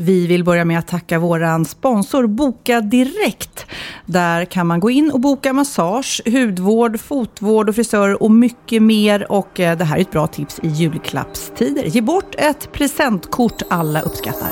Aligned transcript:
Vi 0.00 0.26
vill 0.26 0.44
börja 0.44 0.64
med 0.64 0.78
att 0.78 0.86
tacka 0.86 1.18
våran 1.18 1.64
sponsor 1.64 2.26
Boka 2.26 2.80
Direkt. 2.80 3.66
Där 4.06 4.44
kan 4.44 4.66
man 4.66 4.80
gå 4.80 4.90
in 4.90 5.10
och 5.10 5.20
boka 5.20 5.52
massage, 5.52 6.22
hudvård, 6.26 7.00
fotvård 7.00 7.68
och 7.68 7.74
frisör 7.74 8.22
och 8.22 8.30
mycket 8.30 8.82
mer. 8.82 9.32
Och 9.32 9.60
eh, 9.60 9.78
det 9.78 9.84
här 9.84 9.96
är 9.96 10.00
ett 10.00 10.10
bra 10.10 10.26
tips 10.26 10.60
i 10.62 10.68
julklappstider. 10.68 11.84
Ge 11.84 12.00
bort 12.00 12.34
ett 12.38 12.72
presentkort 12.72 13.62
alla 13.70 14.00
uppskattar. 14.00 14.48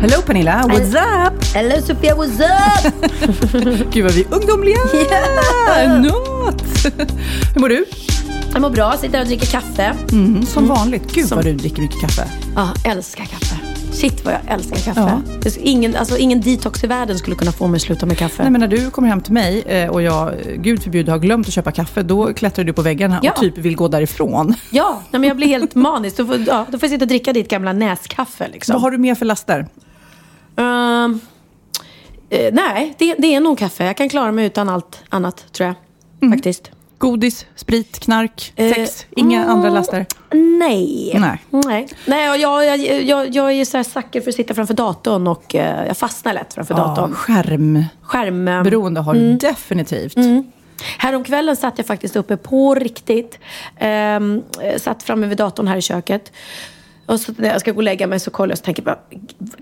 Hello 0.00 0.22
Pernilla, 0.26 0.62
what's 0.66 1.26
up? 1.26 1.44
Hello 1.54 1.82
Sofia, 1.82 2.14
what's 2.14 2.40
up? 2.40 3.92
Gud 3.92 4.04
vad 4.04 4.12
vi 4.12 4.22
är 4.22 4.34
ungdomliga! 4.34 4.78
Yeah. 4.94 6.02
Not. 6.02 6.62
Hur 7.54 7.60
mår 7.60 7.68
du? 7.68 7.84
Jag 8.52 8.62
mår 8.62 8.70
bra, 8.70 8.92
sitter 8.96 9.20
och 9.20 9.26
dricker 9.26 9.46
kaffe. 9.46 9.94
Mm, 10.12 10.42
som 10.46 10.66
vanligt. 10.68 11.14
Gud 11.14 11.28
Som- 11.28 11.36
vad 11.36 11.44
du 11.44 11.52
dricker 11.52 11.82
mycket 11.82 12.00
kaffe. 12.00 12.30
Ja, 12.56 12.68
älskar 12.86 13.24
kaffe. 13.24 13.56
Shit 13.92 14.24
vad 14.24 14.34
jag 14.34 14.54
älskar 14.54 14.76
kaffe. 14.76 15.20
Ja. 15.44 15.50
Ingen, 15.60 15.96
alltså, 15.96 16.18
ingen 16.18 16.40
detox 16.40 16.84
i 16.84 16.86
världen 16.86 17.18
skulle 17.18 17.36
kunna 17.36 17.52
få 17.52 17.66
mig 17.66 17.76
att 17.76 17.82
sluta 17.82 18.06
med 18.06 18.18
kaffe. 18.18 18.42
Nej, 18.42 18.52
men 18.52 18.60
när 18.60 18.68
du 18.68 18.90
kommer 18.90 19.08
hem 19.08 19.20
till 19.20 19.32
mig 19.32 19.62
eh, 19.62 19.88
och 19.90 20.02
jag, 20.02 20.32
gud 20.56 20.82
förbjude, 20.82 21.10
har 21.12 21.18
glömt 21.18 21.46
att 21.46 21.52
köpa 21.52 21.72
kaffe, 21.72 22.02
då 22.02 22.34
klättrar 22.34 22.64
du 22.64 22.72
på 22.72 22.82
väggarna 22.82 23.20
Ja. 23.22 23.32
och 23.32 23.36
typ 23.40 23.58
vill 23.58 23.76
gå 23.76 23.88
därifrån. 23.88 24.54
Ja, 24.70 25.02
nej, 25.10 25.20
men 25.20 25.28
jag 25.28 25.36
blir 25.36 25.46
helt 25.46 25.74
manisk. 25.74 26.16
Då 26.16 26.26
får, 26.26 26.36
ja, 26.46 26.66
då 26.70 26.78
får 26.78 26.84
jag 26.86 26.90
sitta 26.90 27.04
och 27.04 27.08
dricka 27.08 27.32
ditt 27.32 27.48
gamla 27.50 27.72
näskaffe. 27.72 28.48
Liksom. 28.52 28.72
Vad 28.72 28.82
har 28.82 28.90
du 28.90 28.98
mer 28.98 29.14
för 29.14 29.24
laster? 29.26 29.66
Eh, 30.56 31.08
nej, 32.52 32.94
det, 32.98 33.14
det 33.18 33.34
är 33.34 33.40
nog 33.40 33.58
kaffe. 33.58 33.84
Jag 33.84 33.96
kan 33.96 34.08
klara 34.08 34.32
mig 34.32 34.46
utan 34.46 34.68
allt 34.68 35.00
annat, 35.08 35.44
tror 35.52 35.66
jag. 35.66 35.74
Mm. 36.22 36.38
Faktiskt. 36.38 36.70
Godis, 37.02 37.46
sprit, 37.56 37.98
knark, 38.00 38.52
Eh, 38.56 38.74
sex? 38.74 39.06
Inga 39.16 39.38
mm, 39.38 39.50
andra 39.50 39.70
laster? 39.70 40.06
Nej. 40.58 41.12
Nej. 41.20 41.38
Nej, 41.50 41.88
nej 42.06 42.30
och 42.30 42.36
jag, 42.36 42.66
jag, 42.66 43.02
jag, 43.02 43.34
jag 43.34 43.46
är 43.46 43.54
ju 43.54 43.64
så 43.64 43.76
här 43.76 43.84
sucker 43.84 44.20
för 44.20 44.28
att 44.28 44.34
sitta 44.34 44.54
framför 44.54 44.74
datorn 44.74 45.26
och 45.26 45.54
eh, 45.54 45.86
jag 45.86 45.96
fastnar 45.96 46.32
lätt 46.32 46.54
framför 46.54 46.74
Ja, 46.74 46.80
datorn. 46.80 47.14
skärmberoende 47.14 49.00
Skärm... 49.00 49.06
har 49.06 49.14
du 49.14 49.34
definitivt. 49.34 50.16
Häromkvällen 50.98 51.56
satt 51.56 51.78
jag 51.78 51.86
faktiskt 51.86 52.16
uppe 52.16 52.36
på 52.36 52.74
riktigt. 52.74 53.38
Eh, 53.76 54.20
satt 54.76 55.02
framme 55.02 55.26
vid 55.26 55.38
datorn 55.38 55.68
här 55.68 55.76
i 55.76 55.82
köket. 55.82 56.32
Och 57.06 57.20
så 57.20 57.32
när 57.36 57.48
jag 57.48 57.60
ska 57.60 57.72
gå 57.72 57.76
och 57.76 57.82
lägga 57.82 58.06
mig 58.06 58.20
så 58.20 58.30
kollar 58.30 58.52
jag 58.52 58.58
och 58.58 58.64
tänker 58.64 58.82
bara, 58.82 58.98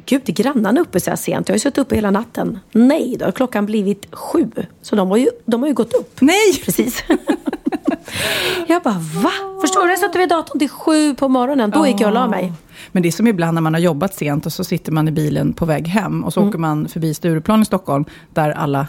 gud, 0.06 0.22
är 0.28 0.32
grannarna 0.32 0.80
uppe 0.80 1.00
så 1.00 1.10
här 1.10 1.16
sent? 1.16 1.48
Jag 1.48 1.52
har 1.52 1.56
ju 1.56 1.60
suttit 1.60 1.78
uppe 1.78 1.94
hela 1.94 2.10
natten. 2.10 2.58
Nej, 2.72 3.16
då 3.18 3.24
har 3.24 3.32
klockan 3.32 3.66
blivit 3.66 4.06
sju. 4.14 4.50
Så 4.82 4.96
de 4.96 5.10
har 5.10 5.16
ju, 5.16 5.28
de 5.44 5.60
har 5.60 5.68
ju 5.68 5.74
gått 5.74 5.94
upp. 5.94 6.20
Nej! 6.20 6.60
Precis. 6.64 7.04
jag 8.68 8.82
bara, 8.82 8.98
va? 9.22 9.30
Förstår 9.60 9.84
du? 9.84 9.90
Jag 9.90 9.98
satt 9.98 10.16
vid 10.16 10.28
datorn 10.28 10.58
till 10.58 10.68
sju 10.68 11.14
på 11.14 11.28
morgonen. 11.28 11.70
Då 11.70 11.86
gick 11.86 12.00
jag 12.00 12.08
och 12.08 12.14
la 12.14 12.28
mig. 12.28 12.52
Men 12.92 13.02
det 13.02 13.08
är 13.08 13.12
som 13.12 13.26
ibland 13.26 13.54
när 13.54 13.62
man 13.62 13.74
har 13.74 13.80
jobbat 13.80 14.14
sent 14.14 14.46
och 14.46 14.52
så 14.52 14.64
sitter 14.64 14.92
man 14.92 15.08
i 15.08 15.10
bilen 15.12 15.52
på 15.52 15.64
väg 15.64 15.88
hem 15.88 16.24
och 16.24 16.32
så 16.32 16.40
Mm. 16.40 16.48
åker 16.48 16.58
man 16.58 16.88
förbi 16.88 17.14
Stureplan 17.14 17.62
i 17.62 17.64
Stockholm 17.64 18.04
där 18.34 18.50
alla 18.50 18.86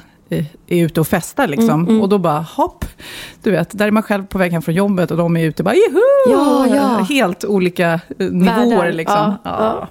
är 0.67 0.85
ute 0.85 0.99
och 0.99 1.07
festar 1.07 1.47
liksom. 1.47 1.87
Mm, 1.87 2.01
Och 2.01 2.09
då 2.09 2.17
bara 2.17 2.39
hopp, 2.41 2.85
du 3.43 3.51
vet, 3.51 3.77
där 3.77 3.87
är 3.87 3.91
man 3.91 4.03
själv 4.03 4.25
på 4.25 4.37
väg 4.37 4.51
hem 4.51 4.61
från 4.61 4.75
jobbet 4.75 5.11
och 5.11 5.17
de 5.17 5.37
är 5.37 5.45
ute 5.45 5.63
bara 5.63 5.75
juhu! 5.75 5.99
Ja, 6.29 6.67
ja. 6.75 6.97
Helt 7.09 7.45
olika 7.45 7.91
eh, 7.93 7.99
nivåer 8.31 8.69
Världar. 8.75 8.91
liksom. 8.91 9.17
Ja, 9.17 9.37
Ja. 9.43 9.87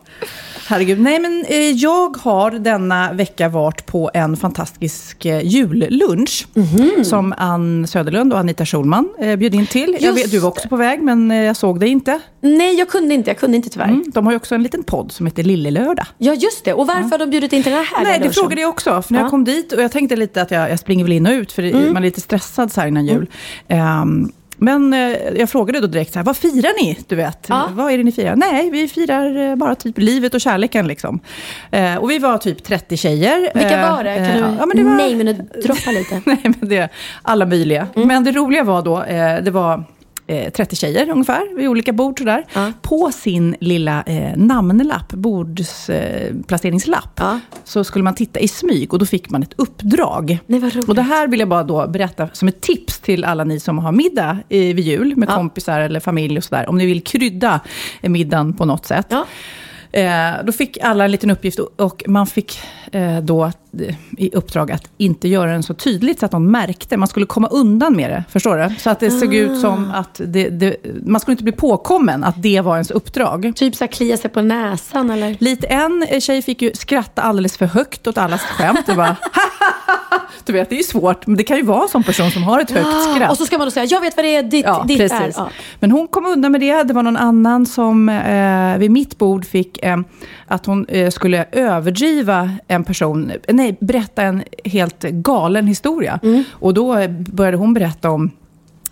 Herregud. 0.71 1.01
Nej 1.01 1.21
men 1.21 1.45
eh, 1.49 1.57
jag 1.71 2.17
har 2.17 2.51
denna 2.51 3.13
vecka 3.13 3.49
varit 3.49 3.87
på 3.87 4.11
en 4.15 4.37
fantastisk 4.37 5.25
eh, 5.27 5.41
jullunch. 5.47 6.47
Mhm. 6.55 7.05
Som 7.05 7.35
Ann 7.39 7.87
Söderlund 7.87 8.33
och 8.33 8.39
Anita 8.39 8.67
Schulman 8.67 9.09
eh, 9.19 9.37
bjöd 9.37 9.55
in 9.55 9.67
till. 9.67 9.97
Jag 10.01 10.13
vet, 10.13 10.31
du 10.31 10.39
var 10.39 10.49
också 10.49 10.69
på 10.69 10.77
väg 10.77 11.03
men 11.03 11.31
jag 11.31 11.57
såg 11.57 11.81
dig 11.81 11.89
inte. 11.89 12.21
Nej, 12.41 12.75
jag 12.79 12.89
kunde 12.89 13.15
inte. 13.15 13.31
Jag 13.31 13.39
kunde 13.39 13.57
inte 13.57 13.69
tyvärr. 13.69 13.89
Mm, 13.89 14.05
de 14.15 14.27
har 14.27 14.33
ju 14.33 14.37
också 14.37 14.55
en 14.55 14.63
liten 14.63 14.83
podd 14.83 15.13
som 15.13 15.27
heter 15.27 15.43
Lillelördag. 15.43 16.07
Ja, 16.19 16.35
just 16.35 16.65
det. 16.65 16.73
Och 16.73 16.87
varför 16.87 17.11
har 17.11 17.19
de 17.19 17.31
bjudit 17.31 17.53
in 17.53 17.63
till 17.63 17.73
den 17.73 17.85
här 17.85 18.05
Nej, 18.05 18.19
det 18.23 18.31
frågade 18.31 18.61
jag 18.61 18.71
också. 18.71 19.03
För 19.03 19.13
när 19.13 19.21
Ja. 19.21 19.25
jag 19.25 19.31
kom 19.31 19.45
dit 19.45 19.73
och 19.73 19.83
jag 19.83 19.93
tänkte 19.93 20.17
lite 20.17 20.43
att 20.43 20.51
jag, 20.51 20.71
jag 20.71 20.79
springer 20.79 21.05
väl 21.05 21.13
in 21.13 21.27
och 21.27 21.33
ut, 21.33 21.53
för 21.53 21.63
det- 21.63 21.73
man 21.93 21.97
är 21.97 22.01
lite 22.01 22.21
stressad 22.21 22.73
så 22.73 22.81
här 22.81 22.89
innan 22.89 23.07
jul. 23.07 23.27
Ehm, 23.69 24.33
men 24.61 24.93
eh, 24.95 24.99
jag 25.39 25.51
frågade 25.51 25.81
då 25.81 25.87
direkt 25.87 26.13
så 26.13 26.19
här, 26.19 26.25
vad 26.27 26.37
firar 26.37 26.83
ni? 26.83 26.99
Du 27.09 27.17
vet, 27.17 27.47
Ja. 27.49 27.69
vad 27.73 27.93
är 27.93 27.99
det 27.99 28.05
ni 28.05 28.13
firar? 28.13 28.37
Nej, 28.37 28.71
vi 28.71 28.89
firar 28.89 29.51
eh, 29.51 29.57
bara 29.57 29.75
typ 29.75 29.99
livet 29.99 30.35
och 30.35 30.41
kärleken 30.41 30.89
liksom. 30.89 31.21
Eh, 31.71 31.97
och 31.97 32.11
vi 32.11 32.19
var 32.19 32.39
typ 32.39 32.65
30 32.65 32.97
tjejer. 32.97 33.51
Vilka 33.55 33.91
var 33.91 34.05
det? 34.05 34.15
Kan 34.17 34.27
du 34.51 34.57
ja, 34.59 34.67
men 34.67 34.77
det 34.77 34.83
var, 34.85 34.95
nej, 34.95 35.15
men 35.15 35.49
droppa 35.65 35.91
lite? 35.91 36.21
Nej, 36.27 36.39
men 36.43 36.69
det 36.69 36.77
är 36.77 36.89
alla 37.23 37.47
möjliga. 37.47 37.87
Men 37.95 38.25
det 38.25 38.33
roliga 38.33 38.65
var 38.65 38.83
då, 38.83 39.05
det 39.45 39.51
var 39.51 39.85
eh, 40.31 40.51
30 40.53 40.77
tjejer 40.77 41.11
ungefär, 41.11 41.57
vid 41.57 41.69
olika 41.69 41.93
bord 41.93 42.19
sådär. 42.19 42.45
Ja. 42.55 42.73
På 42.83 43.13
sin 43.13 43.57
lilla 43.61 44.03
eh, 44.03 44.37
namnlapp, 44.37 45.13
bordsplaceringslapp, 45.13 47.21
eh, 47.21 47.25
Ja. 47.27 47.41
så 47.65 47.85
skulle 47.85 48.03
man 48.03 48.15
titta 48.15 48.41
i 48.41 48.49
smyg 48.49 48.93
och 48.93 48.99
då 48.99 49.07
fick 49.07 49.31
man 49.31 49.43
ett 49.43 49.53
uppdrag. 49.57 50.39
Nej, 50.47 50.61
vad 50.61 50.73
roligt. 50.75 50.89
Och 50.89 50.95
det 50.95 51.03
här 51.03 51.29
vill 51.29 51.41
jag 51.41 51.49
bara 51.49 51.63
då 51.63 51.87
berätta 51.89 52.29
som 52.33 52.49
ett 52.49 52.61
tips 52.61 53.01
till 53.01 53.25
alla 53.25 53.45
ni 53.45 53.61
som 53.61 53.79
har 53.79 53.93
middag 53.93 54.39
eh, 54.49 54.59
vid 54.59 54.81
jul 54.81 55.17
med 55.17 55.29
Ja. 55.29 55.37
kompisar 55.37 55.81
eller 55.81 56.01
familj 56.01 56.37
och 56.39 56.45
sådär. 56.45 56.69
Om 56.69 56.79
ni 56.79 56.87
vill 56.87 57.03
krydda 57.03 57.61
eh, 58.03 58.11
middagen 58.11 58.53
på 58.53 58.65
något 58.65 58.87
sätt. 58.87 59.13
Eh, 59.93 60.45
då 60.45 60.53
fick 60.53 60.79
alla 60.79 61.05
en 61.05 61.11
liten 61.11 61.31
uppgift 61.31 61.59
och, 61.59 62.05
man 62.07 62.27
fick 62.27 62.61
eh, 62.93 63.19
då 63.19 63.45
eh, 63.45 63.95
i 64.19 64.31
uppdrag 64.33 64.73
att 64.73 64.91
inte 64.97 65.29
göra 65.29 65.53
den 65.53 65.63
så 65.63 65.75
tydligt 65.75 66.21
så 66.21 66.27
att 66.27 66.33
de 66.33 66.51
märkte. 66.51 66.97
Man 66.97 67.09
skulle 67.09 67.27
komma 67.27 67.49
undan 67.49 67.97
med 67.97 68.11
det, 68.11 68.25
förstår 68.31 68.57
du? 68.57 68.75
Så 68.79 68.91
att 68.91 69.01
det 69.01 69.11
såg 69.11 69.35
ut 69.35 69.61
som 69.61 69.91
att 69.91 70.21
det, 70.25 70.49
det, 70.49 70.77
man 71.07 71.21
skulle 71.21 71.33
inte 71.33 71.45
bli 71.45 71.53
påkommen 71.53 72.25
att 72.25 72.43
det 72.43 72.61
var 72.61 72.75
ens 72.75 72.91
uppdrag. 72.91 73.53
Typ 73.57 73.75
så 73.75 73.85
här 73.85 73.89
klia 73.93 74.17
sig 74.17 74.31
på 74.31 74.43
näsan 74.43 75.11
eller? 75.11 75.37
Lite 75.41 75.67
en 75.67 76.21
tjej 76.21 76.43
fick 76.43 76.63
ju 76.63 76.73
skratta 76.75 77.23
alldeles 77.23 77.57
för 77.57 77.67
högt 77.67 78.07
åt 78.07 78.19
allas 78.19 78.41
skämt. 78.43 78.87
Det 78.87 78.95
var 78.95 79.17
Du 80.45 80.53
vet, 80.53 80.69
det 80.69 80.75
är 80.75 80.77
ju 80.77 80.83
svårt, 80.83 81.27
men 81.27 81.37
det 81.37 81.43
kan 81.45 81.57
ju 81.57 81.63
vara 81.63 81.83
en 81.83 81.89
sån 81.89 82.03
person 82.03 82.31
som 82.31 82.43
har 82.43 82.61
ett 82.61 82.71
högt 82.71 83.03
skratt. 83.15 83.31
Och 83.31 83.37
så 83.37 83.47
ska 83.47 83.59
man 83.59 83.67
då 83.67 83.71
säga, 83.71 83.87
jag 83.87 84.01
vet 84.01 84.17
vad 84.17 84.25
det 84.25 84.37
är 84.37 84.43
ditt, 84.43 84.65
Ja, 84.65 84.85
ditt 84.89 84.99
precis. 84.99 85.21
är. 85.21 85.33
Ja. 85.37 85.51
Men 85.81 85.91
hon 85.91 86.09
kom 86.09 86.27
undan 86.27 86.53
med 86.53 86.61
det. 86.61 86.83
Det 86.83 86.95
var 86.95 87.03
någon 87.03 87.17
annan 87.17 87.67
som 87.67 88.09
eh, 88.09 88.79
vid 88.79 88.91
mitt 88.91 89.19
bord 89.19 89.45
fick 89.45 89.85
eh, 89.85 89.97
att 90.47 90.67
hon 90.67 90.87
eh, 90.89 91.11
skulle 91.11 91.45
överdriva 91.53 92.51
en 92.69 92.85
person, 92.85 93.33
nej, 93.49 93.77
berätta 93.81 94.23
en 94.23 94.43
helt 94.65 95.03
galen 95.03 95.67
historia. 95.67 96.21
Mm. 96.23 96.45
Och 96.53 96.75
då 96.75 96.97
eh, 96.97 97.11
började 97.11 97.57
hon 97.57 97.75
berätta 97.75 98.11
om 98.11 98.31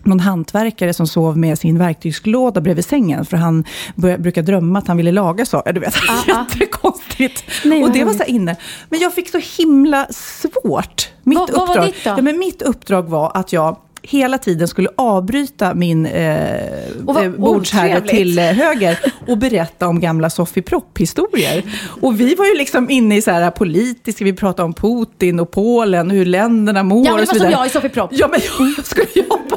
någon 0.03 0.21
hantverkare 0.21 0.95
som 0.95 1.07
sov 1.07 1.39
med 1.39 1.59
sin 1.59 1.79
verktygslåda 1.79 2.61
bredvid 2.61 2.85
sängen. 2.85 3.25
För 3.25 3.37
han 3.37 3.65
bör, 3.95 4.19
brukar 4.19 4.43
drömma 4.43 4.79
att 4.79 4.89
han 4.89 4.97
ville 4.97 5.13
laga 5.13 5.47
saker. 5.47 5.73
Du 5.73 5.81
vet, 5.81 5.95
jättekonstigt. 6.29 7.45
Ah, 7.49 7.69
Nej, 7.69 7.83
och 7.85 7.93
det 7.93 8.05
var 8.05 8.13
så 8.13 8.25
inne. 8.25 8.57
Men 8.89 9.01
jag 9.01 9.15
fick 9.15 9.29
så 9.31 9.41
himla 9.63 10.07
svårt. 10.11 11.09
Mitt 11.23 11.39
Vad- 11.39 11.51
vad 11.51 11.59
var 11.61 11.69
uppdrag, 11.69 11.87
ditt 11.87 12.05
då? 12.05 12.11
Ja, 12.11 12.23
men 12.23 12.39
mitt 12.39 12.63
uppdrag 12.63 13.03
var 13.09 13.31
att 13.35 13.53
jag 13.53 13.77
hela 14.03 14.39
tiden 14.39 14.69
skulle 14.69 14.89
avbryta 14.97 15.75
min 15.75 16.07
eh, 16.07 16.61
vad 17.01 17.25
eh, 17.25 17.31
bordsherre 17.31 18.01
till 18.01 18.39
eh, 18.39 18.45
höger 18.45 18.99
och 19.27 19.39
berätta 19.39 19.89
om 19.89 20.01
gamla 20.01 20.31
Sofie 20.31 20.63
Propp-historier. 20.63 21.63
Och 22.01 22.21
vi 22.21 22.35
var 22.35 22.47
ju 22.47 22.55
liksom 22.55 22.91
inne 22.91 23.17
i 23.17 23.23
så 23.23 23.31
här 23.31 23.51
politiska, 23.51 24.25
vi 24.25 24.33
pratade 24.33 24.65
om 24.67 24.73
Putin 24.75 25.41
och 25.41 25.51
Polen, 25.51 26.11
hur 26.11 26.25
länderna 26.25 26.83
mår 26.83 27.07
Ja, 27.07 27.11
men 27.11 27.17
det 27.17 27.23
och 27.23 27.29
så 27.29 27.35
var 27.35 27.39
som 27.39 27.47
vidare. 27.49 27.61
jag 27.63 27.67
i 27.67 27.71
Sofie 27.71 27.91
Propp. 27.91 28.11
Ja, 28.13 28.29
men 28.31 28.41
jag, 28.59 28.75
jag 28.77 28.87
skulle 28.87 29.07
jobba 29.15 29.48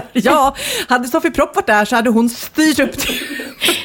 här, 0.00 0.08
Ja, 0.12 0.56
hade 0.88 1.08
Sofie 1.08 1.30
Propp 1.30 1.56
varit 1.56 1.66
där 1.66 1.84
så 1.84 1.96
hade 1.96 2.10
hon 2.10 2.28
styrt 2.28 2.78
upp 2.78 2.92
det. 2.92 3.12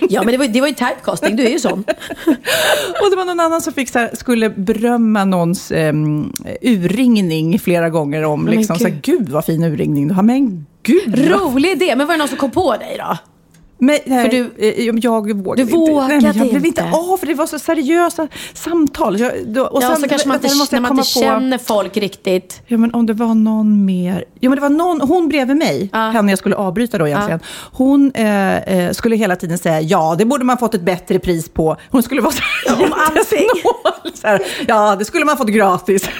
Ja, 0.09 0.23
men 0.23 0.31
det 0.31 0.37
var, 0.37 0.47
det 0.47 0.61
var 0.61 0.67
ju 0.67 0.73
typecasting, 0.73 1.35
du 1.35 1.45
är 1.45 1.49
ju 1.49 1.59
sån. 1.59 1.83
Och 3.01 3.09
det 3.09 3.15
var 3.15 3.25
någon 3.25 3.39
annan 3.39 3.61
som 3.61 3.73
fick 3.73 3.89
så 3.89 3.99
här, 3.99 4.09
skulle 4.13 4.49
berömma 4.49 5.25
någons 5.25 5.71
um, 5.71 6.33
urringning 6.61 7.59
flera 7.59 7.89
gånger 7.89 8.23
om. 8.23 8.47
Liksom, 8.47 8.75
så 8.79 8.87
här, 8.87 8.99
gud 9.03 9.29
vad 9.29 9.45
fin 9.45 9.63
urringning 9.63 10.07
du 10.07 10.13
har. 10.13 10.23
Men 10.23 10.65
gud. 10.83 11.29
Rolig 11.29 11.69
idé. 11.71 11.95
Men 11.95 12.07
var 12.07 12.13
det 12.13 12.19
någon 12.19 12.27
som 12.27 12.37
kom 12.37 12.51
på 12.51 12.77
dig 12.77 12.95
då? 12.99 13.17
Men, 13.83 13.99
nej, 14.05 14.29
du- 14.29 14.65
eh, 14.67 14.85
jag 14.85 15.11
vågade 15.33 15.63
Du 15.63 15.71
vågade 15.71 16.13
inte. 16.15 16.27
Nej, 16.27 16.37
jag 16.37 16.49
blev 16.49 16.65
inte. 16.65 16.83
av, 16.83 17.17
för 17.17 17.27
det 17.27 17.33
var 17.33 17.45
så 17.45 17.59
seriösa 17.59 18.27
samtal. 18.53 19.19
Jag, 19.19 19.31
då, 19.47 19.63
och 19.65 19.83
ja, 19.83 19.87
sen- 19.87 20.01
så 20.01 20.07
kanske 20.07 20.27
man 20.27 20.35
inte, 20.37 20.47
när 20.47 20.55
man 20.55 20.63
inte 20.63 20.87
komma 20.87 21.01
på- 21.01 21.03
känner 21.39 21.57
folk 21.57 21.97
riktigt. 21.97 22.61
Ja, 22.67 22.77
men 22.77 22.93
om 22.93 23.05
det 23.05 23.13
var 23.13 23.33
någon 23.35 23.85
mer. 23.85 24.25
Ja, 24.39 24.49
men 24.49 24.55
det 24.55 24.61
var 24.61 24.69
någon, 24.69 25.01
hon 25.01 25.27
bredvid 25.27 25.57
mig, 25.57 25.89
Ja. 25.93 25.99
henne 25.99 26.31
jag 26.31 26.39
skulle 26.39 26.55
avbryta 26.55 26.97
då 26.97 27.07
egentligen. 27.07 27.39
Hon 27.71 28.11
eh, 28.15 28.57
eh, 28.57 28.91
skulle 28.91 29.15
hela 29.15 29.35
tiden 29.35 29.57
säga, 29.57 29.81
ja, 29.81 30.15
det 30.17 30.25
borde 30.25 30.45
man 30.45 30.57
fått 30.57 30.73
ett 30.75 30.81
bättre 30.85 31.19
pris 31.19 31.49
på. 31.49 31.77
Hon 31.91 32.03
skulle 32.03 32.21
vara 32.21 32.33
så 32.33 32.41
här, 32.69 32.83
Om 32.85 32.93
allting. 32.93 33.47
så 34.13 34.27
här, 34.27 34.41
Ja, 34.67 34.95
det 34.99 35.05
skulle 35.05 35.25
man 35.25 35.37
fått 35.37 35.47
gratis. 35.47 36.09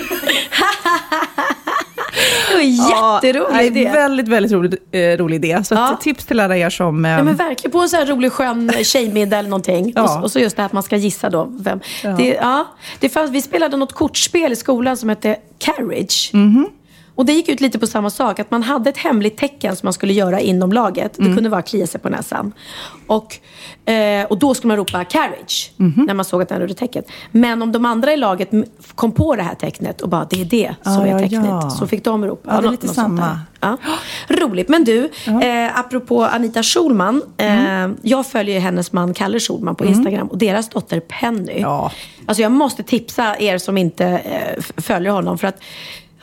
Var 2.62 3.24
jätterolig 3.24 3.56
ja, 3.58 3.62
idé. 3.62 3.90
Väldigt, 3.94 4.28
väldigt 4.28 4.52
rolig, 4.52 4.74
eh, 4.92 5.18
rolig 5.18 5.36
idé. 5.46 5.63
Så 5.63 5.74
Ja. 5.75 5.98
tips 6.02 6.25
till 6.25 6.40
alla 6.40 6.58
er 6.58 6.69
som... 6.69 7.06
Eh, 7.06 7.12
Ja 7.12 7.24
men 7.24 7.36
verkligen, 7.36 7.72
på 7.72 7.80
en 7.80 7.90
sån 7.90 8.00
här 8.00 8.06
rolig 8.06 8.31
skön 8.31 8.72
tjejmiddag 8.84 9.38
eller 9.38 9.50
någonting. 9.50 9.94
Ja. 9.96 10.18
Och, 10.18 10.24
och 10.24 10.31
så 10.31 10.40
just 10.40 10.56
det 10.56 10.62
här 10.62 10.66
att 10.66 10.74
man 10.74 10.84
ska 10.84 10.96
gissa 10.96 11.30
då 11.30 11.48
vem. 11.60 11.80
Ja. 12.04 12.10
Det, 12.10 12.28
ja, 12.28 12.68
det 13.00 13.10
fanns, 13.10 13.31
vi 13.31 13.42
spelade 13.42 13.78
något 13.78 13.94
kortspel 13.94 14.52
i 14.52 14.56
skolan 14.56 14.98
som 14.98 15.10
hette 15.10 15.36
Carriage. 15.58 16.30
Mhm. 16.34 16.68
Och 17.16 17.25
det 17.25 17.34
gick 17.34 17.50
ut 17.50 17.62
lite 17.62 17.80
på 17.80 17.88
samma 17.88 18.10
sak, 18.10 18.40
att 18.40 18.52
man 18.52 18.63
hade 18.63 18.90
ett 18.90 18.98
hemligt 18.98 19.38
tecken 19.38 19.75
som 19.75 19.88
man 19.88 19.94
skulle 19.94 20.13
göra 20.13 20.40
inom 20.40 20.72
laget. 20.74 21.18
Mm. 21.19 21.30
Det 21.31 21.36
kunde 21.36 21.50
vara 21.50 21.60
att 21.60 21.68
klia 21.68 21.88
sig 21.88 22.02
på 22.02 22.10
näsan. 22.10 22.52
Och, 23.08 23.38
eh, 23.92 24.25
och 24.25 24.38
då 24.40 24.54
skulle 24.54 24.68
man 24.68 24.78
ropa 24.78 25.04
carriage, 25.04 25.72
Mhm. 25.78 26.04
när 26.08 26.13
man 26.13 26.25
såg 26.25 26.42
att 26.42 26.50
den 26.50 26.62
gjorde 26.62 26.74
tecknet. 26.74 27.06
Men 27.31 27.62
om 27.62 27.72
de 27.72 27.86
andra 27.86 28.13
i 28.13 28.18
laget 28.18 28.50
kom 28.96 29.12
på 29.12 29.36
det 29.36 29.44
här 29.44 29.56
tecknet 29.56 30.02
och 30.02 30.10
bara, 30.10 30.28
det 30.30 30.42
är 30.42 30.46
det 30.46 30.75
som 30.84 30.92
Ah, 31.02 31.06
är 31.06 31.12
ja, 31.12 31.19
tecknet. 31.19 31.46
ja. 31.46 31.69
Så 31.69 31.88
fick 31.88 32.04
de 32.04 32.25
ropa. 32.25 32.52
Ja, 32.56 32.62
det 32.62 32.68
är 32.68 32.72
lite 32.72 32.88
samma. 32.88 33.40
Ja. 33.60 33.78
Roligt. 34.30 34.69
Men 34.69 34.84
du, 34.84 35.10
eh, 35.28 35.80
apropå 35.80 36.24
Anita 36.25 36.63
Schulman. 36.63 37.22
Eh, 37.38 37.90
Jag 38.02 38.25
följer 38.28 38.60
hennes 38.60 38.92
man 38.92 39.13
Kalle 39.13 39.40
Schulman 39.40 39.75
på 39.75 39.86
Instagram 39.86 40.28
och 40.28 40.38
deras 40.38 40.69
dotter 40.69 41.00
Penny. 41.00 41.60
Ja. 41.60 41.92
Alltså 42.25 42.42
jag 42.42 42.52
måste 42.52 42.84
tipsa 42.84 43.36
er 43.40 43.58
som 43.58 43.78
inte 43.78 44.06
eh, 44.06 44.63
följer 44.81 45.12
honom. 45.12 45.38
För 45.38 45.48
att 45.48 45.62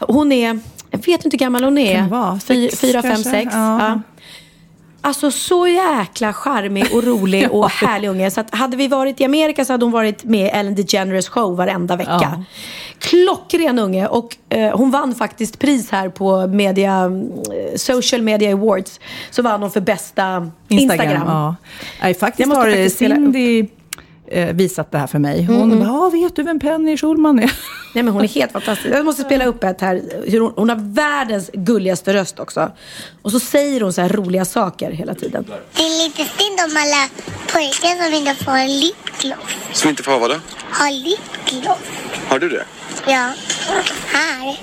hon 0.00 0.32
är, 0.32 0.58
jag 1.06 1.12
vet 1.12 1.24
inte 1.24 1.34
hur 1.34 1.38
gammal 1.38 1.64
hon 1.64 1.78
är. 1.78 2.38
Sex, 2.38 2.80
Fyra, 2.80 3.02
fem, 3.02 3.24
sex. 3.24 3.50
Ja. 3.54 3.80
Ja. 3.80 4.00
Alltså 5.00 5.30
så 5.30 5.66
jäkla 5.66 6.32
charmig 6.32 6.86
och 6.92 7.04
rolig 7.04 7.48
och 7.52 7.70
härlig 7.70 8.08
unge. 8.08 8.30
Så 8.30 8.40
att 8.40 8.54
hade 8.54 8.76
vi 8.76 8.88
varit 8.88 9.20
i 9.20 9.24
Amerika 9.24 9.64
så 9.64 9.72
hade 9.72 9.84
hon 9.84 9.92
varit 9.92 10.24
med 10.24 10.46
i 10.46 10.48
Ellen 10.48 10.74
DeGeneres 10.74 11.28
show 11.28 11.56
varenda 11.56 11.96
vecka. 11.96 12.18
Ja. 12.20 12.44
Klockren 12.98 13.78
unge 13.78 14.06
och 14.06 14.36
eh, 14.48 14.76
hon 14.76 14.90
vann 14.90 15.14
faktiskt 15.14 15.58
pris 15.58 15.90
här 15.90 16.08
på 16.08 16.46
media, 16.46 17.04
eh, 17.04 17.76
Social 17.76 18.22
Media 18.22 18.52
Awards. 18.52 19.00
Så 19.30 19.42
vann 19.42 19.62
hon 19.62 19.70
för 19.70 19.80
bästa 19.80 20.50
Instagram. 20.68 21.22
Ja. 21.26 21.56
Nej, 22.02 22.14
faktiskt 22.14 22.40
Jag 22.40 22.48
måste 22.48 22.80
har 22.80 22.88
Cindy 22.88 23.66
visat 24.52 24.92
det 24.92 24.98
här 24.98 25.06
för 25.06 25.18
mig. 25.18 25.44
Hon 25.44 25.62
Mm, 25.62 25.78
bara, 25.78 25.88
ja, 25.88 26.08
vet 26.08 26.36
du 26.36 26.42
vem 26.42 26.60
Penny 26.60 26.96
Schulman 26.96 27.38
är? 27.38 27.52
Nej 27.94 28.04
men 28.04 28.08
hon 28.14 28.22
är 28.24 28.28
helt 28.28 28.52
fantastisk. 28.52 28.94
Jag 28.94 29.04
måste 29.04 29.22
spela 29.22 29.44
upp 29.44 29.64
ett 29.64 29.80
här. 29.80 30.02
Hon, 30.40 30.52
hon 30.56 30.68
har 30.68 30.76
världens 30.94 31.50
gulligaste 31.52 32.14
röst 32.14 32.38
också. 32.40 32.72
Och 33.22 33.32
så 33.32 33.40
säger 33.40 33.80
hon 33.80 33.92
så 33.92 34.00
här 34.00 34.08
roliga 34.08 34.44
saker 34.44 34.90
hela 34.90 35.14
tiden. 35.14 35.44
Det 35.74 35.82
är 35.82 36.04
lite 36.04 36.16
synd 36.16 36.58
om 36.64 36.76
alla 36.76 37.08
pojkar 37.52 38.04
som 38.04 38.14
inte 38.14 38.44
får 38.44 38.68
lipgloss. 38.80 39.56
Som 39.72 39.90
inte 39.90 40.02
får 40.02 40.12
ha 40.12 40.18
vad 40.18 40.30
då? 40.30 40.36
Ha 40.78 40.90
lipgloss. 40.90 41.78
Har 42.28 42.38
du 42.38 42.48
det? 42.48 42.64
Ja. 43.06 43.32
Här. 44.06 44.60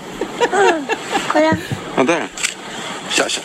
Kolla. 1.28 1.58
Ja, 1.98 2.04
där. 2.04 2.28
Tja, 3.10 3.24
tja. 3.30 3.42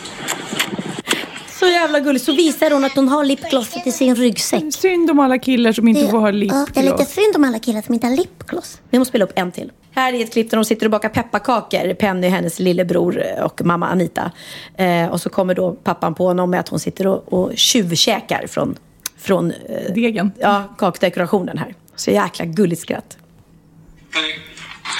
Så 1.61 1.67
jävla 1.67 1.99
gullig. 1.99 2.21
Så 2.21 2.31
visar 2.35 2.71
hon 2.71 2.83
att 2.85 2.95
hon 2.95 3.07
har 3.09 3.25
lipglosset 3.25 3.87
i 3.87 3.91
sin 3.91 4.15
ryggsäck. 4.15 4.63
Synd 4.73 5.11
om 5.11 5.19
alla 5.19 5.39
killar 5.39 5.71
som 5.71 5.87
inte 5.87 6.07
får 6.07 6.19
ha 6.19 6.27
Ja, 6.27 6.31
det 6.31 6.37
är 6.37 6.43
lite 6.43 6.81
lipgloss. 6.81 7.09
synd 7.09 7.35
om 7.35 7.43
alla 7.43 7.59
killar 7.59 7.81
som 7.81 7.93
inte 7.93 8.07
har 8.07 8.15
lipgloss. 8.15 8.81
Vi 8.89 8.99
måste 8.99 9.09
spela 9.09 9.25
upp 9.25 9.31
en 9.35 9.51
till. 9.51 9.71
Här 9.91 10.13
är 10.13 10.23
ett 10.23 10.33
klipp 10.33 10.49
där 10.49 10.57
de 10.57 10.65
sitter 10.65 10.85
och 10.85 10.91
bakar 10.91 11.09
pepparkakor. 11.09 11.93
Penny, 11.93 12.27
hennes 12.27 12.59
lillebror 12.59 13.23
och 13.43 13.61
mamma 13.65 13.87
Anita. 13.87 14.31
Eh, 14.77 15.07
och 15.07 15.21
så 15.21 15.29
kommer 15.29 15.53
då 15.55 15.71
pappan 15.71 16.15
på 16.15 16.25
honom 16.25 16.49
med 16.49 16.59
att 16.59 16.69
hon 16.69 16.79
sitter 16.79 17.07
och, 17.07 17.33
och 17.33 17.51
tjuvkäkar 17.57 18.47
från, 18.47 18.77
från 19.17 19.51
eh, 19.51 19.93
Degen. 19.93 20.31
ja, 20.39 20.63
kakdekorationen 20.77 21.57
här. 21.57 21.75
Så 21.95 22.11
jäkla 22.11 22.45
gulligt 22.45 22.81
skratt. 22.81 23.17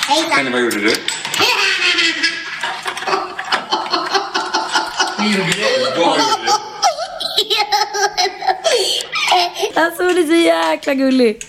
Hej 0.07 0.23
då. 0.29 0.35
Penny, 0.35 0.49
vad 0.49 0.61
gjorde 0.61 0.79
du? 0.79 0.91
Alltså 9.75 10.03
hon 10.03 10.18
är 10.18 10.27
så 10.27 10.33
jäkla 10.33 10.94
gullig. 10.94 11.44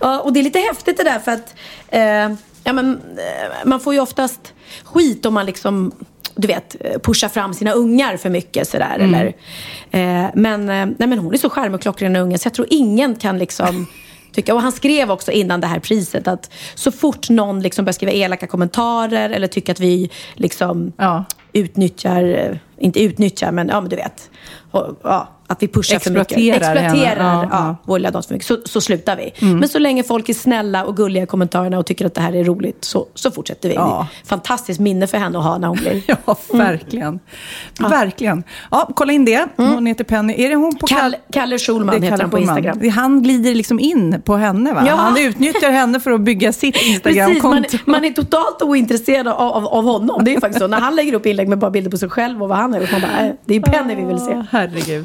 Ja, 0.00 0.20
och 0.20 0.32
det 0.32 0.40
är 0.40 0.44
lite 0.44 0.58
häftigt 0.58 0.96
det 0.96 1.04
där 1.04 1.18
för 1.18 1.32
att 1.32 1.54
eh, 1.88 2.36
ja, 2.64 2.72
men, 2.72 2.94
eh, 3.18 3.48
man 3.64 3.80
får 3.80 3.94
ju 3.94 4.00
oftast 4.00 4.52
skit 4.84 5.26
om 5.26 5.34
man 5.34 5.46
liksom 5.46 5.92
du 6.34 6.48
vet, 6.48 6.76
pushar 7.02 7.28
fram 7.28 7.54
sina 7.54 7.72
ungar 7.72 8.16
för 8.16 8.30
mycket 8.30 8.68
sådär. 8.68 8.98
Eller, 8.98 9.26
eh, 9.90 10.30
men, 10.34 10.60
eh, 10.68 10.86
nej, 10.98 11.08
men 11.08 11.18
hon 11.18 11.34
är 11.34 11.38
så 11.38 11.50
charmig 11.50 11.74
och 11.74 11.80
klockren 11.82 12.16
unge 12.16 12.38
så 12.38 12.46
jag 12.46 12.54
tror 12.54 12.66
ingen 12.70 13.14
kan 13.16 13.38
liksom 13.38 13.86
tycka. 14.32 14.54
Och 14.54 14.62
han 14.62 14.72
skrev 14.72 15.10
också 15.10 15.32
innan 15.32 15.60
det 15.60 15.66
här 15.66 15.78
priset 15.80 16.28
att 16.28 16.50
så 16.74 16.92
fort 16.92 17.28
någon 17.30 17.60
liksom 17.60 17.84
börjar 17.84 17.92
skriva 17.92 18.12
elaka 18.12 18.46
kommentarer 18.46 19.30
eller 19.30 19.46
tycker 19.46 19.72
att 19.72 19.80
vi 19.80 20.10
liksom 20.34 20.92
Ja. 20.96 21.24
utnyttjar, 21.52 22.24
eh, 22.24 22.56
inte 22.78 23.02
utnyttjar 23.02 23.52
men 23.52 23.68
ja 23.68 23.80
men 23.80 23.90
du 23.90 23.96
vet. 23.96 24.30
Och, 24.70 25.00
ja, 25.02 25.28
att 25.50 25.62
vi 25.62 25.68
pushar 25.68 25.98
för 25.98 26.10
mycket. 26.10 26.38
Exploaterar 26.38 27.24
Ja, 27.24 27.42
ja, 27.42 27.48
ja. 27.50 27.62
Mm. 27.62 27.74
vår 27.84 27.98
lilla 27.98 28.22
för 28.22 28.34
mycket. 28.34 28.46
Så, 28.46 28.58
så 28.64 28.80
slutar 28.80 29.16
vi. 29.16 29.46
Men 29.46 29.68
så 29.68 29.78
länge 29.78 30.02
folk 30.02 30.28
är 30.28 30.34
snälla 30.34 30.84
och 30.84 30.96
gulliga 30.96 31.22
i 31.22 31.26
kommentarerna 31.26 31.78
och 31.78 31.86
tycker 31.86 32.06
att 32.06 32.14
det 32.14 32.20
här 32.20 32.34
är 32.34 32.44
roligt 32.44 32.84
så, 32.84 33.06
så 33.14 33.30
fortsätter 33.30 33.68
vi. 33.68 33.74
Ja. 33.74 34.06
Fantastiskt 34.24 34.80
minne 34.80 35.06
för 35.06 35.18
henne 35.18 35.38
att 35.38 35.44
ha 35.44 35.58
när 35.58 35.68
hon 35.68 35.76
blir... 35.76 36.02
Ja, 36.26 36.36
verkligen. 36.52 37.20
Verkligen. 37.80 38.42
Ja, 38.70 38.90
kolla 38.96 39.12
in 39.12 39.24
det. 39.24 39.48
Hon 39.56 39.86
heter 39.86 40.04
Penny. 40.04 40.34
Är 40.36 40.48
det 40.48 40.54
hon 40.54 40.76
på 40.76 40.86
Kalle, 40.86 41.16
Kalle 41.32 41.58
Schulman 41.58 41.88
är 41.94 42.00
heter 42.00 42.08
Kalle 42.10 42.22
han 42.22 42.30
på. 42.30 42.38
Instagram. 42.38 42.90
Han 42.90 43.22
glider 43.22 43.54
liksom 43.54 43.80
in 43.80 44.22
på 44.24 44.36
henne 44.36 44.72
va? 44.72 44.84
Ja. 44.86 44.94
Han 44.94 45.18
utnyttjar 45.18 45.70
henne 45.70 46.00
för 46.00 46.10
att 46.10 46.20
bygga 46.20 46.52
sitt 46.52 46.74
Precis, 47.02 47.02
man, 47.04 47.12
Instagramkonto. 47.12 47.78
man 47.86 48.04
är 48.04 48.10
totalt 48.10 48.62
ointresserad 48.62 49.28
av, 49.28 49.40
av, 49.40 49.66
av 49.66 49.84
honom. 49.84 50.24
Det 50.24 50.30
är 50.30 50.34
ju 50.34 50.40
faktiskt 50.40 50.60
så. 50.60 50.66
När 50.66 50.80
han 50.80 50.96
lägger 50.96 51.12
upp 51.12 51.26
inlägg 51.26 51.48
med 51.48 51.58
bara 51.58 51.70
bilder 51.70 51.90
på 51.90 51.98
sig 51.98 52.08
själv 52.08 52.42
och 52.42 52.48
vad 52.48 52.58
han 52.58 52.72
har 52.72 52.80
gjort. 52.80 52.92
Man 52.92 53.00
bara, 53.00 53.26
äh, 53.26 53.32
det 53.44 53.56
är 53.56 53.60
Penny 53.60 53.94
vi 53.94 54.04
vill 54.04 54.18
se. 54.18 54.44
Herregud. 54.50 55.04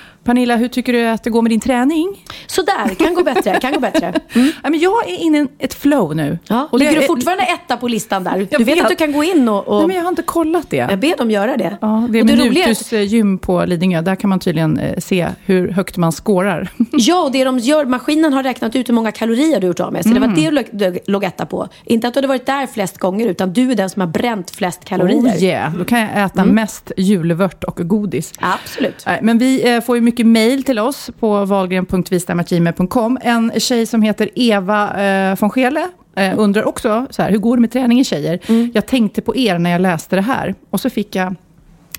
Pernilla, 0.23 0.55
hur 0.55 0.67
tycker 0.67 0.93
du 0.93 1.05
att 1.07 1.23
det 1.23 1.29
går 1.29 1.41
med 1.41 1.51
din 1.51 1.59
träning? 1.59 2.25
Sådär, 2.47 2.95
kan 2.99 3.13
gå 3.13 3.23
bättre. 3.23 3.59
Kan 3.59 3.73
gå 3.73 3.79
bättre. 3.79 4.13
Ja, 4.63 4.69
men 4.69 4.79
jag 4.79 5.09
är 5.09 5.17
inne 5.17 5.37
i 5.37 5.47
ett 5.59 5.73
flow 5.73 6.15
nu. 6.15 6.39
Ja, 6.47 6.67
Och 6.71 6.79
ligger 6.79 6.95
du 6.95 7.01
fortfarande 7.01 7.43
etta 7.43 7.77
på 7.77 7.87
listan 7.87 8.23
där? 8.23 8.37
Du 8.37 8.63
vet 8.63 8.67
vet. 8.67 8.81
att 8.83 8.89
du 8.89 8.95
kan 8.95 9.11
gå 9.11 9.23
in 9.23 9.49
och... 9.49 9.67
och 9.67 9.77
Nej, 9.77 9.87
men 9.87 9.95
jag 9.95 10.03
har 10.03 10.09
inte 10.09 10.21
kollat 10.21 10.69
det. 10.69 10.77
Jag 10.77 10.99
ber 10.99 11.17
dem 11.17 11.31
göra 11.31 11.57
det. 11.57 11.77
Ja, 11.81 12.07
det 12.09 12.19
är 12.19 12.23
det 12.23 12.33
roliga 12.35 12.51
Minutus 12.51 12.93
eh, 12.93 13.01
gym 13.01 13.37
på 13.37 13.65
Lidingö. 13.65 14.01
Där 14.01 14.15
kan 14.15 14.29
man 14.29 14.39
tydligen 14.39 14.79
eh, 14.79 14.97
se 14.99 15.27
hur 15.45 15.71
högt 15.71 15.97
man 15.97 16.11
skårar. 16.11 16.69
Ja, 16.91 17.23
och 17.23 17.31
det 17.31 17.43
de 17.43 17.59
gör, 17.59 17.85
maskinen 17.85 18.33
har 18.33 18.43
räknat 18.43 18.75
ut 18.75 18.89
hur 18.89 18.93
många 18.93 19.11
kalorier 19.11 19.59
du 19.59 19.67
har 19.67 19.69
gjort 19.69 19.79
av 19.79 19.93
med. 19.93 20.03
Så 20.03 20.09
det 20.09 20.19
var 20.19 20.27
det 20.27 20.49
du 20.89 20.99
låg- 21.05 21.23
etta 21.23 21.45
på. 21.45 21.67
Inte 21.85 22.07
att 22.07 22.13
du 22.13 22.17
hade 22.17 22.27
varit 22.27 22.45
där 22.45 22.67
flest 22.67 22.97
gånger, 22.97 23.27
utan 23.27 23.53
du 23.53 23.71
är 23.71 23.75
den 23.75 23.89
som 23.89 23.99
har 23.99 24.07
bränt 24.07 24.51
flest 24.51 24.85
kalorier. 24.85 25.19
Oh 25.37 25.43
yeah, 25.43 25.75
då 25.75 25.85
kan 25.85 25.99
jag 25.99 26.25
äta 26.25 26.45
mest 26.45 26.91
julvört 26.97 27.63
och 27.63 27.89
godis. 27.89 28.33
Absolut. 28.39 29.05
Men 29.21 29.37
vi 29.37 29.73
eh, 29.75 29.81
får 29.81 29.95
ju 29.95 30.01
mycket 30.01 30.10
mejl 30.19 30.63
till 30.63 30.79
oss 30.79 31.09
på 31.19 31.45
valgren.vistamagime.com. 31.45 33.19
En 33.21 33.51
tjej 33.59 33.85
som 33.85 34.01
heter 34.01 34.29
Eva 34.35 35.03
eh, 35.03 35.37
von 35.39 35.49
Schele 35.49 35.89
eh, 36.15 36.39
undrar 36.39 36.63
också, 36.63 37.07
så 37.09 37.21
här, 37.21 37.31
hur 37.31 37.37
går 37.37 37.57
det 37.57 37.61
med 37.61 37.71
träningen 37.71 38.05
tjejer? 38.05 38.39
Jag 38.73 38.85
tänkte 38.85 39.21
på 39.21 39.35
er 39.35 39.59
när 39.59 39.69
jag 39.71 39.81
läste 39.81 40.15
det 40.15 40.21
här. 40.21 40.55
Och 40.69 40.79
så 40.79 40.89
fick 40.89 41.15
jag 41.15 41.35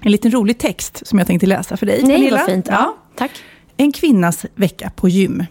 en 0.00 0.12
liten 0.12 0.30
rolig 0.30 0.58
text 0.58 1.06
som 1.06 1.18
jag 1.18 1.26
tänkte 1.26 1.46
läsa 1.46 1.76
för 1.76 1.86
dig. 1.86 2.02
Nej, 2.02 2.16
Pernilla. 2.16 2.38
fint. 2.38 2.66
Ja, 2.70 2.96
tack. 3.16 3.30
En 3.76 3.92
kvinnas 3.92 4.46
vecka 4.54 4.90
på 4.96 5.08
gym. 5.08 5.44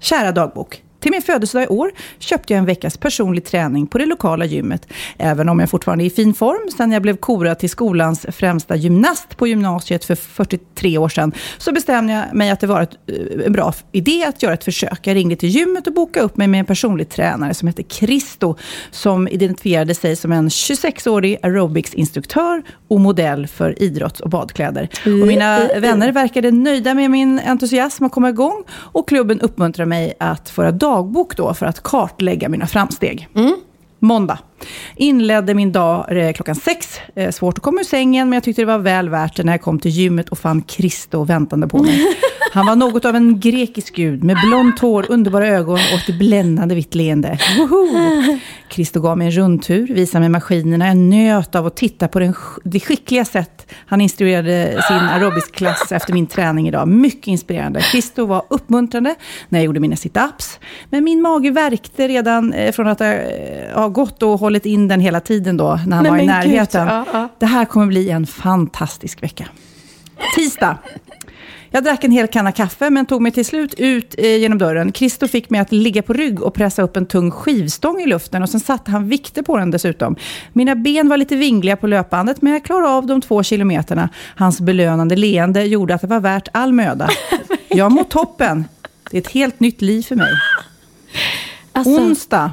Kära 0.00 0.32
dagbok. 0.32 0.82
Till 1.06 1.12
min 1.12 1.22
födelsedag 1.22 1.64
i 1.64 1.66
år 1.66 1.92
köpte 2.18 2.52
jag 2.52 2.58
en 2.58 2.64
veckas 2.64 2.96
personlig 2.96 3.44
träning 3.44 3.86
på 3.86 3.98
det 3.98 4.06
lokala 4.06 4.44
gymmet. 4.44 4.88
Även 5.18 5.48
om 5.48 5.60
jag 5.60 5.70
fortfarande 5.70 6.04
är 6.04 6.06
i 6.06 6.10
fin 6.10 6.34
form 6.34 6.70
sedan 6.70 6.92
jag 6.92 7.02
blev 7.02 7.16
korad 7.16 7.58
till 7.58 7.70
skolans 7.70 8.26
främsta 8.32 8.76
gymnast 8.76 9.36
på 9.36 9.46
gymnasiet 9.46 10.04
för 10.04 10.14
43 10.14 10.98
år 10.98 11.08
sedan, 11.08 11.32
så 11.58 11.72
bestämde 11.72 12.12
jag 12.12 12.34
mig 12.34 12.50
att 12.50 12.60
det 12.60 12.66
var 12.66 12.82
ett, 12.82 12.90
eh, 13.06 13.46
en 13.46 13.52
bra 13.52 13.74
idé 13.92 14.24
att 14.24 14.42
göra 14.42 14.54
ett 14.54 14.64
försök. 14.64 15.06
Jag 15.06 15.14
ringde 15.14 15.36
till 15.36 15.48
gymmet 15.48 15.86
och 15.86 15.92
bokade 15.92 16.26
upp 16.26 16.36
mig 16.36 16.48
med 16.48 16.60
en 16.60 16.66
personlig 16.66 17.08
tränare 17.08 17.54
som 17.54 17.68
heter 17.68 17.82
Christo, 17.82 18.56
som 18.90 19.28
identifierade 19.28 19.94
sig 19.94 20.16
som 20.16 20.32
en 20.32 20.48
26-årig 20.48 21.38
aerobicsinstruktör 21.42 22.62
och 22.88 23.00
modell 23.00 23.46
för 23.46 23.82
idrotts 23.82 24.20
och 24.20 24.30
badkläder. 24.30 24.88
Och 25.04 25.26
mina 25.26 25.58
vänner 25.58 26.12
verkade 26.12 26.50
nöjda 26.50 26.94
med 26.94 27.10
min 27.10 27.40
entusiasm 27.46 28.04
att 28.04 28.12
komma 28.12 28.28
igång 28.28 28.64
och 28.70 29.08
klubben 29.08 29.40
uppmuntrar 29.40 29.86
mig 29.86 30.14
att 30.18 30.50
föra 30.50 30.72
dagbok 30.96 31.36
då 31.36 31.54
för 31.54 31.66
att 31.66 31.82
kartlägga 31.82 32.48
mina 32.48 32.66
framsteg. 32.66 33.28
Måndag. 33.98 34.38
Inledde 34.96 35.54
min 35.54 35.72
dag 35.72 36.16
eh, 36.16 36.32
klockan 36.32 36.54
sex. 36.54 37.00
Eh, 37.14 37.30
svårt 37.30 37.58
att 37.58 37.64
komma 37.64 37.80
ur 37.80 37.84
sängen, 37.84 38.28
men 38.28 38.36
jag 38.36 38.42
tyckte 38.42 38.62
det 38.62 38.66
var 38.66 38.78
väl 38.78 39.08
värt 39.08 39.36
det 39.36 39.44
när 39.44 39.52
jag 39.52 39.62
kom 39.62 39.78
till 39.78 39.90
gymmet 39.90 40.28
och 40.28 40.38
fann 40.38 40.62
Kristo 40.62 41.24
väntande 41.24 41.68
på 41.68 41.78
mig. 41.78 42.16
Han 42.52 42.66
var 42.66 42.76
något 42.76 43.04
av 43.04 43.16
en 43.16 43.40
grekisk 43.40 43.96
gud 43.96 44.24
med 44.24 44.36
blont 44.46 44.78
hår, 44.80 45.06
underbara 45.08 45.48
ögon 45.48 45.74
och 45.74 46.08
ett 46.08 46.18
bländande 46.18 46.74
vitt 46.74 46.94
leende. 46.94 47.38
Woho! 47.58 48.38
Kristo 48.68 49.00
gav 49.00 49.18
mig 49.18 49.26
en 49.26 49.32
rundtur, 49.32 49.94
visade 49.94 50.20
mig 50.20 50.28
maskinerna. 50.28 50.86
Jag 50.86 50.96
njöt 50.96 51.54
av 51.54 51.66
att 51.66 51.76
titta 51.76 52.08
på 52.08 52.18
den, 52.18 52.34
det 52.64 52.80
skickliga 52.80 53.24
sätt 53.24 53.72
han 53.86 54.00
instruerade 54.00 54.82
sin 54.88 54.96
aerobicsklass 54.96 55.92
efter 55.92 56.12
min 56.12 56.26
träning 56.26 56.68
idag. 56.68 56.88
Mycket 56.88 57.26
inspirerande. 57.26 57.80
Kristo 57.80 58.26
var 58.26 58.42
uppmuntrande 58.50 59.14
när 59.48 59.58
jag 59.58 59.64
gjorde 59.64 59.80
mina 59.80 59.94
sit-ups. 59.94 60.58
Men 60.90 61.04
min 61.04 61.22
mage 61.22 61.50
värkte 61.50 62.08
redan 62.08 62.52
eh, 62.52 62.72
från 62.72 62.88
att 62.88 63.00
jag 63.00 63.16
har 63.74 63.88
gått 63.88 64.22
och 64.22 64.38
hållit 64.46 64.66
in 64.66 64.88
den 64.88 65.00
hela 65.00 65.20
tiden 65.20 65.56
då, 65.56 65.80
när 65.86 65.96
han 65.96 66.02
Nej, 66.02 66.10
var 66.10 66.18
i 66.18 66.26
närheten. 66.26 66.86
ja, 66.86 67.04
ja. 67.12 67.28
Det 67.38 67.46
här 67.46 67.64
kommer 67.64 67.86
bli 67.86 68.10
en 68.10 68.26
fantastisk 68.26 69.22
vecka. 69.22 69.48
Tisdag. 70.36 70.78
Jag 71.70 71.84
drack 71.84 72.04
en 72.04 72.10
hel 72.10 72.26
kanna 72.26 72.52
kaffe, 72.52 72.90
men 72.90 73.06
tog 73.06 73.22
mig 73.22 73.32
till 73.32 73.44
slut 73.44 73.74
ut 73.78 74.14
eh, 74.18 74.36
genom 74.36 74.58
dörren. 74.58 74.92
Kristo 74.92 75.28
fick 75.28 75.50
mig 75.50 75.60
att 75.60 75.72
ligga 75.72 76.02
på 76.02 76.12
rygg 76.12 76.42
och 76.42 76.54
pressa 76.54 76.82
upp 76.82 76.96
en 76.96 77.06
tung 77.06 77.30
skivstång 77.30 78.00
i 78.00 78.06
luften 78.06 78.42
och 78.42 78.48
sen 78.48 78.60
satte 78.60 78.90
han 78.90 79.08
vikter 79.08 79.42
på 79.42 79.56
den 79.56 79.70
dessutom. 79.70 80.16
Mina 80.52 80.74
ben 80.74 81.08
var 81.08 81.16
lite 81.16 81.36
vingliga 81.36 81.76
på 81.76 81.86
löpbandet, 81.86 82.42
men 82.42 82.52
jag 82.52 82.64
klarade 82.64 82.88
av 82.88 83.06
de 83.06 83.20
två 83.20 83.42
kilometerna. 83.42 84.08
Hans 84.36 84.60
belönande 84.60 85.16
leende 85.16 85.62
gjorde 85.64 85.94
att 85.94 86.00
det 86.00 86.06
var 86.06 86.20
värt 86.20 86.48
all 86.52 86.72
möda. 86.72 87.08
Jag 87.68 87.92
mår 87.92 88.04
toppen. 88.04 88.64
Det 89.10 89.16
är 89.16 89.20
ett 89.20 89.30
helt 89.30 89.60
nytt 89.60 89.82
liv 89.82 90.02
för 90.02 90.16
mig. 90.16 90.32
Alltså, 91.72 91.92
Onsdag. 91.92 92.52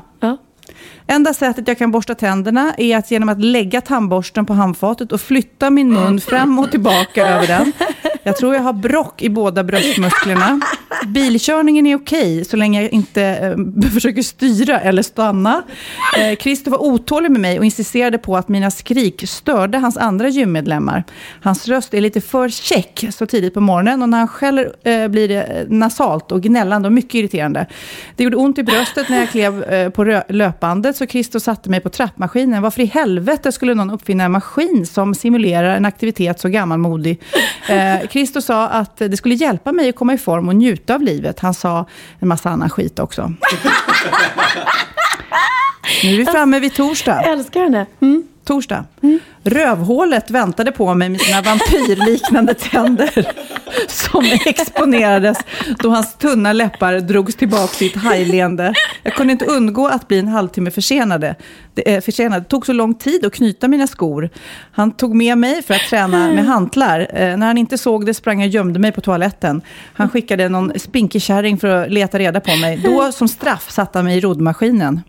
Enda 1.07 1.33
sättet 1.33 1.67
jag 1.67 1.77
kan 1.77 1.91
borsta 1.91 2.15
tänderna 2.15 2.73
är 2.77 2.97
att 2.97 3.11
genom 3.11 3.29
att 3.29 3.41
lägga 3.41 3.81
tandborsten 3.81 4.45
på 4.45 4.53
handfatet 4.53 5.11
och 5.11 5.21
flytta 5.21 5.69
min 5.69 5.93
mun 5.93 6.21
fram 6.21 6.59
och 6.59 6.71
tillbaka 6.71 7.27
över 7.27 7.47
den. 7.47 7.71
Jag 8.23 8.37
tror 8.37 8.55
jag 8.55 8.61
har 8.61 8.73
brock 8.73 9.21
i 9.21 9.29
båda 9.29 9.63
bröstmusklerna. 9.63 10.59
Bilkörningen 11.07 11.87
är 11.87 11.95
okej 11.95 12.45
så 12.45 12.57
länge 12.57 12.81
jag 12.81 12.91
inte 12.91 13.23
eh, 13.23 13.89
försöker 13.93 14.21
styra 14.21 14.79
eller 14.79 15.01
stanna. 15.01 15.63
Eh, 16.17 16.37
Christer 16.37 16.71
var 16.71 16.83
otålig 16.83 17.31
med 17.31 17.41
mig 17.41 17.59
och 17.59 17.65
insisterade 17.65 18.17
på 18.17 18.37
att 18.37 18.49
mina 18.49 18.71
skrik 18.71 19.29
störde 19.29 19.77
hans 19.77 19.97
andra 19.97 20.29
gymmedlemmar. 20.29 21.03
Hans 21.41 21.67
röst 21.67 21.93
är 21.93 22.01
lite 22.01 22.21
för 22.21 22.49
check 22.49 23.05
så 23.11 23.25
tidigt 23.25 23.53
på 23.53 23.61
morgonen 23.61 24.01
och 24.01 24.09
när 24.09 24.17
han 24.17 24.27
skäller 24.27 24.75
eh, 24.83 25.07
blir 25.07 25.27
det 25.27 25.65
nasalt 25.69 26.31
och 26.31 26.41
gnällande 26.41 26.87
och 26.87 26.93
mycket 26.93 27.15
irriterande. 27.15 27.67
Det 28.15 28.23
gjorde 28.23 28.37
ont 28.37 28.57
i 28.57 28.63
bröstet 28.63 29.09
när 29.09 29.19
jag 29.19 29.29
klev 29.29 29.63
eh, 29.63 29.89
på 29.89 30.21
löpbandet 30.29 30.95
så 30.95 31.05
Christer 31.05 31.39
satte 31.39 31.69
mig 31.69 31.79
på 31.79 31.89
trappmaskinen. 31.89 32.61
Varför 32.61 32.81
i 32.81 32.85
helvete 32.85 33.51
skulle 33.51 33.73
någon 33.73 33.91
uppfinna 33.91 34.23
en 34.23 34.31
maskin 34.31 34.85
som 34.85 35.15
simulerar 35.15 35.75
en 35.75 35.85
aktivitet 35.85 36.39
så 36.39 36.49
gammalmodig? 36.49 37.21
Eh, 37.69 38.07
Christer 38.13 38.41
sa 38.41 38.67
att 38.67 38.97
det 38.97 39.17
skulle 39.17 39.35
hjälpa 39.35 39.71
mig 39.71 39.89
att 39.89 39.95
komma 39.95 40.13
i 40.13 40.17
form 40.17 40.47
och 40.47 40.55
njuta 40.55 40.95
av 40.95 41.01
livet. 41.01 41.39
Han 41.39 41.53
sa 41.53 41.85
en 42.19 42.27
massa 42.27 42.49
annan 42.49 42.69
skit 42.69 42.99
också. 42.99 43.33
Nu 46.03 46.13
är 46.13 46.17
vi 46.17 46.25
framme 46.25 46.59
vid 46.59 46.73
torsdag. 46.73 47.21
Jag 47.23 47.31
älskar 47.31 47.61
henne. 47.61 47.85
Mm. 47.99 48.23
Torsdag. 48.45 48.85
Rövhålet 49.43 50.31
väntade 50.31 50.71
på 50.71 50.93
mig 50.93 51.09
med 51.09 51.21
sina 51.21 51.41
vampyrliknande 51.41 52.53
tänder 52.53 53.27
som 53.87 54.25
exponerades 54.45 55.37
då 55.79 55.89
hans 55.89 56.17
tunna 56.17 56.53
läppar 56.53 56.99
drogs 56.99 57.35
tillbaka 57.35 57.85
i 57.85 57.87
ett 57.87 57.95
hajleende. 57.95 58.73
Jag 59.03 59.13
kunde 59.13 59.33
inte 59.33 59.45
undgå 59.45 59.87
att 59.87 60.07
bli 60.07 60.19
en 60.19 60.27
halvtimme 60.27 60.71
försenade. 60.71 61.35
Det, 61.73 61.95
eh, 61.95 62.01
försenad. 62.01 62.41
det 62.41 62.49
tog 62.49 62.65
så 62.65 62.73
lång 62.73 62.93
tid 62.93 63.25
att 63.25 63.33
knyta 63.33 63.67
mina 63.67 63.87
skor. 63.87 64.29
Han 64.71 64.91
tog 64.91 65.15
med 65.15 65.37
mig 65.37 65.61
för 65.61 65.73
att 65.73 65.89
träna 65.89 66.27
med 66.33 66.45
hantlar. 66.45 66.99
Eh, 67.13 67.37
när 67.37 67.47
han 67.47 67.57
inte 67.57 67.77
såg 67.77 68.05
det 68.05 68.13
sprang 68.13 68.39
jag 68.39 68.47
och 68.47 68.53
gömde 68.53 68.79
mig 68.79 68.91
på 68.91 69.01
toaletten. 69.01 69.61
Han 69.93 70.09
skickade 70.09 70.49
någon 70.49 70.79
spinkig 70.79 71.21
kärring 71.21 71.57
för 71.57 71.67
att 71.67 71.91
leta 71.91 72.19
reda 72.19 72.39
på 72.39 72.55
mig. 72.55 72.77
Då 72.83 73.11
som 73.11 73.27
straff 73.27 73.71
satte 73.71 73.97
han 73.97 74.05
mig 74.05 74.17
i 74.17 74.21
roddmaskinen. 74.21 75.01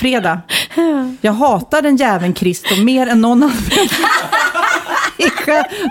Fredag. 0.00 0.40
Jag 1.20 1.32
hatar 1.32 1.82
den 1.82 1.96
jäveln 1.96 2.32
Kristo 2.32 2.82
mer 2.84 3.06
än 3.06 3.20
någon 3.20 3.42
annan 3.42 3.52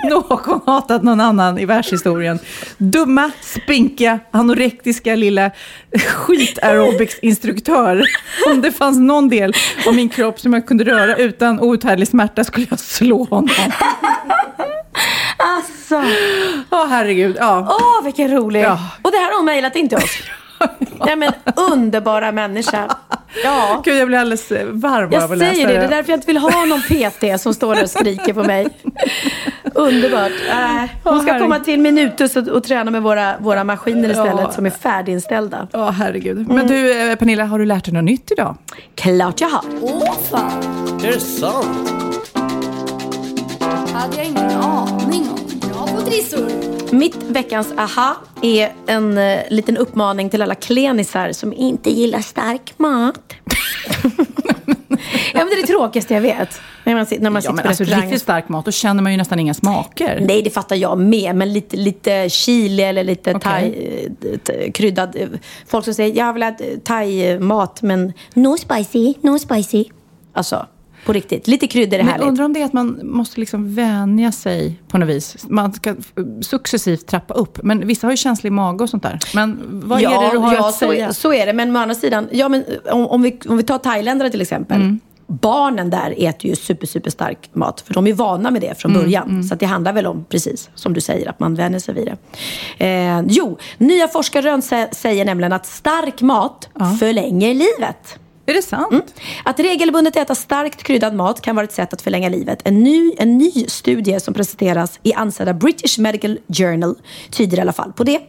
någon 0.09 0.61
hatat 0.65 1.03
någon 1.03 1.21
annan 1.21 1.59
i 1.59 1.65
världshistorien. 1.65 2.39
Dumma, 2.77 3.31
spinkiga, 3.41 4.19
anorektiska 4.31 5.15
lilla 5.15 5.51
skit-aerobics-instruktör. 5.91 8.03
Om 8.47 8.61
det 8.61 8.71
fanns 8.71 8.99
någon 8.99 9.29
del 9.29 9.53
av 9.87 9.95
min 9.95 10.09
kropp 10.09 10.39
som 10.39 10.53
jag 10.53 10.67
kunde 10.67 10.83
röra 10.83 11.15
utan 11.15 11.59
outhärdlig 11.59 12.07
smärta 12.07 12.43
skulle 12.43 12.67
jag 12.69 12.79
slå 12.79 13.23
honom. 13.23 13.49
Alltså, 15.37 16.03
Åh 16.69 16.87
herregud, 16.87 17.35
ja. 17.39 17.77
åh 17.79 18.03
vilken 18.03 18.31
rolig. 18.31 18.63
Ja. 18.63 18.79
Och 19.01 19.11
det 19.11 19.17
här 19.17 19.25
har 19.25 19.35
hon 19.35 19.45
mejlat 19.45 19.75
in 19.75 19.89
till 19.89 19.97
oss. 19.97 20.17
Nej 21.05 21.15
men 21.15 21.31
underbara 21.71 22.31
människa. 22.31 22.95
Ja. 23.43 23.81
Gud, 23.85 23.97
jag 23.97 24.07
blir 24.07 24.17
alldeles 24.17 24.51
varm 24.71 25.11
Jag 25.11 25.23
av 25.23 25.31
att 25.31 25.37
läsa 25.37 25.53
säger 25.53 25.67
det, 25.67 25.73
det 25.73 25.79
är 25.79 25.89
därför 25.89 26.09
jag 26.11 26.17
inte 26.17 26.27
vill 26.27 26.37
ha 26.37 26.65
någon 26.65 26.81
PT 26.81 27.41
som 27.41 27.53
står 27.53 27.75
där 27.75 27.83
och 27.83 27.89
skriker 27.89 28.33
på 28.33 28.43
mig. 28.43 28.67
Underbart. 29.75 30.31
Äh, 30.51 30.89
hon 31.03 31.19
ska 31.19 31.31
herregud. 31.31 31.41
komma 31.41 31.59
till 31.59 31.79
Minutus 31.79 32.35
och, 32.35 32.47
och 32.47 32.63
träna 32.63 32.91
med 32.91 33.01
våra, 33.03 33.33
våra 33.39 33.63
maskiner 33.63 34.09
istället 34.09 34.35
Ja. 34.39 34.51
som 34.51 34.65
är 34.65 34.69
färdiginställda. 34.69 35.67
Ja, 35.71 35.89
herregud. 35.89 36.47
Men 36.49 36.67
du, 36.67 37.09
eh, 37.11 37.15
Pernilla, 37.15 37.45
har 37.45 37.59
du 37.59 37.65
lärt 37.65 37.85
dig 37.85 37.93
något 37.93 38.03
nytt 38.03 38.31
idag? 38.31 38.55
Klart 38.95 39.41
jag 39.41 39.49
har. 39.49 39.61
Åh 39.81 40.13
fan, 40.31 40.63
Är 41.03 41.07
det 41.07 41.19
sant? 41.19 41.91
hade 43.93 44.17
jag 44.17 44.25
ingen 44.25 44.51
aning 44.51 45.29
om. 45.29 45.69
Bra 45.69 45.87
på 45.95 46.01
trissor. 46.01 46.47
Mitt 46.91 47.15
veckans 47.23 47.73
aha 47.77 48.15
är 48.41 48.71
en 48.87 49.17
eh, 49.17 49.39
liten 49.49 49.77
uppmaning 49.77 50.29
till 50.29 50.41
alla 50.41 50.55
klenisar 50.55 51.31
som 51.31 51.53
inte 51.53 51.89
gillar 51.91 52.19
stark 52.19 52.73
mat. 52.79 53.19
ja, 55.33 55.39
men 55.39 55.47
det 55.47 55.53
är 55.53 55.61
det 55.61 55.67
tråkigaste 55.67 56.13
jag 56.13 56.21
vet. 56.21 56.61
När 56.83 56.95
man, 56.95 57.05
sit- 57.05 57.21
när 57.21 57.29
man 57.29 57.35
Ja, 57.35 57.41
sitter 57.41 57.53
men 57.53 57.63
på 57.63 57.67
alltså 57.69 57.83
restaurang. 57.83 58.03
riktigt 58.05 58.21
stark 58.21 58.49
mat, 58.49 58.65
då 58.65 58.71
känner 58.71 59.03
man 59.03 59.11
ju 59.11 59.17
nästan 59.17 59.39
inga 59.39 59.53
smaker. 59.53 60.19
Nej, 60.27 60.41
det 60.41 60.49
fattar 60.49 60.75
jag 60.75 60.99
med. 60.99 61.35
Men 61.35 61.53
lite, 61.53 61.77
lite 61.77 62.29
chili 62.29 62.83
eller 62.83 63.03
lite 63.03 63.31
Okej. 63.31 63.41
thai, 63.41 64.07
eh, 64.33 64.37
t- 64.39 64.71
kryddad. 64.71 65.15
eh, 65.15 65.27
Folk 65.67 65.85
som 65.85 65.93
säger 65.93 66.17
jag 66.17 66.33
vill 66.33 66.43
ha 66.43 66.49
eh, 66.49 66.55
thai-mat 66.83 67.81
men 67.81 68.13
no 68.33 68.57
spicy, 68.57 69.13
no 69.21 69.39
spicy. 69.39 69.85
Alltså, 70.33 70.65
på 71.05 71.13
riktigt. 71.13 71.47
Lite 71.47 71.67
kryddor 71.67 71.99
är 71.99 72.03
Men 72.03 72.11
härligt. 72.11 72.27
undrar 72.27 72.45
om 72.45 72.53
det 72.53 72.61
är 72.61 72.65
att 72.65 72.73
man 72.73 72.99
måste 73.03 73.39
liksom 73.39 73.75
vänja 73.75 74.31
sig 74.31 74.79
på 74.87 74.97
något 74.97 75.09
vis. 75.09 75.35
Man 75.49 75.73
ska 75.73 75.95
successivt 76.41 77.07
trappa 77.07 77.33
upp. 77.33 77.59
Men 77.63 77.87
vissa 77.87 78.07
har 78.07 78.11
ju 78.11 78.17
känslig 78.17 78.51
mage 78.51 78.83
och 78.83 78.89
sånt 78.89 79.03
där. 79.03 79.19
Men 79.35 79.59
vad 79.83 79.99
är 80.01 80.09
det 80.21 80.31
du 80.31 80.37
har 80.37 80.53
ja, 80.53 80.67
att 80.69 80.73
så, 80.75 80.87
säga? 80.89 81.13
så 81.13 81.33
är 81.33 81.45
det. 81.45 81.53
Men 81.53 81.75
å 81.75 81.79
andra 81.79 81.95
sidan, 81.95 82.27
ja, 82.31 82.49
men 82.49 82.63
om, 82.91 83.07
om, 83.07 83.21
vi, 83.21 83.39
om 83.49 83.57
vi 83.57 83.63
tar 83.63 83.77
thailändare 83.77 84.29
till 84.29 84.41
exempel. 84.41 84.81
Mm. 84.81 84.99
Barnen 85.27 85.89
där 85.89 86.13
äter 86.17 86.49
ju 86.49 86.55
super, 86.55 86.87
super 86.87 87.09
stark 87.11 87.49
mat. 87.53 87.81
För 87.81 87.93
de 87.93 88.07
är 88.07 88.13
vana 88.13 88.51
med 88.51 88.61
det 88.61 88.79
från 88.81 88.91
Mm, 88.91 89.03
början. 89.03 89.43
Så 89.43 89.53
att 89.53 89.59
det 89.59 89.65
handlar 89.65 89.93
väl 89.93 90.05
om, 90.07 90.25
precis 90.29 90.69
som 90.75 90.93
du 90.93 91.01
säger, 91.01 91.29
att 91.29 91.39
man 91.39 91.55
vänjer 91.55 91.79
sig 91.79 91.93
vid 91.95 92.05
det. 92.77 92.85
Eh, 92.85 93.21
jo, 93.27 93.57
nya 93.77 94.07
forskarrön 94.07 94.59
sä- 94.61 94.93
säger 94.93 95.25
nämligen 95.25 95.53
att 95.53 95.65
stark 95.65 96.21
mat 96.21 96.69
förlänger 96.99 97.53
livet. 97.53 98.19
Är 98.45 98.53
det 98.53 98.61
sant? 98.61 98.91
Mm. 98.91 99.03
Att 99.45 99.59
regelbundet 99.59 100.15
äta 100.15 100.35
starkt 100.35 100.83
kryddad 100.83 101.15
mat 101.15 101.41
kan 101.41 101.55
vara 101.55 101.63
ett 101.63 101.71
sätt 101.71 101.93
att 101.93 102.01
förlänga 102.01 102.29
livet. 102.29 102.59
En 102.63 102.83
ny, 102.83 103.11
en 103.17 103.37
ny 103.37 103.51
studie 103.67 104.19
som 104.19 104.33
presenteras 104.33 104.99
i 105.03 105.13
ansedda 105.13 105.53
British 105.53 105.99
Medical 105.99 106.39
Journal 106.47 106.95
tyder 107.31 107.57
i 107.57 107.61
alla 107.61 107.73
fall 107.73 107.93
på 107.93 108.03
det. 108.03 108.19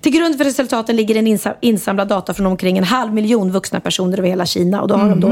Till 0.00 0.12
grund 0.12 0.36
för 0.36 0.44
resultaten 0.44 0.96
ligger 0.96 1.16
en 1.16 1.26
insa- 1.26 1.54
insamlad 1.60 2.08
data 2.08 2.34
från 2.34 2.46
omkring 2.46 2.78
en 2.78 2.84
halv 2.84 3.14
miljon 3.14 3.50
vuxna 3.50 3.80
personer 3.80 4.18
över 4.18 4.28
hela 4.28 4.46
Kina. 4.46 4.82
Och 4.82 4.88
då 4.88 4.94
har 4.94 5.08
de 5.08 5.20
då 5.20 5.28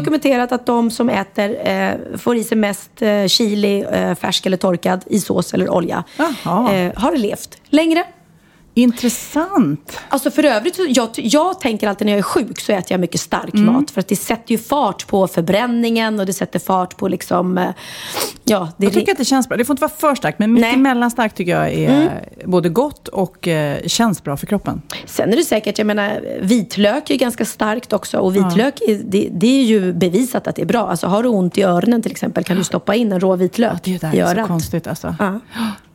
dokumenterat 0.00 0.52
att 0.52 0.66
de 0.66 0.90
som 0.90 1.08
äter 1.08 1.68
eh, 1.68 1.90
får 2.16 2.36
i 2.36 2.44
sig 2.44 2.58
mest 2.58 3.02
eh, 3.02 3.26
chili, 3.26 3.84
eh, 3.92 4.14
färsk 4.14 4.46
eller 4.46 4.56
torkad, 4.56 5.00
i 5.06 5.20
sås 5.20 5.54
eller 5.54 5.70
olja, 5.70 6.04
eh, 6.18 6.92
har 6.96 7.16
levt 7.16 7.58
längre. 7.68 8.04
Intressant. 8.78 10.00
Alltså 10.08 10.30
för 10.30 10.44
övrigt, 10.44 10.78
jag, 10.88 11.08
jag 11.16 11.60
tänker 11.60 11.88
alltid 11.88 12.06
när 12.06 12.12
jag 12.12 12.18
är 12.18 12.22
sjuk 12.22 12.60
så 12.60 12.72
äter 12.72 12.92
jag 12.92 13.00
mycket 13.00 13.20
stark 13.20 13.54
Mm. 13.54 13.72
mat. 13.72 13.90
För 13.90 14.00
att 14.00 14.08
det 14.08 14.16
sätter 14.16 14.52
ju 14.52 14.58
fart 14.58 15.06
på 15.06 15.26
förbränningen 15.28 16.20
och 16.20 16.26
det 16.26 16.32
sätter 16.32 16.58
fart 16.58 16.96
på 16.96 17.08
liksom, 17.08 17.58
eh, 17.58 17.68
ja. 18.44 18.68
Det 18.76 18.84
Jag 18.86 18.92
tycker 18.94 19.12
att 19.12 19.18
det 19.18 19.24
känns 19.24 19.48
bra. 19.48 19.56
Det 19.58 19.64
får 19.64 19.74
inte 19.74 19.80
vara 19.80 19.92
för 19.92 20.14
starkt, 20.14 20.38
men 20.38 20.52
mycket 20.52 20.68
Nej. 20.70 20.76
mellanstarkt 20.76 21.36
tycker 21.36 21.52
jag 21.52 21.72
är 21.72 21.88
Mm. 22.02 22.08
både 22.44 22.68
gott 22.68 23.08
och 23.08 23.48
eh, 23.48 23.78
känns 23.86 24.22
bra 24.24 24.36
för 24.36 24.46
kroppen. 24.46 24.82
Sen 25.06 25.32
är 25.32 25.36
det 25.36 25.44
säkert, 25.44 25.78
jag 25.78 25.86
menar, 25.86 26.20
vitlök 26.40 27.10
är 27.10 27.16
ganska 27.16 27.44
starkt 27.44 27.92
också. 27.92 28.18
Och 28.18 28.36
vitlök, 28.36 28.80
är, 28.80 29.00
det, 29.04 29.28
det 29.32 29.60
är 29.60 29.64
ju 29.64 29.92
bevisat 29.92 30.46
att 30.46 30.56
det 30.56 30.62
är 30.62 30.66
bra. 30.66 30.88
Alltså 30.90 31.06
har 31.06 31.22
du 31.22 31.28
ont 31.28 31.58
i 31.58 31.62
öronen 31.62 32.02
till 32.02 32.12
exempel 32.12 32.44
kan 32.44 32.56
du 32.56 32.64
stoppa 32.64 32.94
in 32.94 33.12
en 33.12 33.20
rå 33.20 33.36
vitlök 33.36 33.84
Det 33.84 33.90
är 33.90 33.92
ju 33.92 33.98
där 33.98 34.08
i 34.08 34.16
det 34.16 34.20
är 34.20 34.24
så 34.26 34.30
örat. 34.30 34.46
konstigt 34.48 34.86
alltså. 34.86 35.14
Ja. 35.18 35.40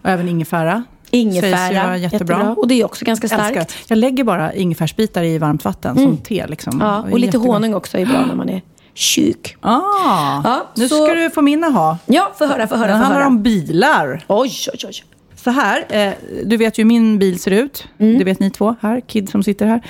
Och 0.01 0.09
även 0.09 0.27
ingefära. 0.29 0.83
Ingefära, 1.13 1.57
Sägs 1.57 1.83
vara 1.83 1.97
jättebra. 1.97 2.53
Och 2.57 2.67
det 2.67 2.81
är 2.81 2.85
också 2.85 3.05
ganska 3.05 3.27
starkt. 3.27 3.57
Älskar. 3.57 3.67
Jag 3.87 3.97
lägger 3.97 4.23
bara 4.23 4.53
ingefärsbitar 4.53 5.23
i 5.23 5.37
varmt 5.37 5.65
vatten 5.65 5.95
som 5.95 6.17
te. 6.17 6.47
Liksom. 6.47 6.77
Ja, 6.81 6.99
och 6.99 7.19
lite 7.19 7.25
jättegott. 7.25 7.47
honung 7.47 7.73
också 7.73 7.97
är 7.97 8.05
bra 8.05 8.25
när 8.25 8.35
man 8.35 8.49
är 8.49 8.61
sjuk. 8.95 9.55
Ah, 9.61 10.41
Ja, 10.43 10.67
nu 10.75 10.89
så- 10.89 11.05
ska 11.05 11.13
du 11.13 11.29
få 11.29 11.41
min 11.41 11.63
ha. 11.63 11.97
Ja, 12.05 12.31
få 12.37 12.45
höra, 12.45 12.67
få 12.67 12.75
höra, 12.75 12.87
Den 12.87 12.97
handlar 12.97 13.21
om 13.27 13.43
bilar. 13.43 14.25
Oj, 14.27 14.51
oj, 14.73 14.79
oj. 14.87 14.93
Så 15.35 15.49
här, 15.49 15.85
eh, 15.89 16.13
du 16.45 16.57
vet 16.57 16.77
ju 16.77 16.83
hur 16.83 16.87
min 16.87 17.19
bil 17.19 17.39
ser 17.39 17.51
ut. 17.51 17.87
Mm. 17.99 18.17
Det 18.17 18.23
vet 18.23 18.39
ni 18.39 18.49
två 18.51 18.75
här, 18.81 19.01
kid 19.07 19.29
som 19.29 19.43
sitter 19.43 19.65
här. 19.65 19.81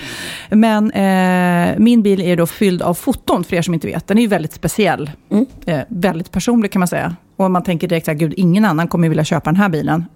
Men 0.50 0.92
eh, 0.92 1.80
min 1.80 2.02
bil 2.02 2.22
är 2.22 2.36
då 2.38 2.46
fylld 2.46 2.82
av 2.82 2.94
foton, 2.94 3.44
för 3.44 3.56
er 3.56 3.62
som 3.62 3.74
inte 3.74 3.88
vet. 3.88 4.08
Den 4.08 4.18
är 4.18 4.22
ju 4.22 4.28
väldigt 4.28 4.54
speciell. 4.54 5.12
Mm. 5.32 5.46
Eh, 5.66 5.80
väldigt 5.88 6.32
personlig 6.32 6.72
kan 6.72 6.80
man 6.80 6.88
säga. 6.88 7.16
Och 7.36 7.52
man 7.52 7.64
tänker 7.64 7.88
direkt 7.88 8.06
så 8.06 8.12
här, 8.12 8.18
gud, 8.18 8.34
ingen 8.38 8.66
annan 8.66 8.88
kommer 8.88 9.10
vilja 9.10 9.24
köpa 9.24 9.50
den 9.52 9.56
här 9.62 9.70
bilen. 9.70 10.06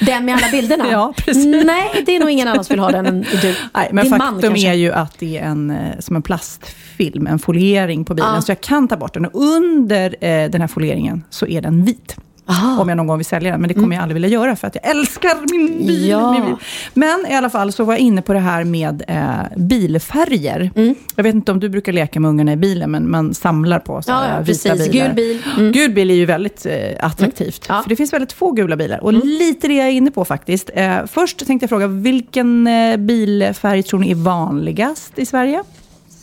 Den 0.00 0.24
med 0.24 0.34
alla 0.34 0.48
bilderna? 0.50 0.84
Ja, 0.92 1.14
precis. 1.16 1.64
Nej, 1.64 2.02
det 2.06 2.16
är 2.16 2.20
nog 2.20 2.30
ingen 2.30 2.48
annan 2.48 2.64
som 2.64 2.74
vill 2.74 2.80
ha 2.80 2.90
den 2.90 3.06
än 3.06 3.20
du. 3.42 3.54
Nej, 3.74 3.88
men 3.92 4.04
Din 4.04 4.10
man 4.10 4.20
faktum 4.20 4.40
kanske. 4.40 4.68
är 4.68 4.74
ju 4.74 4.92
att 4.92 5.18
det 5.18 5.38
är 5.38 5.42
en, 5.42 5.70
eh, 5.70 5.98
som 5.98 6.16
en 6.16 6.22
plastfilm, 6.22 7.26
en 7.26 7.38
foliering 7.38 8.04
på 8.04 8.14
bilen. 8.14 8.34
Ja. 8.34 8.42
Så 8.42 8.50
jag 8.50 8.60
kan 8.60 8.88
ta 8.88 8.96
bort 8.96 9.14
den. 9.14 9.24
Och 9.26 9.42
under 9.42 10.24
eh, 10.24 10.50
den 10.50 10.60
här 10.60 10.68
folieringen 10.68 11.24
så 11.30 11.46
är 11.46 11.60
den 11.62 11.84
vit. 11.84 12.16
Aha. 12.50 12.80
Om 12.82 12.88
jag 12.88 12.96
någon 12.96 13.06
gång 13.06 13.18
vill 13.18 13.26
sälja 13.26 13.50
den. 13.50 13.60
Men 13.60 13.68
det 13.68 13.74
kommer 13.74 13.96
jag 13.96 14.02
aldrig 14.02 14.14
vilja 14.14 14.28
göra 14.28 14.56
för 14.56 14.66
att 14.66 14.74
jag 14.82 14.90
älskar 14.90 15.30
min 15.50 15.86
bil, 15.86 16.04
Mm. 16.12 16.20
Ja. 16.20 16.32
min 16.32 16.44
bil. 16.44 16.54
Men 16.94 17.26
i 17.30 17.34
alla 17.34 17.50
fall 17.50 17.72
så 17.72 17.84
var 17.84 17.92
jag 17.94 18.00
inne 18.00 18.22
på 18.22 18.32
det 18.32 18.38
här 18.38 18.64
med 18.64 19.02
eh, 19.08 19.56
bilfärger. 19.56 20.70
Mm. 20.76 20.94
Jag 21.16 21.24
vet 21.24 21.34
inte 21.34 21.52
om 21.52 21.60
du 21.60 21.68
brukar 21.68 21.92
leka 21.92 22.20
med 22.20 22.28
ungarna 22.28 22.52
i 22.52 22.56
bilen, 22.56 22.90
men 22.90 23.10
man 23.10 23.34
samlar 23.34 23.78
på 23.78 24.02
så 24.02 24.10
Ja, 24.10 24.24
ja, 24.28 24.40
vita 24.40 24.44
precis. 24.74 24.92
bilar. 24.92 25.06
Gul 25.06 25.14
bil. 25.14 25.42
Mm. 25.58 25.72
Gul 25.72 25.90
bil 25.90 26.10
är 26.10 26.14
ju 26.14 26.24
väldigt 26.26 26.66
eh, 26.66 26.74
attraktivt. 27.00 27.66
Ja. 27.68 27.82
För 27.82 27.88
det 27.88 27.96
finns 27.96 28.12
väldigt 28.12 28.32
få 28.32 28.50
gula 28.52 28.76
bilar. 28.76 29.04
Och 29.04 29.12
lite 29.12 29.68
det 29.68 29.74
jag 29.74 29.86
är 29.86 29.92
inne 29.92 30.10
på 30.10 30.24
faktiskt. 30.24 30.70
Eh, 30.74 30.96
först 31.06 31.46
tänkte 31.46 31.64
jag 31.64 31.68
fråga, 31.70 31.86
vilken 31.86 32.66
eh, 32.66 32.96
bilfärg 32.96 33.82
tror 33.82 34.00
ni 34.00 34.10
är 34.10 34.14
vanligast 34.14 35.18
i 35.18 35.26
Sverige? 35.26 35.62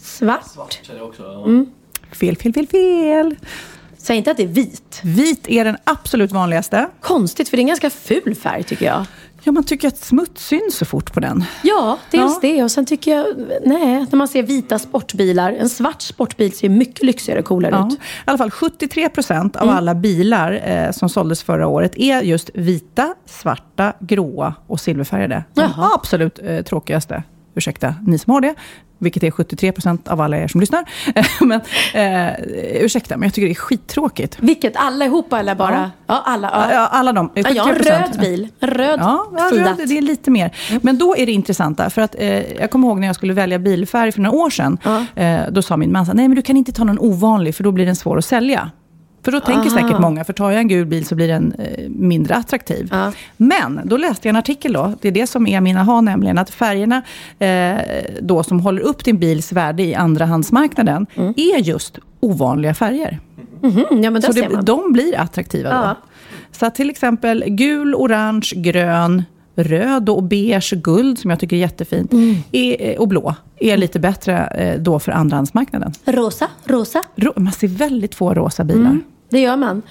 Svart. 0.04 0.80
Fel, 2.12 2.36
fel, 2.36 2.54
fel, 2.54 2.68
fel. 2.68 3.36
Säg 4.06 4.18
inte 4.18 4.32
att 4.32 4.38
det 4.38 4.44
är 4.44 4.48
vit. 4.48 5.00
Vit 5.04 5.48
är 5.50 5.66
den 5.66 5.78
absolut 5.84 6.32
vanligaste. 6.32 6.88
Konstigt, 7.02 7.50
för 7.50 7.58
det 7.58 7.60
är 7.62 7.64
en 7.64 7.68
ganska 7.68 7.90
ful 7.90 8.36
färg 8.36 8.64
tycker 8.64 8.86
jag. 8.86 9.06
Ja, 9.44 9.52
man 9.52 9.64
tycker 9.64 9.88
att 9.88 9.98
smuts 9.98 10.46
syns 10.48 10.76
så 10.78 10.86
fort 10.86 11.14
på 11.14 11.20
den. 11.20 11.44
Ja, 11.64 11.98
dels 12.12 12.34
Ja. 12.34 12.40
det. 12.42 12.64
Och 12.64 12.72
sen 12.72 12.86
tycker 12.86 13.16
jag, 13.16 13.26
nej, 13.66 14.06
när 14.10 14.16
man 14.16 14.28
ser 14.28 14.44
vita 14.44 14.80
sportbilar. 14.80 15.52
En 15.52 15.70
svart 15.70 16.02
sportbil 16.02 16.58
ser 16.58 16.70
mycket 16.70 17.04
lyxigare 17.04 17.40
och 17.40 17.46
coolare 17.46 17.76
Ja. 17.76 17.88
ut. 17.88 17.94
I 17.94 17.98
alla 18.26 18.38
fall 18.38 18.52
73 18.52 19.10
procent 19.10 19.56
Mm. 19.56 19.70
av 19.70 19.76
alla 19.76 19.96
bilar 19.96 20.62
eh, 20.66 20.92
som 20.92 21.10
såldes 21.10 21.44
förra 21.44 21.68
året 21.68 21.92
är 21.98 22.22
just 22.22 22.50
vita, 22.54 23.16
svarta, 23.26 23.94
gråa 24.00 24.54
och 24.68 24.80
silverfärgade. 24.80 25.44
De 25.54 25.62
Jaha. 25.62 25.92
absolut 25.96 26.40
eh, 26.44 26.62
tråkigaste. 26.62 27.24
Ursäkta 27.56 27.96
ni 28.06 28.18
som 28.18 28.34
har 28.34 28.42
det, 28.42 28.56
vilket 28.98 29.24
är 29.24 29.32
73 29.32 29.72
procent 29.72 30.08
av 30.08 30.22
alla 30.22 30.38
er 30.38 30.48
som 30.48 30.60
lyssnar. 30.62 30.84
men, 31.46 31.62
eh, 31.94 32.34
ursäkta, 32.84 33.18
men 33.18 33.28
jag 33.28 33.34
tycker 33.34 33.48
det 33.48 33.52
är 33.52 33.56
skittråkigt. 33.56 34.38
Vilket? 34.40 34.76
Allihopa 34.76 35.40
eller 35.40 35.56
bara? 35.56 35.92
Ja, 36.08 36.24
alla. 36.26 36.50
Ja. 36.54 36.74
Ja, 36.74 36.88
alla 36.88 37.14
de. 37.14 37.32
Ja, 37.34 37.44
73 37.44 37.56
jag 37.56 37.64
har 37.64 37.74
en 37.74 37.80
röd 37.80 38.20
bil. 38.20 38.48
En 38.60 38.70
röd 38.70 39.00
Ja, 39.00 39.26
ja 39.38 39.50
röd, 39.52 39.88
det 39.88 39.98
är 39.98 40.02
lite 40.02 40.32
mer. 40.32 40.52
Men 40.82 40.98
då 40.98 41.16
är 41.18 41.26
det 41.26 41.32
intressanta, 41.32 41.90
för 41.90 42.02
att 42.02 42.16
eh, 42.20 42.54
jag 42.54 42.72
kommer 42.72 42.88
ihåg 42.88 43.00
när 43.00 43.08
jag 43.08 43.16
skulle 43.16 43.34
välja 43.34 43.60
bilfärg 43.60 44.12
för 44.12 44.22
några 44.22 44.38
år 44.38 44.50
sedan. 44.50 44.78
Ja. 44.84 45.06
Eh, 45.24 45.42
då 45.52 45.62
sa 45.62 45.78
min 45.78 45.92
man 45.92 46.06
nej 46.14 46.28
men 46.28 46.36
du 46.36 46.42
kan 46.42 46.58
inte 46.58 46.72
ta 46.72 46.84
någon 46.84 47.00
ovanlig, 47.00 47.56
för 47.56 47.64
då 47.64 47.72
blir 47.72 47.86
den 47.86 47.96
svår 47.96 48.18
att 48.18 48.26
sälja. 48.26 48.72
För 49.26 49.32
då 49.32 49.40
tänker 49.40 49.70
Aha. 49.70 49.82
säkert 49.82 50.00
många, 50.00 50.24
för 50.24 50.34
tar 50.34 50.52
jag 50.52 50.60
en 50.60 50.68
gul 50.68 50.86
bil 50.86 51.06
så 51.06 51.16
blir 51.16 51.28
den 51.28 51.54
eh, 51.60 51.90
mindre 51.90 52.36
attraktiv. 52.36 52.88
Ja. 52.92 53.12
Men 53.38 53.82
då 53.84 53.98
läste 53.98 54.28
jag 54.28 54.30
en 54.34 54.40
artikel 54.40 54.74
då, 54.74 54.94
det 55.02 55.08
är 55.08 55.12
det 55.12 55.28
som 55.28 55.48
är 55.48 55.62
min 55.62 55.78
aha, 55.78 56.02
nämligen 56.02 56.38
att 56.38 56.50
färgerna 56.50 57.02
eh, 57.40 57.76
då 58.22 58.44
som 58.44 58.60
håller 58.60 58.82
upp 58.82 59.04
din 59.06 59.18
bils 59.20 59.52
värde 59.52 59.84
i 59.84 59.96
andrahandsmarknaden 59.96 61.06
Mm. 61.16 61.34
är 61.38 61.60
just 61.60 62.00
ovanliga 62.20 62.74
färger. 62.74 63.20
Mhm, 63.62 64.04
ja, 64.04 64.12
men 64.12 64.22
Så 64.22 64.32
det, 64.32 64.62
de 64.64 64.94
blir 64.94 65.20
attraktiva 65.20 65.70
då. 65.70 65.76
Ja. 65.76 65.96
Så 66.52 66.66
att 66.66 66.76
till 66.76 66.90
exempel 66.90 67.44
gul, 67.48 67.96
orange, 67.96 68.52
grön, 68.56 69.24
röd 69.56 70.10
och 70.10 70.24
beige, 70.24 70.74
guld 70.76 71.20
som 71.20 71.30
jag 71.30 71.40
tycker 71.40 71.56
är 71.56 71.60
jättefint, 71.60 72.14
Mm. 72.14 72.36
är, 72.52 73.00
och 73.02 73.08
blå 73.08 73.36
är 73.60 73.78
lite 73.78 74.00
bättre 74.00 74.38
eh, 74.48 74.80
då 74.82 75.00
för 75.00 75.12
andrahandsmarknaden. 75.12 75.92
Rosa, 76.06 76.48
rosa. 76.66 77.04
Ro- 77.16 77.34
Man 77.36 77.54
ser 77.54 77.68
väldigt 77.68 78.16
få 78.16 78.34
rosa 78.34 78.64
bilar. 78.64 78.80
Mm. 78.82 79.04
Det 79.36 79.42
gör 79.42 79.56
man. 79.58 79.82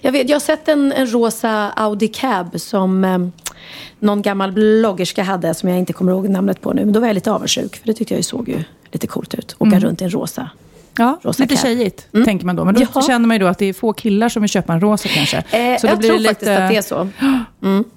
Jag, 0.00 0.12
vet, 0.12 0.28
jag 0.28 0.34
har 0.34 0.40
sett 0.40 0.68
en, 0.68 0.92
en 0.92 1.12
rosa 1.12 1.70
Audi 1.70 2.08
Cab 2.08 2.60
som 2.60 3.04
eh, 3.04 3.18
någon 3.98 4.22
gammal 4.22 4.52
bloggerska 4.52 5.22
hade 5.22 5.54
som 5.54 5.68
jag 5.68 5.78
inte 5.78 5.92
kommer 5.92 6.12
ihåg 6.12 6.28
namnet 6.28 6.60
på 6.60 6.72
nu. 6.72 6.84
Men 6.84 6.92
då 6.92 7.00
var 7.00 7.06
jag 7.06 7.14
lite 7.14 7.32
avundsjuk 7.32 7.76
för 7.76 7.86
det 7.86 7.94
tyckte 7.94 8.14
jag 8.14 8.18
ju 8.18 8.22
såg 8.22 8.48
ju 8.48 8.64
lite 8.92 9.06
coolt 9.06 9.34
ut. 9.34 9.56
Åka 9.58 9.78
runt 9.80 10.00
i 10.00 10.04
en 10.04 10.10
rosa. 10.10 10.50
Ja, 11.00 11.18
Rosa 11.22 11.42
lite 11.42 11.56
tjejigt, 11.56 12.08
tänker 12.24 12.46
man 12.46 12.56
då. 12.56 12.64
Men 12.64 12.74
då 12.74 12.82
Ja. 12.94 13.02
känner 13.02 13.26
man 13.28 13.34
ju 13.34 13.38
då 13.38 13.46
att 13.46 13.58
det 13.58 13.66
är 13.66 13.72
få 13.72 13.92
killar 13.92 14.28
som 14.28 14.42
vill 14.42 14.48
köpa 14.50 14.72
en 14.72 14.80
rosa 14.80 15.08
kanske. 15.08 15.36
Eh, 15.36 15.78
Så 15.80 15.86
då 15.86 15.92
jag 15.92 15.98
blir 15.98 16.08
tror 16.08 16.18
det 16.18 16.28
faktiskt 16.28 16.50
att 16.50 16.68
det 16.70 16.76
är 16.76 16.82
så. 16.82 17.08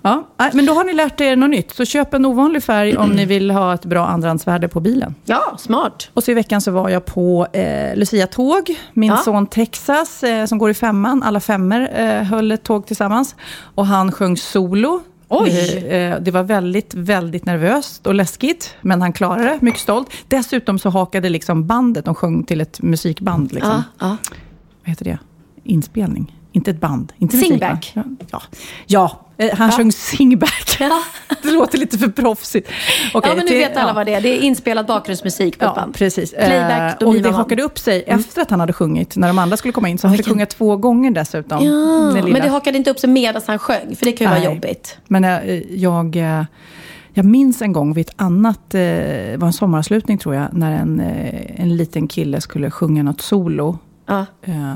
Ja, 0.02 0.28
nej, 0.39 0.50
men 0.54 0.66
då 0.66 0.74
har 0.74 0.84
ni 0.84 0.94
lärt 0.94 1.22
er 1.22 1.36
något 1.36 1.50
nytt. 1.50 1.72
Så 1.76 1.86
köp 1.86 2.13
en 2.13 2.26
ovanlig 2.26 2.63
färg 2.63 2.98
om 2.98 3.10
ni 3.10 3.26
vill 3.26 3.52
ha 3.52 3.74
ett 3.74 3.86
bra 3.86 4.08
andrahandsvärde 4.08 4.68
på 4.68 4.80
bilen. 4.80 5.16
Ja, 5.26 5.56
smart. 5.60 6.10
Och 6.13 6.24
så 6.24 6.32
i 6.32 6.34
veckan 6.34 6.62
så 6.62 6.72
var 6.72 6.89
jag 6.89 7.06
på 7.06 7.48
eh, 7.54 7.96
Lucia-tåg. 7.96 8.76
Min 8.94 9.10
Ja. 9.12 9.18
son 9.18 9.48
Texas, 9.48 10.24
eh, 10.24 10.46
som 10.46 10.58
går 10.58 10.70
i 10.70 10.74
femman, 10.74 11.24
alla 11.24 11.39
femmer 11.39 11.92
eh, 11.96 12.24
höll 12.24 12.52
ett 12.52 12.63
tåg 12.63 12.86
tillsammans. 12.88 13.36
Och 13.76 13.86
han 13.88 14.12
sjöng 14.12 14.38
solo. 14.38 15.02
Oj! 15.36 15.78
Eh, 15.88 16.19
det 16.22 16.32
var 16.32 16.43
väldigt, 16.43 16.93
väldigt 16.93 17.46
nervöst 17.46 18.08
och 18.08 18.13
läskigt. 18.13 18.76
Men 18.82 19.02
han 19.02 19.13
klarade 19.13 19.43
det, 19.43 19.62
mycket 19.62 19.82
stolt. 19.82 20.10
Dessutom 20.28 20.80
så 20.80 20.89
hakade 20.89 21.30
liksom 21.30 21.67
bandet, 21.67 22.06
de 22.06 22.15
sjöng 22.15 22.43
till 22.43 22.62
ett 22.62 22.82
musikband. 22.82 23.54
Liksom. 23.54 23.72
Ja, 23.72 24.08
ja. 24.08 24.17
Vad 24.82 24.89
heter 24.89 25.06
det? 25.06 25.19
Inspelning. 25.63 26.39
Inte 26.52 26.72
ett 26.72 26.80
band. 26.80 27.13
Inte 27.17 27.38
Singback. 27.38 27.91
Ja, 28.30 28.41
ja. 28.88 29.23
Eh, 29.38 29.56
han 29.58 29.69
Ja. 29.69 29.78
sjöng 29.78 29.91
singback. 29.91 30.78
Ja. 30.80 31.02
det 31.41 31.52
låter 31.52 31.78
lite 31.78 31.98
för 31.98 32.08
proffsigt. 32.08 32.69
Okej, 33.13 33.30
ja, 33.32 33.36
men 33.36 33.46
nu 33.46 33.48
till- 33.48 33.58
vet 33.58 33.78
alla 33.78 33.88
ja. 33.89 33.93
vad 33.93 34.06
det 34.06 34.13
är. 34.13 34.22
Det 34.22 34.30
är 34.30 34.41
inspelad 34.41 34.86
bakgrundsmusik 34.86 35.60
på 35.60 35.65
Ja, 35.65 35.88
precis. 35.93 36.32
Playback, 36.34 37.00
då 37.00 37.06
Eh, 37.06 37.10
och 37.15 37.22
det 37.22 37.32
hakade 37.32 37.63
upp 37.63 37.80
sig 37.80 38.04
efter 38.08 38.41
att 38.41 38.50
han 38.50 38.60
hade 38.60 38.74
sjungit, 38.74 39.15
när 39.15 39.28
de 39.28 39.39
andra 39.39 39.58
skulle 39.58 39.72
komma 39.72 39.89
in. 39.89 39.98
Så 39.98 40.08
han 40.08 40.17
fick 40.17 40.28
sjunga 40.28 40.46
två 40.46 40.78
gånger 40.78 41.12
dessutom. 41.12 41.65
Ja, 41.65 42.24
men 42.24 42.34
det 42.41 42.50
hakade 42.50 42.78
inte 42.78 42.89
upp 42.91 43.00
sig 43.00 43.10
medan 43.10 43.41
han 43.48 43.60
sjöng, 43.60 43.96
för 43.96 44.06
det 44.06 44.12
kan 44.12 44.28
ju 44.28 44.34
Nej. 44.34 44.41
vara 44.43 44.54
jobbigt. 44.56 44.98
Men 45.08 45.24
eh, 45.24 45.62
jag, 45.74 46.15
eh, 46.15 46.43
jag 47.13 47.26
minns 47.26 47.62
en 47.62 47.74
gång 47.74 47.93
vid 47.93 48.08
ett 48.10 48.13
annat, 48.15 48.74
eh, 48.74 48.80
det 48.80 49.36
var 49.39 49.48
en 49.48 49.54
sommaravslutning 49.54 50.17
tror 50.17 50.36
jag, 50.36 50.48
när 50.54 50.72
en, 50.72 51.00
eh, 51.00 51.62
en 51.62 51.78
liten 51.78 52.08
kille 52.08 52.41
skulle 52.41 52.72
sjunga 52.72 53.04
något 53.04 53.22
solo. 53.22 53.78
Ja. 54.06 54.26
Eh, 54.42 54.76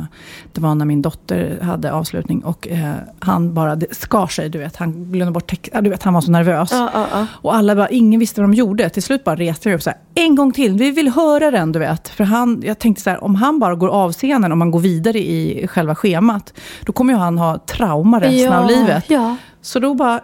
Det 0.54 0.62
var 0.62 0.76
när 0.76 0.86
min 0.86 1.02
dotter 1.02 1.60
hade 1.62 1.92
avslutning 1.94 2.44
och 2.44 2.68
eh, 2.68 2.94
han 3.20 3.54
bara 3.54 3.78
skar 3.92 4.28
sig, 4.28 4.50
du 4.50 4.60
vet. 4.60 4.76
Han 4.76 5.12
glömde 5.12 5.32
bort 5.32 5.50
text, 5.50 5.70
ja, 5.74 5.82
du 5.82 5.90
vet, 5.90 6.04
han 6.04 6.14
var 6.14 6.22
så 6.22 6.32
nervös. 6.32 6.70
Ja, 6.72 6.90
ja. 6.94 7.26
Och 7.32 7.56
alla 7.56 7.76
bara, 7.76 7.90
ingen 7.90 8.20
visste 8.20 8.42
vad 8.42 8.50
de 8.50 8.54
gjorde. 8.56 8.90
Till 8.90 9.04
slut 9.04 9.24
bara 9.24 9.36
reste 9.36 9.70
jag 9.70 9.76
upp 9.76 9.84
så 9.84 9.90
här, 9.90 10.00
en 10.16 10.36
gång 10.36 10.52
till, 10.52 10.74
vi 10.78 10.92
vill 10.92 11.10
höra 11.10 11.52
den, 11.52 11.72
du 11.72 11.80
vet. 11.80 12.10
För 12.10 12.24
han, 12.24 12.62
jag 12.66 12.80
tänkte 12.80 13.04
så 13.04 13.10
här, 13.10 13.24
om 13.24 13.36
han 13.36 13.60
bara 13.60 13.76
går 13.76 13.88
av 13.90 14.12
scenen, 14.14 14.52
om 14.52 14.60
man 14.60 14.72
går 14.72 14.80
vidare 14.80 15.20
i 15.20 15.68
själva 15.68 15.96
schemat, 15.96 16.54
då 16.86 16.94
kommer 16.94 17.14
ju 17.14 17.20
han 17.20 17.38
ha 17.38 17.58
trauma 17.60 18.20
resten 18.20 18.54
av 18.54 18.68
livet. 18.68 19.06
Så 19.62 19.80
då 19.80 19.94
bara 19.94 20.22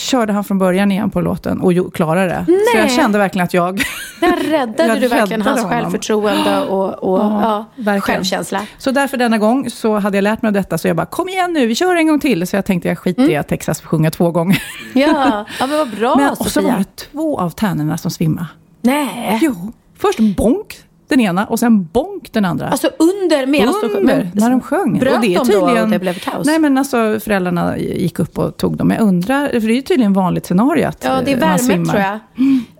körde 0.00 0.32
han 0.32 0.44
från 0.44 0.58
början 0.58 0.92
igen 0.92 1.10
på 1.10 1.20
låten 1.20 1.60
och 1.60 1.94
klarade 1.94 2.26
det. 2.26 2.44
Så 2.46 2.52
Nej. 2.52 2.82
jag 2.82 2.90
kände 2.90 3.18
verkligen 3.18 3.44
att 3.44 3.54
jag... 3.54 3.82
Där 4.20 4.36
räddade 4.50 4.86
Jag 4.88 5.00
du 5.00 5.08
verkligen 5.08 5.42
hans 5.42 5.62
honom. 5.62 5.70
självförtroende 5.80 6.60
och, 6.60 6.94
och 7.12 7.18
ja, 7.20 7.64
verkligen. 7.76 8.00
självkänsla. 8.00 8.66
Så 8.78 8.90
därför 8.90 9.16
denna 9.16 9.38
gång 9.38 9.70
så 9.70 9.98
hade 9.98 10.16
jag 10.16 10.22
lärt 10.22 10.42
mig 10.42 10.52
detta, 10.52 10.78
så 10.78 10.88
jag 10.88 10.96
bara, 10.96 11.06
kom 11.06 11.28
igen 11.28 11.52
nu, 11.52 11.66
vi 11.66 11.74
kör 11.74 11.96
en 11.96 12.06
gång 12.06 12.20
till. 12.20 12.46
Så 12.46 12.56
jag 12.56 12.64
tänkte 12.64 12.88
jag 12.88 12.98
skiter 12.98 13.20
Mm. 13.22 13.32
i 13.32 13.36
att 13.36 13.48
Texas 13.48 13.80
sjunga 13.80 14.10
två 14.10 14.30
gånger. 14.30 14.62
Ja, 14.94 15.46
ja 15.60 15.66
men 15.66 15.78
vad 15.78 15.90
bra 15.90 16.16
Men, 16.16 16.30
och 16.30 16.46
så 16.46 16.60
var 16.60 16.78
det 16.78 16.96
två 16.96 17.40
av 17.40 17.50
tärnorna 17.50 17.98
som 17.98 18.10
svimmade. 18.10 18.46
Nej. 18.82 19.38
Jo, 19.42 19.72
först 19.98 20.18
bonk 20.18 20.78
den 21.10 21.20
ena 21.20 21.46
och 21.46 21.58
sen 21.58 21.84
bonk 21.92 22.32
den 22.32 22.44
andra. 22.44 22.68
Alltså 22.68 22.90
under 22.98 23.46
medan 23.46 23.74
de. 23.82 23.96
Under, 23.98 24.30
när 24.34 24.50
de 24.50 24.60
sjöng. 24.60 24.98
Bröt 24.98 25.14
och 25.14 25.20
det 25.20 25.26
är 25.34 25.38
de 25.38 25.38
då 25.38 25.44
tydligen, 25.44 25.84
och 25.84 25.90
det 25.90 25.98
blev 25.98 26.14
kaos? 26.18 26.46
Nej 26.46 26.58
men 26.58 26.78
alltså 26.78 27.20
föräldrarna 27.20 27.78
gick 27.78 28.18
upp 28.18 28.38
och 28.38 28.56
tog 28.56 28.76
dem. 28.76 28.90
Jag 28.90 29.00
undrar, 29.00 29.48
för 29.48 29.60
det 29.60 29.72
är 29.72 29.76
ju 29.76 29.82
tydligen 29.82 30.12
vanligt 30.12 30.46
scenario 30.46 30.86
att 30.88 31.04
Ja, 31.04 31.20
det 31.24 31.30
är 31.32 31.34
eh, 31.34 31.40
värme 31.40 31.84
tror 31.86 32.00
jag. 32.02 32.18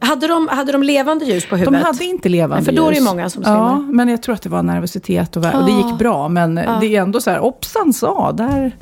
Hade 0.08 0.26
de, 0.26 0.48
hade 0.48 0.72
de 0.72 0.82
levande 0.82 1.24
ljus 1.24 1.46
på 1.46 1.54
De 1.54 1.60
huvudet? 1.60 1.82
hade 1.86 2.04
inte 2.04 2.28
levande 2.28 2.56
Nej, 2.56 2.64
för 2.64 2.72
då 2.72 2.86
är 2.86 2.90
det 2.90 2.96
ljus. 2.96 3.04
många 3.04 3.30
som 3.30 3.42
Ja, 3.46 3.48
svimmar. 3.48 3.92
men 3.92 4.08
jag 4.08 4.22
tror 4.22 4.34
att 4.34 4.42
det 4.42 4.48
var 4.48 4.62
nervositet 4.62 5.36
och, 5.36 5.44
och 5.54 5.64
det 5.66 5.72
gick 5.72 5.98
bra. 5.98 6.28
Men 6.28 6.54
det 6.54 6.96
är 6.96 7.00
ändå 7.02 7.20
så 7.20 7.30
här, 7.30 7.38
hoppsan 7.38 7.92
sa, 7.92 8.32
där... 8.32 8.76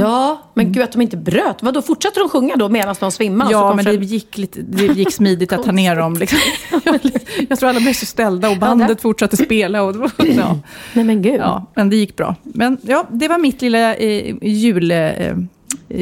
Ja, 0.00 0.42
men 0.54 0.72
gud 0.72 0.82
att 0.82 0.92
de 0.92 1.00
inte 1.02 1.16
bröt. 1.16 1.56
Vadå, 1.62 1.82
fortsatte 1.82 2.20
de 2.20 2.28
sjunga 2.28 2.56
då 2.56 2.68
medan 2.68 2.94
de 3.00 3.12
svimmade? 3.12 3.50
Ja, 3.52 3.68
kom 3.68 3.76
men 3.76 3.84
det 3.84 3.94
gick, 3.94 4.38
lite, 4.38 4.62
det 4.62 4.84
gick 4.86 5.12
smidigt 5.12 5.52
att 5.52 5.62
ta 5.62 5.72
ner 5.72 5.96
dem. 5.96 6.14
Liksom. 6.14 6.38
Jag 7.48 7.58
tror 7.58 7.68
alla 7.68 7.80
blev 7.80 7.92
så 7.92 8.06
ställda 8.06 8.50
och 8.50 8.56
bandet 8.58 8.88
där- 8.88 8.96
fortsatte 8.96 9.36
spela. 9.36 9.82
Och, 9.82 9.96
ja. 10.36 10.58
Nej 10.92 11.04
men 11.04 11.22
gud. 11.22 11.40
Ja, 11.40 11.66
men 11.74 11.90
det 11.90 11.96
gick 11.96 12.16
bra. 12.16 12.34
Men 12.42 12.78
ja, 12.82 13.06
det 13.10 13.28
var 13.28 13.38
mitt 13.38 13.62
lilla 13.62 13.94
eh, 13.94 14.34
jul, 14.42 14.90
eh, 14.90 15.36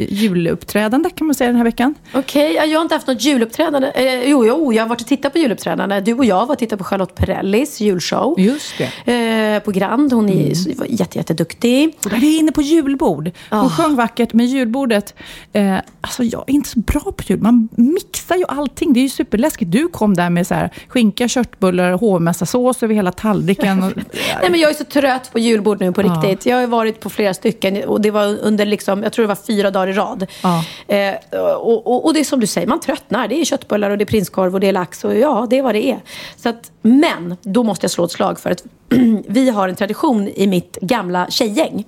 juluppträdande 0.09 1.09
kan 1.09 1.27
man 1.27 1.35
säga 1.35 1.47
den 1.47 1.55
här 1.57 1.63
veckan. 1.63 1.95
Okej, 2.13 2.53
ja, 2.53 2.65
jag 2.65 2.79
har 2.79 2.83
inte 2.83 2.95
haft 2.95 3.07
något 3.07 3.23
juluppträdande. 3.23 3.91
Eh, 3.95 4.29
jo, 4.29 4.45
jo, 4.45 4.73
jag 4.73 4.83
har 4.83 4.89
varit 4.89 5.01
och 5.01 5.07
tittat 5.07 5.33
på 5.33 5.39
juluppträdande. 5.39 5.99
Du 6.01 6.13
och 6.13 6.25
jag 6.25 6.45
var 6.45 6.53
och 6.53 6.59
tittade 6.59 6.77
på 6.77 6.83
Charlotte 6.83 7.15
Perrellis 7.15 7.81
julshow. 7.81 8.39
Just 8.39 8.73
det. 9.05 9.55
Eh, 9.55 9.59
på 9.59 9.71
Grand. 9.71 10.13
Hon 10.13 10.29
är 10.29 10.33
mm. 10.33 10.85
jätte, 10.89 11.17
jätteduktig. 11.17 11.97
Vi 12.11 12.35
är 12.35 12.39
inne 12.39 12.51
på 12.51 12.61
julbord. 12.61 13.31
Hon 13.49 13.59
Oh. 13.61 13.69
sjöng 13.77 13.95
vackert, 13.95 14.33
men 14.33 14.45
julbordet... 14.45 15.13
Eh, 15.53 15.75
alltså 16.01 16.23
jag 16.23 16.43
är 16.47 16.53
inte 16.53 16.69
så 16.69 16.79
bra 16.79 17.01
på 17.01 17.23
jul. 17.27 17.39
Man 17.41 17.69
mixar 17.71 18.35
ju 18.35 18.45
allting. 18.47 18.93
Det 18.93 18.99
är 18.99 19.01
ju 19.01 19.09
superläskigt. 19.09 19.71
Du 19.71 19.87
kom 19.87 20.13
där 20.13 20.29
med 20.29 20.47
så 20.47 20.53
här, 20.53 20.69
skinka, 20.87 21.27
köttbullar, 21.27 21.91
hovmästarsås 21.91 22.83
över 22.83 22.95
hela 22.95 23.11
tallriken. 23.11 23.83
Och, 23.83 23.91
Nej, 24.41 24.51
men 24.51 24.59
jag 24.59 24.69
är 24.69 24.73
så 24.73 24.83
trött 24.83 25.31
på 25.31 25.39
julbord 25.39 25.79
nu 25.79 25.91
på 25.91 26.01
Ja. 26.01 26.05
riktigt. 26.05 26.45
Jag 26.45 26.57
har 26.57 26.67
varit 26.67 26.99
på 26.99 27.09
flera 27.09 27.33
stycken 27.33 27.83
och 27.83 28.01
det 28.01 28.11
var 28.11 28.37
under, 28.41 28.65
liksom, 28.65 29.03
jag 29.03 29.13
tror 29.13 29.23
det 29.23 29.27
var 29.27 29.35
fyra 29.35 29.71
dagar 29.71 29.80
i 29.87 29.93
rad. 29.93 30.27
Ja. 30.43 30.63
Eh, 30.87 31.13
och, 31.55 31.87
och, 31.87 32.05
och 32.05 32.13
det 32.13 32.19
är 32.19 32.23
som 32.23 32.39
du 32.39 32.47
säger, 32.47 32.67
man 32.67 32.79
tröttnar. 32.79 33.27
Det 33.27 33.41
är 33.41 33.45
köttbullar 33.45 33.89
och 33.89 33.97
det 33.97 34.03
är 34.03 34.05
prinskorv 34.05 34.53
och 34.53 34.59
det 34.59 34.67
är 34.67 34.73
lax 34.73 35.03
och 35.03 35.17
ja, 35.17 35.47
det 35.49 35.57
är 35.57 35.63
vad 35.63 35.75
det 35.75 35.91
är. 35.91 35.99
Så 36.35 36.49
att, 36.49 36.71
men, 36.81 37.37
då 37.41 37.63
måste 37.63 37.83
jag 37.83 37.91
slå 37.91 38.05
ett 38.05 38.11
slag 38.11 38.39
för 38.39 38.51
att 38.51 38.63
vi 39.27 39.49
har 39.49 39.67
en 39.67 39.75
tradition 39.75 40.27
i 40.27 40.47
mitt 40.47 40.77
gamla 40.81 41.27
tjejgäng. 41.29 41.85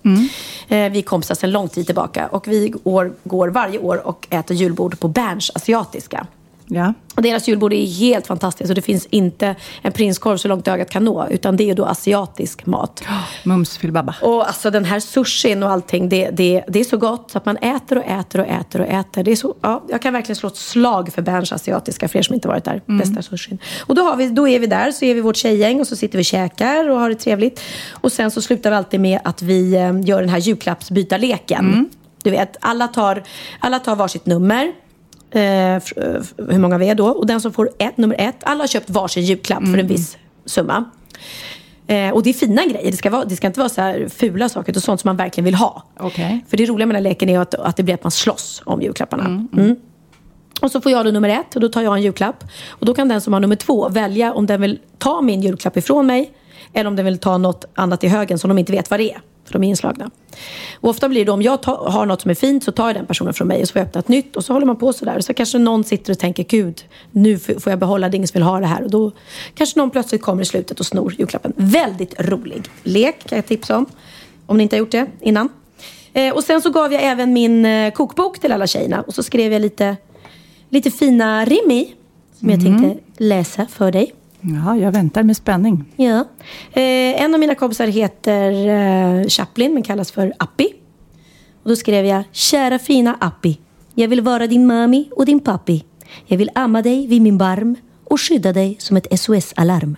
Eh, 0.67 0.91
vi 0.91 0.99
är 0.99 1.01
kompisar 1.01 1.35
sedan 1.35 1.51
lång 1.51 1.69
tid 1.69 1.85
tillbaka 1.85 2.27
och 2.27 2.47
vi 2.47 2.69
går, 2.69 3.13
går 3.23 3.47
varje 3.47 3.79
år 3.79 4.07
och 4.07 4.27
äter 4.29 4.57
julbord 4.57 4.99
på 4.99 5.07
Berns 5.07 5.51
asiatiska. 5.55 6.27
Ja. 6.75 6.93
Och 7.15 7.21
deras 7.21 7.47
julbord 7.47 7.73
är 7.73 7.85
helt 7.85 8.27
fantastiskt 8.27 8.69
och 8.69 8.75
det 8.75 8.81
finns 8.81 9.05
inte 9.05 9.55
en 9.81 9.91
prinskorv 9.91 10.37
så 10.37 10.47
långt 10.47 10.67
ögat 10.67 10.89
kan 10.89 11.05
nå. 11.05 11.27
Utan 11.29 11.57
det 11.57 11.69
är 11.69 11.75
då 11.75 11.85
asiatisk 11.85 12.65
mat. 12.65 13.03
Mums 13.43 13.77
filbabba. 13.77 14.15
Och 14.21 14.47
alltså 14.47 14.71
den 14.71 14.85
här 14.85 14.99
sushin 14.99 15.63
och 15.63 15.69
allting, 15.69 16.09
det, 16.09 16.29
det, 16.29 16.63
det 16.67 16.79
är 16.79 16.83
så 16.83 16.97
gott 16.97 17.31
så 17.31 17.37
att 17.37 17.45
man 17.45 17.57
äter 17.57 17.97
och 17.97 18.03
äter 18.03 18.41
och 18.41 18.47
äter 18.47 18.81
och 18.81 18.87
äter. 18.87 19.23
Det 19.23 19.31
är 19.31 19.35
så, 19.35 19.55
ja, 19.61 19.83
jag 19.89 20.01
kan 20.01 20.13
verkligen 20.13 20.35
slå 20.35 20.49
ett 20.49 20.57
slag 20.57 21.13
för 21.13 21.21
Berns 21.21 21.51
asiatiska, 21.51 22.07
för 22.07 22.19
er 22.19 22.23
som 22.23 22.35
inte 22.35 22.47
varit 22.47 22.63
där. 22.63 22.81
Bästa 22.85 23.21
sushin. 23.21 23.57
Och 23.85 23.95
då, 23.95 24.01
har 24.01 24.15
vi, 24.15 24.29
då 24.29 24.47
är 24.47 24.59
vi 24.59 24.67
där, 24.67 24.91
så 24.91 25.05
är 25.05 25.15
vi 25.15 25.21
vårt 25.21 25.35
tjejgäng 25.35 25.79
och 25.79 25.87
så 25.87 25.95
sitter 25.95 26.17
vi 26.17 26.21
och 26.21 26.25
käkar 26.25 26.89
och 26.89 26.99
har 26.99 27.09
det 27.09 27.15
trevligt. 27.15 27.61
Och 27.91 28.11
sen 28.11 28.31
så 28.31 28.41
slutar 28.41 28.69
vi 28.69 28.75
alltid 28.75 28.99
med 28.99 29.19
att 29.23 29.41
vi 29.41 29.73
eh, 29.73 30.01
gör 30.01 30.19
den 30.19 30.29
här 30.29 30.39
julklappsbytarleken. 30.39 31.89
Du 32.23 32.31
vet, 32.31 32.57
alla 32.61 32.87
tar, 32.87 33.23
alla 33.59 33.79
tar 33.79 33.95
varsitt 33.95 34.25
nummer. 34.25 34.73
Eh, 35.33 35.81
hur 36.49 36.59
många 36.59 36.77
vi 36.77 36.89
är 36.89 36.95
då. 36.95 37.07
Och 37.07 37.27
den 37.27 37.41
som 37.41 37.53
får 37.53 37.69
ett, 37.77 37.97
nummer 37.97 38.15
ett, 38.19 38.35
alla 38.43 38.63
har 38.63 38.67
köpt 38.67 38.89
varsin 38.89 39.23
julklapp 39.23 39.65
för 39.65 39.77
en 39.77 39.87
viss 39.87 40.17
summa. 40.45 40.85
Eh, 41.87 42.09
och 42.09 42.23
det 42.23 42.29
är 42.29 42.33
fina 42.33 42.65
grejer. 42.65 42.91
Det 42.91 42.97
ska, 42.97 43.09
vara, 43.09 43.25
det 43.25 43.35
ska 43.35 43.47
inte 43.47 43.59
vara 43.59 43.69
så 43.69 43.81
här 43.81 44.07
fula 44.09 44.49
saker 44.49 44.71
utan 44.71 44.81
sånt 44.81 45.01
som 45.01 45.09
man 45.09 45.17
verkligen 45.17 45.45
vill 45.45 45.55
ha. 45.55 45.83
Okej. 45.99 46.45
För 46.49 46.57
det 46.57 46.65
roliga 46.65 46.85
med 46.85 46.95
den 46.95 47.03
här 47.03 47.09
leken 47.09 47.29
är 47.29 47.39
att, 47.39 47.55
att 47.55 47.77
det 47.77 47.83
blir 47.83 47.93
att 47.93 48.03
man 48.03 48.11
slåss 48.11 48.61
om 48.65 48.81
julklapparna. 48.81 49.25
Mm. 49.25 49.75
Och 50.61 50.71
så 50.71 50.81
får 50.81 50.91
jag 50.91 51.05
då 51.05 51.11
nummer 51.11 51.29
ett 51.29 51.55
och 51.55 51.61
då 51.61 51.69
tar 51.69 51.81
jag 51.81 51.95
en 51.95 52.01
julklapp. 52.01 52.43
Och 52.69 52.85
då 52.85 52.93
kan 52.93 53.07
den 53.07 53.21
som 53.21 53.33
har 53.33 53.39
nummer 53.39 53.55
två 53.55 53.89
välja 53.89 54.33
om 54.33 54.45
den 54.45 54.61
vill 54.61 54.79
ta 54.97 55.21
min 55.21 55.41
julklapp 55.41 55.77
ifrån 55.77 56.07
mig 56.07 56.31
eller 56.73 56.87
om 56.87 56.95
den 56.95 57.05
vill 57.05 57.17
ta 57.17 57.37
något 57.37 57.65
annat 57.75 58.03
i 58.03 58.07
högen 58.07 58.39
som 58.39 58.47
de 58.47 58.57
inte 58.57 58.71
vet 58.71 58.89
vad 58.89 58.99
det 58.99 59.11
är. 59.11 59.21
För 59.45 59.53
de 59.53 59.63
är 59.63 59.67
inslagna. 59.67 60.11
Och 60.73 60.89
ofta 60.89 61.09
blir 61.09 61.25
det 61.25 61.31
om 61.31 61.41
jag 61.41 61.61
tar, 61.61 61.89
har 61.89 62.05
något 62.05 62.21
som 62.21 62.31
är 62.31 62.35
fint 62.35 62.63
så 62.63 62.71
tar 62.71 62.87
jag 62.87 62.95
den 62.95 63.05
personen 63.05 63.33
från 63.33 63.47
mig 63.47 63.61
och 63.61 63.67
så 63.67 63.71
får 63.71 63.79
jag 63.79 63.87
öppna 63.87 63.99
ett 63.99 64.07
nytt. 64.07 64.35
Och 64.35 64.45
så 64.45 64.53
håller 64.53 64.65
man 64.65 64.75
på 64.75 64.93
sådär. 64.93 65.19
Så 65.19 65.33
kanske 65.33 65.57
någon 65.57 65.83
sitter 65.83 66.11
och 66.11 66.19
tänker 66.19 66.43
gud, 66.43 66.83
nu 67.11 67.39
får 67.39 67.69
jag 67.69 67.79
behålla 67.79 68.09
det, 68.09 68.17
ingen 68.17 68.27
som 68.27 68.39
vill 68.39 68.43
ha 68.43 68.59
det 68.59 68.65
här. 68.65 68.83
Och 68.83 68.89
då 68.89 69.11
kanske 69.55 69.79
någon 69.79 69.89
plötsligt 69.89 70.21
kommer 70.21 70.41
i 70.41 70.45
slutet 70.45 70.79
och 70.79 70.85
snor 70.85 71.15
julklappen. 71.17 71.53
Väldigt 71.55 72.13
rolig 72.19 72.63
lek 72.83 73.27
kan 73.27 73.35
jag 73.35 73.45
tipsa 73.45 73.77
om. 73.77 73.85
Om 74.45 74.57
ni 74.57 74.63
inte 74.63 74.75
har 74.75 74.79
gjort 74.79 74.91
det 74.91 75.07
innan. 75.21 75.49
Eh, 76.13 76.33
och 76.33 76.43
sen 76.43 76.61
så 76.61 76.69
gav 76.69 76.93
jag 76.93 77.03
även 77.03 77.33
min 77.33 77.65
eh, 77.65 77.93
kokbok 77.93 78.39
till 78.39 78.51
alla 78.51 78.67
tjejerna. 78.67 79.01
Och 79.01 79.13
så 79.13 79.23
skrev 79.23 79.53
jag 79.53 79.61
lite, 79.61 79.97
lite 80.69 80.91
fina 80.91 81.45
rim 81.45 81.71
i. 81.71 81.93
Som 82.39 82.49
jag 82.49 82.61
tänkte 82.61 82.99
läsa 83.17 83.65
för 83.65 83.91
dig. 83.91 84.13
Ja, 84.45 84.77
jag 84.77 84.91
väntar 84.91 85.23
med 85.23 85.37
spänning. 85.37 85.85
Ja. 85.95 86.19
Eh, 86.73 87.21
en 87.23 87.33
av 87.33 87.39
mina 87.39 87.55
kompisar 87.55 87.87
heter 87.87 88.67
eh, 88.67 89.27
Chaplin 89.27 89.73
men 89.73 89.83
kallas 89.83 90.11
för 90.11 90.33
Appi. 90.39 90.73
Och 91.63 91.69
då 91.69 91.75
skrev 91.75 92.05
jag 92.05 92.23
Kära 92.31 92.79
fina 92.79 93.17
Appi. 93.19 93.59
Jag 93.95 94.07
vill 94.07 94.21
vara 94.21 94.47
din 94.47 94.67
mami 94.67 95.09
och 95.15 95.25
din 95.25 95.39
pappi. 95.39 95.83
Jag 96.25 96.37
vill 96.37 96.49
amma 96.55 96.81
dig 96.81 97.07
vid 97.07 97.21
min 97.21 97.37
barm 97.37 97.75
och 98.03 98.21
skydda 98.21 98.53
dig 98.53 98.75
som 98.79 98.97
ett 98.97 99.19
SOS-alarm. 99.19 99.97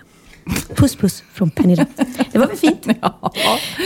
Puss 0.76 0.96
puss 0.96 1.24
från 1.34 1.50
Pernilla. 1.50 1.86
Det 2.32 2.40
var 2.40 2.48
väl 2.48 2.58
fint? 2.58 2.88
Ja. 3.02 3.32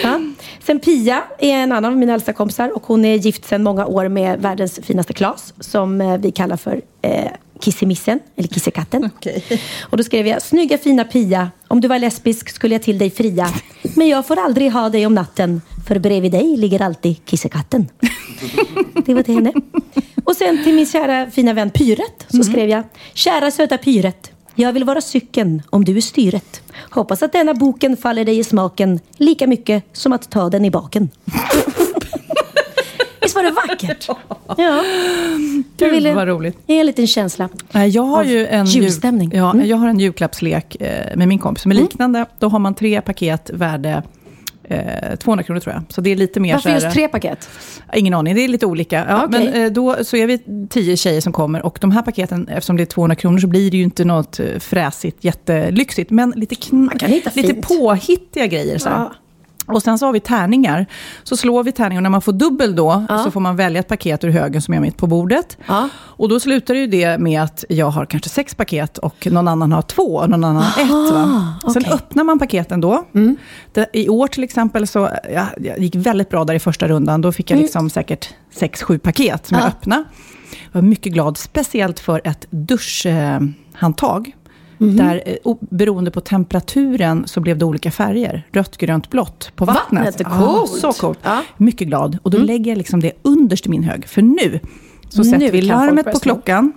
Ja. 0.04 0.20
Sen 0.64 0.80
Pia 0.80 1.24
är 1.40 1.54
en 1.54 1.72
annan 1.72 1.92
av 1.92 1.98
mina 1.98 2.14
äldsta 2.14 2.34
kompisar 2.34 2.76
och 2.76 2.86
hon 2.86 3.06
är 3.06 3.16
gift 3.16 3.46
sedan 3.46 3.64
många 3.64 3.86
år 3.86 4.08
med 4.08 4.40
världens 4.40 4.80
finaste 4.84 5.14
Klas 5.14 5.54
som 5.60 6.02
eh, 6.02 6.18
vi 6.18 6.32
kallar 6.32 6.58
för 6.58 6.82
eh, 7.02 7.32
Kissemissen, 7.60 8.20
eller 8.36 8.48
Kissekatten. 8.48 9.10
Och 9.82 9.98
då 9.98 10.04
skrev 10.04 10.28
jag, 10.28 10.42
snygga 10.42 10.78
fina 10.78 11.04
Pia, 11.04 11.52
om 11.68 11.82
du 11.82 11.88
var 11.88 12.00
lesbisk 12.00 12.50
skulle 12.50 12.76
jag 12.76 12.82
till 12.82 12.98
dig 12.98 13.10
fria. 13.10 13.50
Men 13.96 14.08
jag 14.08 14.28
får 14.28 14.40
aldrig 14.40 14.72
ha 14.72 14.90
dig 14.90 15.06
om 15.06 15.14
natten, 15.14 15.62
för 15.88 16.00
bredvid 16.00 16.32
dig 16.32 16.58
ligger 16.58 16.82
alltid 16.82 17.26
Kissekatten. 17.26 17.88
Det 19.06 19.14
var 19.14 19.24
till 19.24 19.36
henne. 19.36 19.54
Och 20.24 20.36
sen 20.36 20.64
till 20.64 20.74
min 20.74 20.86
kära 20.86 21.32
fina 21.32 21.54
vän 21.54 21.70
Pyret 21.70 22.26
så 22.28 22.44
skrev 22.44 22.70
jag, 22.70 22.84
kära 23.14 23.52
söta 23.52 23.78
Pyret. 23.78 24.32
Jag 24.56 24.74
vill 24.74 24.84
vara 24.84 25.02
cykeln 25.02 25.62
om 25.70 25.86
du 25.86 25.98
är 25.98 26.02
styret. 26.02 26.62
Hoppas 26.90 27.24
att 27.24 27.32
denna 27.32 27.54
boken 27.54 27.98
faller 27.98 28.26
dig 28.26 28.40
i 28.40 28.44
smaken 28.44 29.00
lika 29.18 29.48
mycket 29.48 29.84
som 29.94 30.14
att 30.14 30.30
ta 30.30 30.50
den 30.50 30.66
i 30.66 30.72
baken. 30.72 31.10
Visst 33.30 33.36
var 33.36 33.44
det 33.44 33.52
vackert? 33.52 34.08
Ja. 34.58 34.84
Gud, 35.78 36.16
vad 36.16 36.28
roligt. 36.28 36.58
ge 36.68 36.80
en 36.80 36.86
liten 36.86 37.08
känsla. 37.08 37.50
Jag 37.92 38.04
har 38.04 38.24
ju 38.24 38.48
en, 38.48 38.66
julstämning. 38.66 39.32
ja, 39.34 39.52
Mm. 39.52 39.68
jag 39.68 39.78
har 39.78 39.88
en 39.88 40.00
julklappslek 40.00 40.76
eh, 40.82 41.16
med 41.18 41.28
min 41.28 41.40
kompis 41.40 41.62
som 41.64 41.72
är 41.72 41.76
liknande. 41.76 42.26
Då 42.40 42.48
har 42.50 42.60
man 42.60 42.74
tre 42.76 43.02
paket 43.02 43.50
värde 43.54 44.04
eh, 44.64 45.16
200 45.16 45.44
kronor 45.44 45.60
tror 45.60 45.74
jag. 45.76 45.84
Så 45.90 46.02
det 46.02 46.10
är 46.10 46.16
lite 46.16 46.40
mer 46.40 46.54
Varför 46.54 46.70
så 46.70 46.70
här- 46.76 46.82
just 46.82 46.94
tre 46.94 47.08
paket? 47.08 47.50
Ingen 47.96 48.14
aning, 48.14 48.36
det 48.36 48.42
är 48.44 48.48
lite 48.48 48.66
olika. 48.66 49.06
Ja, 49.10 49.26
Okej. 49.26 49.50
Men 49.52 49.64
eh, 49.64 49.72
då 49.72 49.96
så 50.04 50.16
är 50.18 50.28
vi 50.28 50.40
tio 50.70 50.98
tjejer 50.98 51.22
som 51.22 51.34
kommer 51.34 51.66
och 51.66 51.78
de 51.82 51.92
här 51.92 52.02
paketen, 52.02 52.48
eftersom 52.48 52.78
det 52.78 52.84
är 52.84 52.86
200 52.86 53.16
kronor 53.16 53.38
så 53.40 53.48
blir 53.48 53.72
det 53.72 53.78
ju 53.78 53.84
inte 53.84 54.06
något 54.06 54.40
eh, 54.40 54.46
fräsigt, 54.60 55.24
jättelyxigt, 55.24 56.12
men 56.12 56.34
lite, 56.36 56.56
kn- 56.56 57.10
lite 57.10 57.32
fint. 57.32 57.68
påhittiga 57.68 58.48
grejer. 58.48 58.78
Så. 58.78 58.90
Ja. 58.90 59.14
Och 59.74 59.82
sen 59.84 60.00
så 60.00 60.06
har 60.06 60.14
vi 60.14 60.20
tärningar. 60.20 60.86
Så 61.24 61.38
slår 61.38 61.64
vi 61.64 61.72
tärningar 61.72 62.00
och 62.00 62.04
när 62.04 62.10
man 62.10 62.22
får 62.22 62.34
dubbel 62.34 62.76
då 62.76 63.06
så 63.24 63.32
får 63.32 63.40
man 63.40 63.56
välja 63.56 63.80
ett 63.80 63.88
paket 63.88 64.24
ur 64.24 64.30
högen 64.30 64.62
som 64.62 64.74
är 64.74 64.80
mitt 64.80 64.98
på 64.98 65.08
bordet. 65.08 65.58
Ja. 65.68 65.90
Och 65.96 66.30
då 66.30 66.40
slutar 66.40 66.74
ju 66.76 66.88
det 66.88 67.18
med 67.18 67.42
att 67.44 67.64
jag 67.70 67.90
har 67.90 68.06
kanske 68.06 68.30
sex 68.30 68.56
paket 68.56 68.98
och 68.98 69.28
någon 69.32 69.48
annan 69.48 69.72
har 69.72 69.82
två 69.82 70.16
och 70.16 70.30
någon 70.30 70.44
annan 70.44 70.64
har 70.64 70.82
ett. 70.84 71.14
Va? 71.14 71.54
Sen. 71.74 71.84
Mm. 71.84 71.94
öppnar 71.94 72.24
man 72.24 72.40
paketen 72.40 72.82
då. 72.82 73.06
Det, 73.74 73.90
I 73.94 74.10
år 74.10 74.28
till 74.28 74.44
exempel 74.44 74.88
så 74.88 75.10
ja, 75.34 75.46
jag 75.58 75.80
gick 75.80 75.96
väldigt 75.96 76.30
bra 76.30 76.44
där 76.44 76.54
i 76.54 76.60
första 76.60 76.88
rundan. 76.88 77.22
Då 77.22 77.32
fick 77.32 77.52
jag 77.52 77.60
liksom 77.60 77.90
säkert 77.90 78.30
sex, 78.54 78.84
sju 78.84 79.00
paket 79.00 79.48
som 79.48 79.56
jag 79.58 79.62
Mm. 79.62 79.72
Ja. 79.74 79.78
öppnade. 79.80 80.04
Jag 80.72 80.82
var 80.82 80.88
mycket 80.88 81.14
glad, 81.14 81.38
speciellt 81.38 82.00
för 82.00 82.22
ett 82.24 82.46
duschhandtag. 82.50 84.34
Mhm. 84.82 84.96
Där, 84.98 85.22
eh, 85.26 85.54
beroende 85.60 86.12
på 86.12 86.22
temperaturen, 86.22 87.28
så 87.28 87.40
blev 87.40 87.58
det 87.58 87.66
olika 87.66 87.92
färger. 87.92 88.48
Rött, 88.52 88.78
grönt, 88.78 89.10
blått 89.10 89.52
på 89.56 89.66
vattnet. 89.66 90.06
Vattnet 90.06 90.22
är 90.22 90.26
Ja, 90.40 90.48
coolt. 90.68 90.82
så 90.82 90.92
coolt. 90.94 91.20
Mm. 91.26 91.44
Mycket 91.58 91.88
glad. 91.88 92.18
Och 92.24 92.32
då 92.32 92.38
lägger 92.38 92.72
jag 92.72 92.78
liksom 92.78 93.00
det 93.00 93.12
underst 93.22 93.66
i 93.66 93.70
min 93.70 93.84
hög. 93.84 94.08
För 94.08 94.22
nu 94.22 94.60
så 95.10 95.18
Nu 95.18 95.30
sätter 95.30 95.52
vi 95.52 95.62
larmet 95.62 96.06
på 96.12 96.20
klockan 96.20 96.74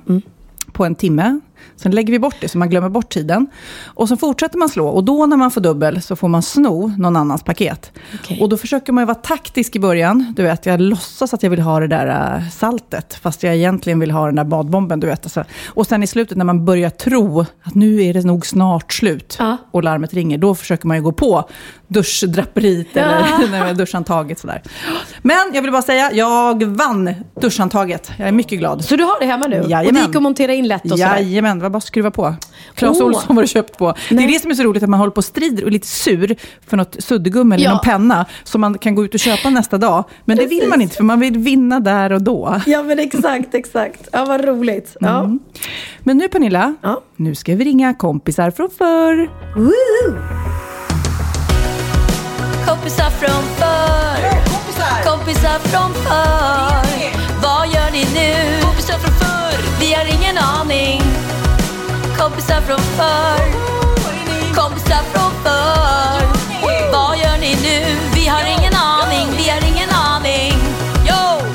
på 0.72 0.84
en 0.84 0.94
timme. 0.94 1.40
Sen 1.76 1.92
lägger 1.92 2.12
vi 2.12 2.18
bort 2.18 2.36
det 2.40 2.48
så 2.48 2.58
man 2.58 2.70
glömmer 2.70 2.88
bort 2.88 3.08
tiden. 3.08 3.46
Och 3.84 4.08
så 4.08 4.16
fortsätter 4.16 4.58
man 4.58 4.68
slå. 4.68 4.88
Och 4.88 5.04
då 5.04 5.26
när 5.26 5.36
man 5.36 5.50
får 5.50 5.60
dubbel 5.60 6.02
så 6.02 6.16
får 6.16 6.28
man 6.28 6.42
sno 6.42 6.92
någon 6.98 7.16
annans 7.16 7.42
paket. 7.42 7.92
Okej. 8.20 8.38
Och 8.40 8.48
då 8.48 8.56
försöker 8.56 8.92
man 8.92 9.02
ju 9.02 9.06
vara 9.06 9.14
taktisk 9.14 9.76
i 9.76 9.78
början. 9.78 10.32
Du 10.36 10.42
vet, 10.42 10.66
jag 10.66 10.80
låtsas 10.80 11.34
att 11.34 11.42
jag 11.42 11.50
vill 11.50 11.60
ha 11.60 11.80
det 11.80 11.86
där 11.86 12.36
äh, 12.36 12.48
saltet. 12.50 13.14
Fast 13.22 13.42
jag 13.42 13.56
egentligen 13.56 14.00
vill 14.00 14.10
ha 14.10 14.26
den 14.26 14.34
där 14.34 14.44
badbomben. 14.44 15.00
Du 15.00 15.06
vet, 15.06 15.24
alltså. 15.24 15.44
Och 15.66 15.86
sen 15.86 16.02
i 16.02 16.06
slutet 16.06 16.38
när 16.38 16.44
man 16.44 16.64
börjar 16.64 16.90
tro 16.90 17.40
att 17.62 17.74
nu 17.74 18.02
är 18.02 18.14
det 18.14 18.22
nog 18.26 18.46
snart 18.46 18.92
slut. 18.92 19.36
Ja. 19.38 19.56
Och 19.70 19.84
larmet 19.84 20.14
ringer. 20.14 20.38
Då 20.38 20.54
försöker 20.54 20.86
man 20.86 20.96
ju 20.96 21.02
gå 21.02 21.12
på 21.12 21.48
duschdraperiet 21.88 22.96
eller 22.96 23.50
nej, 23.50 23.74
duschhandtaget. 23.74 24.38
Sådär. 24.38 24.62
Men 25.22 25.50
jag 25.54 25.62
vill 25.62 25.72
bara 25.72 25.82
säga, 25.82 26.12
jag 26.12 26.64
vann 26.64 27.14
duschhandtaget. 27.40 28.10
Jag 28.18 28.28
är 28.28 28.32
mycket 28.32 28.58
glad. 28.58 28.84
Så 28.84 28.96
du 28.96 29.04
har 29.04 29.20
det 29.20 29.26
hemma 29.26 29.46
nu? 29.46 29.60
Och 29.60 29.70
Jajamän. 29.70 29.94
det 29.94 30.06
gick 30.06 30.16
att 30.16 30.22
montera 30.22 30.52
in 30.54 30.68
lätt 30.68 30.84
och 30.84 30.90
sådär? 30.90 31.16
Jajamän, 31.16 31.51
det 31.58 31.62
var 31.62 31.70
bara 31.70 31.78
att 31.78 31.84
skruva 31.84 32.10
på. 32.10 32.34
Clas 32.74 33.00
Åh. 33.00 33.06
Ohlson 33.06 33.36
var 33.36 33.42
det 33.42 33.48
köpt 33.48 33.78
på. 33.78 33.94
Det 34.08 34.14
Nej. 34.14 34.24
är 34.24 34.28
det 34.28 34.38
som 34.38 34.50
är 34.50 34.54
så 34.54 34.62
roligt, 34.62 34.82
att 34.82 34.88
man 34.88 35.00
håller 35.00 35.10
på 35.10 35.16
och 35.18 35.24
strider 35.24 35.62
och 35.62 35.68
är 35.68 35.72
lite 35.72 35.86
sur 35.86 36.36
för 36.66 36.76
något 36.76 36.96
suddgum 36.98 37.52
eller 37.52 37.64
Ja. 37.64 37.70
någon 37.70 37.80
penna 37.80 38.26
som 38.44 38.60
man 38.60 38.78
kan 38.78 38.94
gå 38.94 39.04
ut 39.04 39.14
och 39.14 39.20
köpa 39.20 39.50
nästa 39.50 39.78
dag. 39.78 40.04
Men 40.24 40.36
det 40.36 40.46
vill 40.46 40.58
Precis. 40.58 40.70
man 40.70 40.80
inte, 40.80 40.96
för 40.96 41.04
man 41.04 41.20
vill 41.20 41.38
vinna 41.38 41.80
där 41.80 42.12
och 42.12 42.22
då. 42.22 42.60
Ja 42.66 42.82
men 42.82 42.98
exakt, 42.98 43.54
exakt. 43.54 44.08
Ja 44.12 44.24
vad 44.24 44.44
roligt. 44.44 44.96
Ja. 45.00 45.18
Mm. 45.20 45.38
Men 46.00 46.18
nu 46.18 46.28
Pernilla, 46.28 46.74
Ja. 46.82 47.00
nu 47.16 47.34
ska 47.34 47.54
vi 47.54 47.64
ringa 47.64 47.94
kompisar 47.94 48.50
från 48.50 48.70
förr. 48.78 49.30
Woo! 49.56 50.16
Kompisar 52.66 53.10
från 53.10 53.42
förr. 53.58 54.42
Kompisar 55.10 55.58
från 55.58 55.94
förr. 55.94 56.92
ni 57.92 57.98
nu? 58.14 58.60
Kompisar 58.62 58.98
från 58.98 59.14
förr, 59.14 59.80
vi 59.80 59.92
har 59.94 60.04
ingen 60.04 60.38
aning. 60.38 61.01
Kompisar 62.22 62.60
från 62.60 62.78
förr, 62.78 63.52
kompisar 64.54 65.02
från 65.12 65.30
förr. 65.42 66.26
Vad 66.92 67.18
gör 67.18 67.38
ni 67.40 67.56
nu? 67.62 67.96
Vi 68.14 68.26
har 68.26 68.44
ingen 68.58 68.72
aning, 68.74 69.28
vi 69.36 69.48
har 69.50 69.68
ingen 69.68 69.90
aning. 69.90 70.52
Yo! 71.08 71.46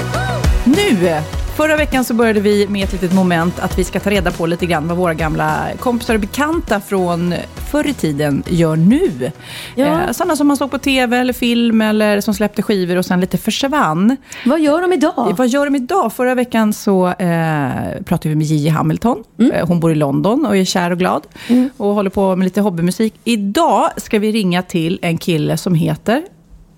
Nu! 0.64 1.22
Förra 1.58 1.76
veckan 1.76 2.04
så 2.04 2.14
började 2.14 2.40
vi 2.40 2.68
med 2.68 2.84
ett 2.84 2.94
litet 2.94 3.14
moment 3.14 3.60
att 3.60 3.80
vi 3.80 3.84
ska 3.84 4.00
ta 4.00 4.10
reda 4.10 4.32
på 4.32 4.46
lite 4.46 4.66
grann 4.66 4.88
vad 4.88 4.98
våra 4.98 5.14
gamla 5.14 5.68
kompisar 5.80 6.14
och 6.14 6.20
bekanta 6.20 6.82
från 6.82 7.34
förr 7.72 7.88
i 7.88 7.94
tiden 7.94 8.44
gör 8.48 8.76
nu. 8.76 9.32
Ja. 9.76 9.86
Eh, 9.86 10.12
sådana 10.12 10.36
som 10.36 10.48
man 10.48 10.58
såg 10.58 10.72
på 10.72 10.78
tv 10.78 11.18
eller 11.18 11.34
film 11.34 11.82
eller 11.82 12.22
som 12.22 12.34
släppte 12.34 12.62
skivor 12.62 12.96
och 12.96 13.06
sen 13.06 13.20
lite 13.20 13.38
försvann. 13.38 14.18
Vad 14.46 14.60
gör 14.60 14.82
de 14.82 14.94
idag? 14.94 15.36
Vad 15.38 15.48
gör 15.48 15.66
de 15.66 15.76
idag? 15.76 16.14
Förra 16.14 16.36
veckan 16.36 16.74
så 16.74 17.08
eh, 17.08 18.02
pratade 18.06 18.30
vi 18.30 18.36
med 18.36 18.48
Gigi 18.48 18.70
Hamilton. 18.70 19.24
Eh, 19.54 19.68
hon 19.68 19.80
bor 19.80 19.92
i 19.92 19.96
London 19.96 20.46
och 20.46 20.58
är 20.58 20.66
kär 20.66 20.92
och 20.92 21.00
glad. 21.00 21.28
Och 21.78 21.94
håller 21.94 22.10
på 22.10 22.36
med 22.36 22.46
lite 22.46 22.62
hobbymusik. 22.62 23.14
Idag 23.24 23.90
ska 23.98 24.20
vi 24.20 24.32
ringa 24.32 24.62
till 24.62 25.00
en 25.02 25.18
kille 25.18 25.58
som 25.58 25.76
heter 25.76 26.24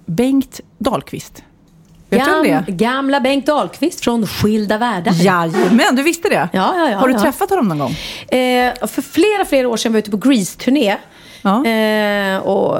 Bengt 0.06 0.62
Dahlqvist. 0.78 1.44
Vet 2.10 2.26
du 2.26 2.34
om 2.36 2.44
det? 2.44 2.72
Gamla 2.72 3.20
Bengt 3.20 3.46
Dahlqvist 3.46 4.04
från 4.04 4.28
Skilda 4.28 4.78
Världar. 4.78 5.12
Jajamän, 5.14 5.96
du 5.96 6.04
visste 6.04 6.30
det? 6.30 6.50
Ja, 6.54 6.74
ja, 6.78 6.90
ja, 6.92 6.98
Har 6.98 7.08
du 7.08 7.14
ja. 7.14 7.20
träffat 7.22 7.50
honom 7.50 7.68
någon 7.68 7.80
gång? 7.80 7.92
Eh, 8.40 8.74
för 8.88 9.02
flera, 9.02 9.46
flera 9.46 9.68
år 9.70 9.78
sedan 9.78 9.92
var 9.92 9.98
jag 9.98 10.02
ute 10.08 10.12
på 10.12 10.30
Grease-turné. 10.30 10.96
Ja. 11.42 11.66
Eh, 11.66 12.38
och, 12.38 12.80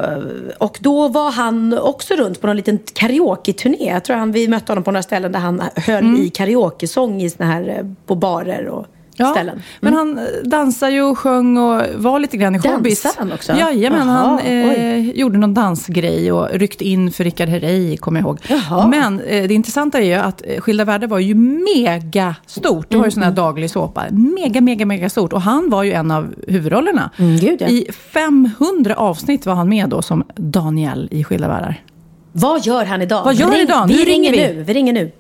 och 0.58 0.78
då 0.82 1.08
var 1.08 1.32
han 1.32 1.80
också 1.80 2.14
runt 2.14 2.42
på 2.42 2.48
någon 2.48 2.56
liten 2.56 2.80
karaoke-turné. 2.94 3.90
Jag 3.94 4.04
tror 4.04 4.16
han, 4.18 4.32
vi 4.32 4.48
mötte 4.48 4.72
honom 4.72 4.84
på 4.84 4.92
några 4.92 5.04
ställen 5.04 5.32
där 5.32 5.40
han 5.40 5.64
höll 5.76 6.04
Mm. 6.04 6.22
i 6.22 6.30
karaoke-sång 6.30 7.22
i 7.22 7.30
såna 7.30 7.52
här, 7.52 7.70
eh, 7.80 7.86
på 8.06 8.16
barer 8.16 8.68
och 8.68 8.86
ställen. 9.28 9.62
Men 9.80 9.94
han 9.94 10.18
eh, 10.18 10.24
dansar 10.44 10.90
ju 10.90 11.02
och 11.02 11.18
sjöng 11.18 11.58
och 11.58 11.82
var 11.96 12.20
lite 12.20 12.38
grann 12.38 12.56
i 12.56 12.60
showbiz. 12.60 13.16
han 13.18 13.32
också? 13.32 13.54
Jajamän, 13.54 14.08
Jaha, 14.08 14.18
han 14.18 14.40
eh, 14.40 15.10
gjorde 15.10 15.38
någon 15.38 15.54
dansgrej 15.54 16.32
och 16.32 16.50
ryckte 16.54 16.86
in 16.88 17.12
för 17.12 17.24
Rickard 17.24 17.50
Herrey, 17.50 17.98
kommer 17.98 18.20
jag 18.20 18.26
ihåg. 18.28 18.40
Jaha. 18.50 18.88
Men 18.88 19.20
eh, 19.20 19.48
det 19.48 19.54
intressanta 19.54 20.00
är 20.00 20.06
ju 20.06 20.14
att 20.14 20.42
eh, 20.46 20.62
Skilda 20.62 20.86
Världar 20.86 21.08
var 21.08 21.20
ju 21.20 21.36
mega 21.36 22.36
stort. 22.46 22.86
Det 22.90 22.98
var 22.98 23.06
ju 23.06 23.12
sån 23.12 23.24
här 23.24 23.32
daglig 23.32 23.70
såpa. 23.70 24.04
Mega, 24.12 24.62
mega, 24.62 24.86
mega 24.86 25.10
stort. 25.10 25.34
Och 25.34 25.42
han 25.42 25.70
var 25.70 25.84
ju 25.84 25.92
en 25.94 26.12
av 26.12 26.36
huvudrollerna. 26.48 27.10
Mm, 27.18 27.38
gud, 27.38 27.62
ja. 27.62 27.68
I 27.68 27.88
500 28.14 28.96
avsnitt 28.96 29.46
var 29.46 29.54
han 29.56 29.70
med 29.70 29.90
då 29.90 30.02
som 30.02 30.24
Daniel 30.36 31.08
i 31.12 31.24
Skilda 31.24 31.48
Världar. 31.48 31.84
Vad 32.32 32.66
gör 32.66 32.86
han 32.86 33.02
idag? 33.02 33.24
Vad 33.24 33.36
gör 33.36 33.46
han 33.48 33.56
idag? 33.60 33.88
Nu 33.88 33.94
Vi 33.94 34.06
ringer 34.06 34.32
ringer 34.32 34.48
vi. 34.50 34.56
nu. 34.56 34.64
Vi 34.64 34.74
ringer 34.74 34.94
nu. 34.94 35.12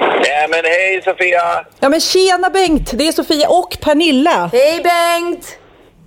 Ja, 0.00 0.46
men 0.48 0.64
hej 0.64 1.02
Sofia! 1.04 1.64
Ja 1.80 1.88
men 1.88 2.00
tjena 2.00 2.50
Bengt! 2.50 2.90
Det 2.94 3.08
är 3.08 3.12
Sofia 3.12 3.48
och 3.48 3.76
Pernilla. 3.80 4.50
Hej 4.52 4.80
Bengt! 4.82 5.56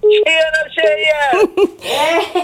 Tjena 0.01 0.69
tjejer! 0.75 1.47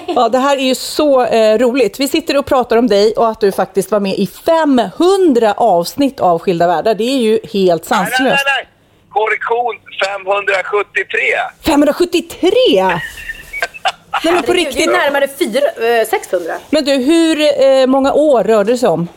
Ja, 0.16 0.30
det 0.30 0.38
här 0.38 0.58
är 0.58 0.62
ju 0.62 0.76
så 0.76 1.26
eh, 1.26 1.58
roligt. 1.58 2.00
Vi 2.00 2.08
sitter 2.08 2.38
och 2.38 2.46
pratar 2.46 2.78
om 2.78 2.88
dig 2.88 3.14
och 3.18 3.28
att 3.30 3.40
du 3.42 3.52
faktiskt 3.52 3.92
var 3.92 4.00
med 4.00 4.14
i 4.20 4.28
500 4.28 5.54
avsnitt 5.58 6.20
av 6.20 6.40
Skilda 6.40 6.68
Världar. 6.68 6.94
Det 6.96 7.04
är 7.04 7.18
ju 7.18 7.32
helt 7.54 7.54
Nej, 7.54 8.00
nej, 8.00 8.10
sanslöst. 8.10 8.44
nej, 8.46 8.54
nej! 8.58 8.68
Korrektion 9.10 9.76
573! 10.06 11.20
573! 11.66 12.52
Nej 14.24 14.34
men 14.34 14.44
på 14.44 14.54
riktigt. 14.54 14.76
Det 14.78 14.84
är 14.84 15.12
närmare 15.12 15.28
fyra, 15.40 16.00
eh, 16.02 16.08
600. 16.08 16.54
Men 16.70 16.86
du, 16.86 16.92
hur 16.94 17.64
eh, 17.64 17.88
många 17.88 18.14
år 18.14 18.44
rörde 18.44 18.72
det 18.72 18.78
sig 18.78 18.90
om? 18.90 19.08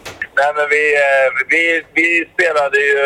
Nej, 0.42 0.52
men 0.56 0.66
vi, 0.76 0.84
eh, 0.94 1.28
vi, 1.52 1.62
vi 1.98 2.06
spelade 2.34 2.78
ju 2.78 3.02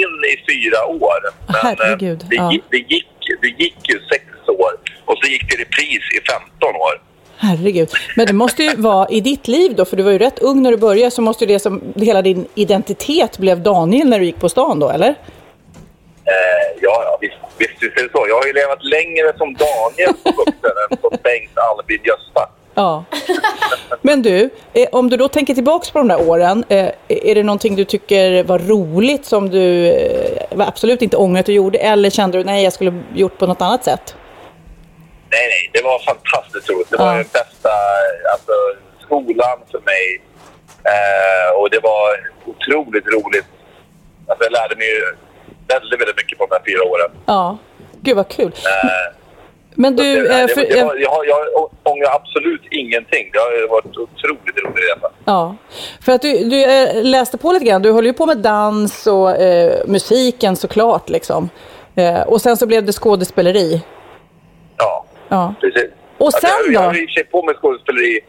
in 0.00 0.14
i 0.32 0.34
fyra 0.50 0.80
år. 0.86 1.20
Men 1.46 1.54
eh, 1.54 1.62
Herregud, 1.62 2.26
det, 2.30 2.36
ja. 2.36 2.52
gick, 2.52 2.64
det, 2.70 2.76
gick, 2.76 3.08
det 3.42 3.48
gick 3.48 3.88
ju 3.88 4.00
sex 4.12 4.24
år 4.48 4.72
och 5.04 5.16
så 5.20 5.30
gick 5.30 5.48
det 5.48 5.54
i 5.54 5.64
repris 5.64 6.04
i 6.18 6.20
15 6.60 6.76
år. 6.76 6.94
Herregud. 7.36 7.90
Men 8.16 8.26
det 8.26 8.32
måste 8.32 8.62
ju 8.62 8.76
vara 8.76 9.08
i 9.08 9.20
ditt 9.20 9.48
liv 9.48 9.74
då, 9.76 9.84
för 9.84 9.96
du 9.96 10.02
var 10.02 10.10
ju 10.10 10.18
rätt 10.18 10.38
ung 10.38 10.62
när 10.62 10.70
du 10.70 10.76
började, 10.76 11.10
så 11.10 11.22
måste 11.22 11.44
ju 11.44 11.52
det 11.52 11.58
som 11.58 11.92
hela 11.96 12.22
din 12.22 12.46
identitet 12.54 13.38
blev 13.38 13.62
Daniel 13.62 14.08
när 14.08 14.18
du 14.18 14.24
gick 14.24 14.40
på 14.40 14.48
stan 14.48 14.80
då, 14.80 14.90
eller? 14.90 15.08
Eh, 15.08 16.68
ja, 16.80 17.02
ja, 17.04 17.18
visst, 17.20 17.38
visst, 17.58 17.82
visst 17.82 17.98
är 17.98 18.02
det 18.02 18.10
så. 18.12 18.26
Jag 18.28 18.36
har 18.36 18.46
ju 18.46 18.52
levat 18.52 18.84
längre 18.84 19.32
som 19.38 19.54
Daniel 19.54 20.14
på 20.22 20.30
vuxen 20.30 20.74
än 20.90 20.98
som 21.00 21.10
Bengt 21.22 21.58
Albin 21.58 22.00
Gösta. 22.04 22.48
Ja. 22.74 23.04
Men 24.02 24.22
du, 24.22 24.50
eh, 24.72 24.88
om 24.92 25.10
du 25.10 25.16
då 25.16 25.28
tänker 25.28 25.54
tillbaks 25.54 25.90
på 25.90 25.98
de 25.98 26.08
där 26.08 26.28
åren, 26.28 26.64
eh, 26.68 26.90
är 27.08 27.34
det 27.34 27.42
någonting 27.42 27.76
du 27.76 27.84
tycker 27.84 28.44
var 28.44 28.58
roligt 28.58 29.24
som 29.26 29.50
du 29.50 29.86
eh, 29.86 30.42
absolut 30.68 31.02
inte 31.02 31.16
ångrar 31.16 31.40
att 31.40 31.46
du 31.46 31.52
gjorde 31.52 31.78
eller 31.78 32.10
kände 32.10 32.38
du 32.38 32.44
nej 32.44 32.64
jag 32.64 32.72
skulle 32.72 33.02
gjort 33.14 33.38
på 33.38 33.46
något 33.46 33.62
annat 33.62 33.84
sätt? 33.84 34.14
Nej, 35.30 35.40
nej, 35.48 35.70
det 35.72 35.82
var 35.82 35.98
fantastiskt 35.98 36.70
roligt. 36.70 36.90
Det 36.90 36.96
var 36.96 37.06
Ja. 37.06 37.12
den 37.12 37.22
bästa 37.32 37.70
alltså, 38.32 38.52
skolan 39.04 39.58
för 39.70 39.80
mig. 39.80 40.22
Eh, 40.84 41.60
och 41.60 41.70
det 41.70 41.80
var 41.82 42.30
otroligt 42.46 43.06
roligt. 43.06 43.46
Alltså, 44.26 44.44
jag 44.44 44.52
lärde 44.52 44.76
mig 44.76 44.88
väldigt, 45.68 46.00
väldigt 46.00 46.16
mycket 46.16 46.38
på 46.38 46.46
de 46.46 46.54
här 46.54 46.62
fyra 46.66 46.82
åren. 46.84 47.10
Ja, 47.26 47.58
gud 48.00 48.16
vad 48.16 48.28
kul. 48.28 48.52
Eh, 48.64 49.14
Men 49.74 49.96
så 49.96 50.02
du, 50.02 50.22
det, 50.28 50.40
eh, 50.40 50.46
det, 50.46 50.54
för, 50.54 50.60
det 50.60 50.84
var, 50.84 50.94
jag, 50.96 51.10
har- 51.10 51.24
jag 51.24 51.70
ångrar 51.82 52.14
absolut 52.14 52.62
ingenting. 52.70 53.30
Det 53.32 53.38
har 53.38 53.68
varit 53.68 53.86
otroligt 53.96 54.56
rolig 54.64 54.82
resa. 54.82 55.10
ja, 55.24 55.56
för 56.04 56.12
att 56.12 56.22
du, 56.22 56.32
du 56.44 56.64
eh, 56.64 57.04
läste 57.04 57.38
på 57.38 57.52
lite 57.52 57.64
grann, 57.64 57.82
du 57.82 57.90
håller 57.90 58.08
ju 58.08 58.14
på 58.14 58.26
med 58.26 58.38
dans 58.38 59.06
och 59.06 59.30
eh, 59.30 59.80
musiken 59.86 60.56
såklart 60.56 61.08
liksom. 61.10 61.50
Eh, 61.94 62.22
och 62.22 62.40
sen 62.40 62.56
så 62.56 62.66
blev 62.66 62.84
det 62.84 62.92
skådespeleri. 62.92 63.82
Ja, 64.76 65.04
Ja. 65.28 65.54
precis. 65.60 65.90
Och 66.18 66.26
Alltså, 66.26 66.40
sen 66.40 66.50
jag, 66.50 66.74
jag 66.74 66.82
då? 66.82 66.86
höll 66.86 66.96
i 67.20 67.24
på 67.30 67.42
med 67.42 67.56
skådespeleri 67.56 68.20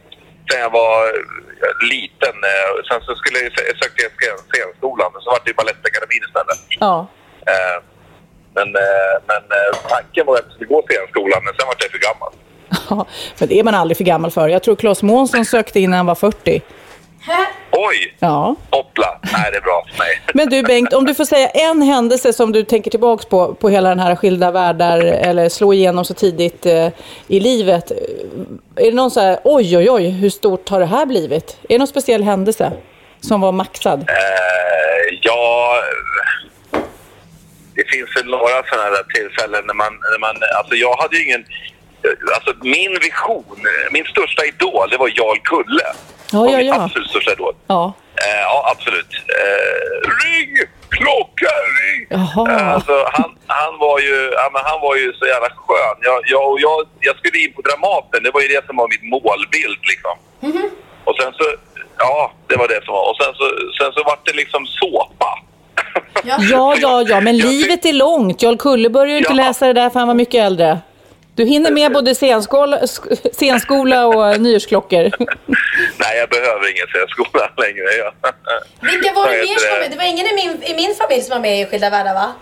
sen 0.51 0.59
jag 0.59 0.69
var 0.69 0.97
eh, 1.07 1.87
liten. 1.93 2.35
eh, 2.51 2.69
Sen 2.89 3.01
så 3.07 3.15
skulle 3.15 3.37
jag, 3.39 3.45
jag 3.69 3.77
sökte 3.81 3.99
jag 4.05 4.11
scen- 4.19 4.43
scenskolan, 4.53 5.09
men 5.13 5.21
så 5.21 5.29
var 5.29 5.39
det 5.43 5.49
ju 5.51 5.53
Balettakademin 5.61 6.23
istället. 6.27 6.59
Ja. 6.85 7.07
Eh, 7.53 7.77
Men, 8.55 8.67
eh, 8.75 9.13
men 9.27 9.37
eh, 9.37 9.89
tanken 9.89 10.25
var 10.25 10.35
att 10.35 10.41
jag 10.45 10.53
skulle 10.53 10.69
gå 10.69 10.83
scenskolan, 10.89 11.41
men 11.43 11.53
sen 11.53 11.67
var 11.67 11.75
jag 11.79 11.91
för 11.91 11.99
gammal. 12.09 12.31
ja, 12.89 13.05
men 13.39 13.49
det 13.49 13.59
är 13.59 13.63
man 13.63 13.75
aldrig 13.75 13.97
för 13.97 14.03
gammal 14.03 14.31
för. 14.31 14.47
Jag 14.47 14.63
tror 14.63 14.75
Claes 14.75 15.03
Månsson 15.03 15.45
sökte 15.45 15.79
in 15.79 15.89
när 15.89 15.97
han 15.97 16.05
var 16.05 16.15
40. 16.15 16.61
Oj! 17.71 18.15
Ja. 18.19 18.55
Hoppla! 18.69 19.19
Nej, 19.21 19.51
det 19.51 19.57
är 19.57 19.61
bra 19.61 19.85
för 19.91 19.97
mig. 19.97 20.21
Men 20.33 20.49
du 20.49 20.63
Bengt, 20.63 20.93
om 20.93 21.05
du 21.05 21.15
får 21.15 21.25
säga 21.25 21.47
en 21.47 21.81
händelse 21.81 22.33
som 22.33 22.51
du 22.51 22.63
tänker 22.63 22.91
tillbaks 22.91 23.25
på, 23.25 23.53
på 23.53 23.69
hela 23.69 23.89
den 23.89 23.99
här 23.99 24.15
skilda 24.15 24.51
världar 24.51 24.97
eller 24.99 25.49
slå 25.49 25.73
igenom 25.73 26.05
så 26.05 26.13
tidigt 26.13 26.65
eh, 26.65 26.87
i 27.27 27.39
livet. 27.39 27.91
Är 28.75 28.85
det 28.85 28.91
någon 28.91 29.11
så 29.11 29.19
här, 29.19 29.39
oj 29.43 29.77
oj 29.77 29.89
oj, 29.91 30.09
hur 30.09 30.29
stort 30.29 30.69
har 30.69 30.79
det 30.79 30.85
här 30.85 31.05
blivit? 31.05 31.57
Är 31.63 31.67
det 31.67 31.77
någon 31.77 31.87
speciell 31.87 32.23
händelse 32.23 32.71
som 33.21 33.41
var 33.41 33.51
maxad? 33.51 33.99
Eh, 33.99 35.17
ja, 35.21 35.75
det 37.75 37.85
finns 37.93 38.09
väl 38.15 38.25
några 38.25 38.63
sådana 38.63 38.83
här 38.83 39.05
tillfällen 39.15 39.63
när 39.67 39.73
man, 39.73 39.93
när 40.11 40.19
man... 40.19 40.35
Alltså 40.57 40.75
jag 40.75 40.95
hade 41.01 41.15
ju 41.17 41.23
ingen... 41.23 41.45
Alltså 42.35 42.53
min 42.61 42.93
vision, 43.07 43.59
min 43.91 44.05
största 44.05 44.45
idol, 44.45 44.89
det 44.89 44.97
var 44.97 45.07
Jarl 45.07 45.39
Kulle. 45.43 45.89
Ja, 46.31 46.39
var 46.39 46.49
ja, 46.49 46.57
min 46.57 46.67
ja. 46.67 46.83
absolut 46.83 47.09
största 47.09 47.31
idol. 47.31 47.55
Ja. 47.67 47.93
Eh, 48.23 48.41
ja, 48.41 48.71
absolut. 48.71 49.11
Eh, 49.41 50.09
ring! 50.23 50.51
Klocka, 50.89 51.53
ring! 51.79 52.01
Eh, 52.11 52.73
alltså, 52.75 52.95
han, 53.11 53.29
han, 53.47 53.77
var 53.79 53.99
ju, 53.99 54.31
ja, 54.39 54.49
men 54.53 54.61
han 54.65 54.81
var 54.81 54.95
ju 54.95 55.13
så 55.13 55.25
jävla 55.25 55.49
skön. 55.49 55.97
Jag, 56.01 56.19
jag, 56.25 56.59
jag, 56.59 56.87
jag 56.99 57.15
skulle 57.17 57.37
in 57.43 57.53
på 57.53 57.61
Dramaten, 57.61 58.23
det 58.23 58.31
var 58.31 58.41
ju 58.41 58.47
det 58.47 58.65
som 58.65 58.75
var 58.77 58.87
mitt 58.87 59.03
målbild. 59.13 59.81
Liksom. 59.91 60.15
Och 61.03 61.15
sen 61.19 61.33
så, 61.33 61.45
ja, 61.97 62.31
det 62.47 62.55
var 62.55 62.67
det 62.67 62.85
som 62.85 62.93
var. 62.93 63.09
Och 63.09 63.17
sen 63.21 63.33
så, 63.39 63.45
sen 63.77 63.91
så 63.93 64.03
var 64.03 64.17
det 64.25 64.33
liksom 64.33 64.65
såpa. 64.65 65.39
Ja, 66.23 66.75
ja, 66.81 67.03
ja, 67.07 67.21
men 67.21 67.37
Jag 67.37 67.47
tyck- 67.47 67.51
livet 67.51 67.85
är 67.85 67.93
långt. 67.93 68.41
Jarl 68.43 68.57
Kulle 68.57 68.89
började 68.89 69.11
ju 69.11 69.17
inte 69.17 69.31
Ja. 69.31 69.35
läsa 69.35 69.67
det 69.67 69.73
där 69.73 69.89
för 69.89 69.99
han 69.99 70.07
var 70.07 70.15
mycket 70.15 70.41
äldre. 70.45 70.79
Du 71.35 71.45
hinner 71.45 71.71
med 71.71 71.91
både 71.93 72.15
scenskola, 72.15 72.79
sk- 72.79 73.33
scenskola 73.33 74.07
och 74.07 74.41
nyårsklockor. 74.41 75.03
Nej, 75.97 76.17
jag 76.17 76.29
behöver 76.29 76.71
ingen 76.71 76.87
scenskola 76.87 77.49
längre. 77.57 77.83
Jag. 77.97 78.13
Vilka 78.91 79.13
var 79.13 79.27
det 79.31 79.37
mer 79.37 79.59
som 79.59 79.69
var 79.69 79.75
det? 79.75 79.81
med? 79.81 79.91
Det 79.91 79.97
var 79.97 80.03
ingen 80.03 80.25
i 80.25 80.33
min, 80.35 80.63
i 80.63 80.75
min 80.75 80.95
familj 80.95 81.21
som 81.21 81.33
var 81.35 81.39
med 81.41 81.61
i 81.61 81.65
Skilda 81.65 81.89
Världar 81.89 82.13
va? 82.13 82.33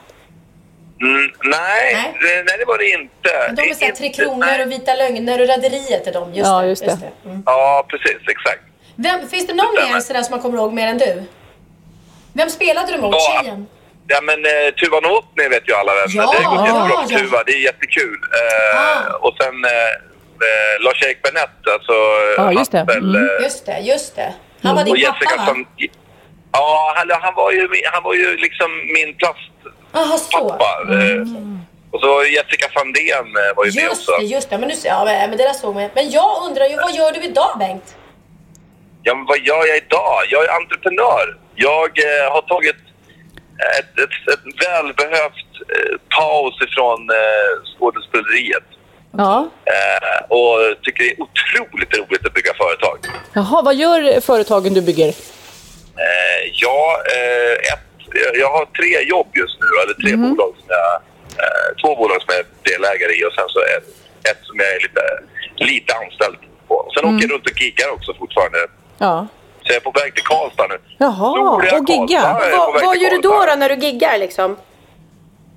Mm, 1.02 1.32
nej, 1.44 1.94
Nej. 1.94 2.14
Det, 2.22 2.44
nej, 2.44 2.56
det 2.60 2.66
var 2.66 2.78
det 2.78 2.90
inte. 2.90 3.32
De 3.64 3.70
är 3.70 3.74
såhär 3.74 3.92
Tre 3.92 4.10
Kronor 4.10 4.46
nej. 4.46 4.64
och 4.64 4.72
Vita 4.72 4.96
Lögner 4.96 5.42
och 5.42 5.48
Rederiet 5.48 6.08
är 6.08 6.14
de. 6.14 6.34
Just 6.34 6.48
Ja, 6.48 6.62
det. 6.62 6.68
just 6.68 6.86
det. 6.86 6.98
Mm. 7.26 7.44
Ja, 7.46 7.86
precis. 7.90 8.18
Exakt. 8.28 8.62
Vem, 8.96 9.28
finns 9.30 9.48
det 9.48 9.54
någon 9.54 9.76
mer 9.76 10.00
sådär 10.00 10.22
som 10.22 10.32
man 10.32 10.42
kommer 10.42 10.58
ihåg 10.58 10.74
mer 10.74 10.88
än 10.88 10.98
du? 10.98 11.24
Vem 12.34 12.50
spelade 12.50 12.92
du 12.92 12.98
mot? 13.02 13.16
Ja. 13.16 13.42
Tjejen? 13.42 13.68
Ja, 14.08 14.22
men 14.22 14.40
uh, 14.46 14.72
Tuva 14.80 15.00
Novotny 15.00 15.48
vet 15.50 15.70
ju 15.70 15.74
alla 15.74 15.94
vem. 15.96 16.08
Ja, 16.10 16.34
det 16.40 16.44
gått 16.46 16.66
jättebra 16.68 17.06
ja. 17.10 17.18
Tuva. 17.18 17.44
Det 17.46 17.52
är 17.52 17.60
jättekul. 17.70 18.18
Eh, 18.40 18.80
Ah. 18.80 19.18
Och 19.26 19.34
sen 19.42 19.56
uh, 19.66 20.86
Lars-Erik 20.86 21.22
Bennett, 21.22 21.60
alltså 21.74 21.94
Ja, 22.38 22.52
just 22.52 22.72
det. 22.72 22.80
Mm. 22.80 23.16
eh, 23.16 23.44
Just 23.44 23.66
det, 23.66 23.80
just 23.80 24.16
det. 24.16 24.34
Han 24.64 24.76
var 24.76 24.84
din 24.84 24.96
Jessica 24.96 25.30
pappa 25.30 25.38
va? 25.38 25.46
Sand... 25.46 25.66
Ja, 26.54 26.94
han, 26.96 27.12
han, 27.22 27.34
var 27.36 27.52
ju, 27.52 27.68
han 27.94 28.04
var 28.04 28.14
ju 28.14 28.38
liksom 28.38 28.72
min 28.94 29.16
plastpappa. 29.18 30.66
eh, 30.90 31.22
Och 31.92 32.00
så 32.02 32.24
Jessica 32.24 32.68
Sandén 32.74 33.28
eh, 33.42 33.56
var 33.56 33.66
ju 33.66 33.72
med 33.76 33.84
Just 33.84 34.10
också. 34.10 34.12
det, 34.22 34.26
just 34.26 34.50
det. 34.50 34.58
Men, 34.58 34.68
nu, 34.70 34.76
ja, 34.84 35.06
men 35.06 35.30
men 35.30 35.38
det 35.38 35.44
där 35.44 35.54
såg 35.54 35.76
man. 35.76 35.90
Men 35.96 36.10
jag 36.10 36.44
undrar 36.46 36.66
ju, 36.66 36.76
vad 36.76 36.92
gör 36.96 37.12
du 37.12 37.22
idag 37.24 37.56
Bengt? 37.60 37.96
Ja, 39.04 39.16
men 39.16 39.26
vad 39.26 39.40
gör 39.40 39.68
jag 39.68 39.78
idag? 39.78 40.18
Jag 40.30 40.46
är 40.46 40.50
entreprenör. 40.60 41.38
Jag 41.56 41.90
eh, 42.00 42.32
har 42.34 42.42
tagit 42.42 42.76
ett, 43.80 44.00
ett, 44.04 44.34
ett 44.34 44.46
välbehövt 44.66 45.52
eh, 45.76 45.96
paus 46.18 46.56
ifrån 46.68 47.10
eh, 47.10 47.52
skådespeleriet. 47.72 48.68
Ja. 49.18 49.50
Eh, 49.66 50.20
och 50.38 50.84
tycker 50.84 51.04
det 51.04 51.12
är 51.12 51.22
otroligt 51.22 51.98
roligt 51.98 52.26
att 52.26 52.34
bygga 52.34 52.54
företag. 52.54 52.98
Jaha, 53.34 53.62
vad 53.62 53.76
gör 53.76 54.22
företagen 54.22 54.74
du 54.74 54.82
bygger? 54.82 55.08
Eh, 56.06 56.42
ja, 56.54 57.02
eh, 57.16 57.74
ett, 57.74 57.90
jag 58.34 58.50
har 58.52 58.66
tre 58.66 59.10
jobb 59.10 59.28
just 59.34 59.58
nu, 59.64 59.68
eller 59.84 59.94
tre 60.04 60.16
bolag 60.16 60.54
som 60.60 60.68
jag, 60.68 60.94
eh, 61.44 61.70
två 61.82 61.96
bolag 61.96 62.22
som 62.22 62.30
jag 62.34 62.40
är 62.40 62.50
delägare 62.70 63.14
i 63.20 63.26
och 63.28 63.34
sen 63.34 63.50
så 63.54 63.60
ett, 63.60 63.88
ett 64.30 64.42
som 64.48 64.56
jag 64.60 64.70
är 64.76 64.80
lite, 64.88 65.04
lite 65.72 65.94
anställd 66.02 66.40
på. 66.68 66.92
Sen 66.94 67.06
åker 67.06 67.24
jag 67.28 67.32
runt 67.34 67.50
och 67.52 67.62
giggar 67.62 67.90
också 67.90 68.14
fortfarande. 68.14 68.60
Ja. 69.02 69.28
Så 69.64 69.68
jag 69.74 69.76
är 69.76 69.80
på 69.80 69.92
väg 69.92 70.16
till 70.16 70.24
Karlstad 70.24 70.68
nu. 70.68 70.78
Jaha, 70.98 71.30
Roliga 71.38 71.78
och 71.78 71.90
gigga. 71.90 72.22
Vad, 72.84 72.98
gör 72.98 73.10
du 73.10 73.18
då, 73.18 73.46
då 73.46 73.56
när 73.56 73.70
du 73.70 73.76
giggar 73.86 74.18
liksom? 74.18 74.58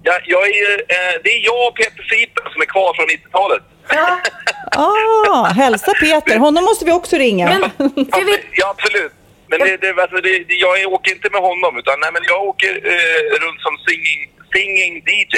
Ja, 0.02 0.12
jag 0.24 0.42
är, 0.48 0.72
eh, 0.96 1.14
det 1.24 1.30
är 1.37 1.40
jag 1.44 1.68
och 1.68 1.76
Peter 1.76 2.02
Sipen 2.11 2.44
som 2.52 2.62
är 2.62 2.66
kvar 2.66 2.94
från 2.96 3.07
90-talet. 3.07 3.62
Ah, 4.76 5.44
hälsa 5.44 5.92
Peter. 6.00 6.38
Honom 6.38 6.64
måste 6.64 6.85
vi 6.85 6.92
också 6.92 7.16
ringa. 7.16 7.46
Men, 7.48 7.61
vet, 8.26 8.40
Ja, 8.52 8.74
absolut. 8.76 9.12
Men 9.46 9.59
det, 9.59 9.76
det, 9.76 10.02
alltså, 10.02 10.16
det, 10.16 10.44
jag 10.48 10.92
åker 10.92 11.12
inte 11.12 11.30
med 11.30 11.40
honom, 11.40 11.78
utan 11.78 12.00
nej, 12.00 12.11
men 12.12 12.22
jag 12.24 12.42
åker 12.42 12.72
eh, 12.92 13.20
runt 13.42 13.61
som 13.66 13.74
singing, 13.87 14.20
singing 14.52 14.94
DJ. 14.96 15.37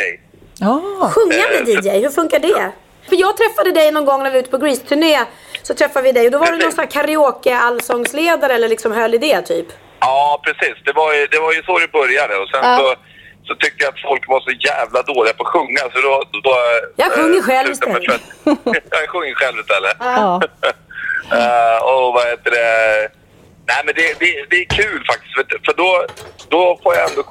Ah. 0.64 1.08
sjunga 1.08 1.44
med 1.52 1.68
Eh, 1.68 1.94
DJ, 1.96 2.02
hur 2.02 2.10
funkar 2.10 2.38
det? 2.38 2.72
För 3.08 3.16
jag 3.16 3.36
träffade 3.36 3.72
dig 3.72 3.92
någon 3.92 4.04
gång 4.04 4.22
när 4.22 4.30
vi 4.30 4.36
var 4.36 4.40
ute 4.40 4.50
på 4.50 4.58
Grease-turné. 4.58 5.18
Så 5.66 5.74
träffade 5.74 6.02
vi 6.05 6.12
dig 6.12 6.24
och 6.26 6.33
då 6.33 6.38
var 6.38 6.46
du 6.52 6.59
någon 6.59 6.72
sån 6.72 6.85
här 6.85 6.90
karaoke-allsångsledare 6.90 8.52
eller 8.55 8.68
liksom 8.68 8.92
höll 8.92 9.14
i 9.14 9.18
det 9.18 9.42
typ. 9.42 9.66
Ja, 10.00 10.40
precis. 10.44 10.76
Det 10.85 10.92
var 10.92 11.14
ju, 11.14 11.26
det 11.26 11.38
var 11.38 11.52
ju 11.52 11.62
så 11.62 11.79
det 11.79 11.92
började. 11.92 12.35
Och 12.37 12.48
sen 12.48 12.61
Ja. 12.62 12.76
så, 12.79 12.94
så 13.48 13.55
tyckte 13.55 13.85
jag 13.85 13.94
att 13.94 14.00
folk 14.00 14.29
var 14.29 14.40
så 14.40 14.50
jävla 14.50 15.02
dåliga 15.02 15.35
på 15.35 15.42
att 15.46 15.52
sjunga. 15.52 15.81
Så 15.94 16.00
då, 16.00 16.22
då, 16.42 16.55
Jag 16.96 17.12
sjunger 17.12 17.42
själv 17.42 17.68
jag 17.81 17.88
med 17.92 18.02
istället. 18.02 18.22
jag 18.90 19.09
sjunger 19.09 19.35
själv 19.35 19.57
istället. 19.61 19.96
Ja. 20.00 20.42
Eh, 21.33 21.79
och 21.90 22.12
vad 22.14 22.26
heter 22.26 22.50
det? 22.50 23.09
Nej, 23.70 23.81
men 23.85 23.94
det, 23.94 24.07
det, 24.20 24.31
det 24.50 24.57
är 24.64 24.68
kul 24.83 25.00
faktiskt. 25.11 25.35
För, 25.66 25.74
då, 25.83 26.07
då 26.48 26.79
får 26.83 26.94
jag 26.94 27.11
ändå 27.11 27.22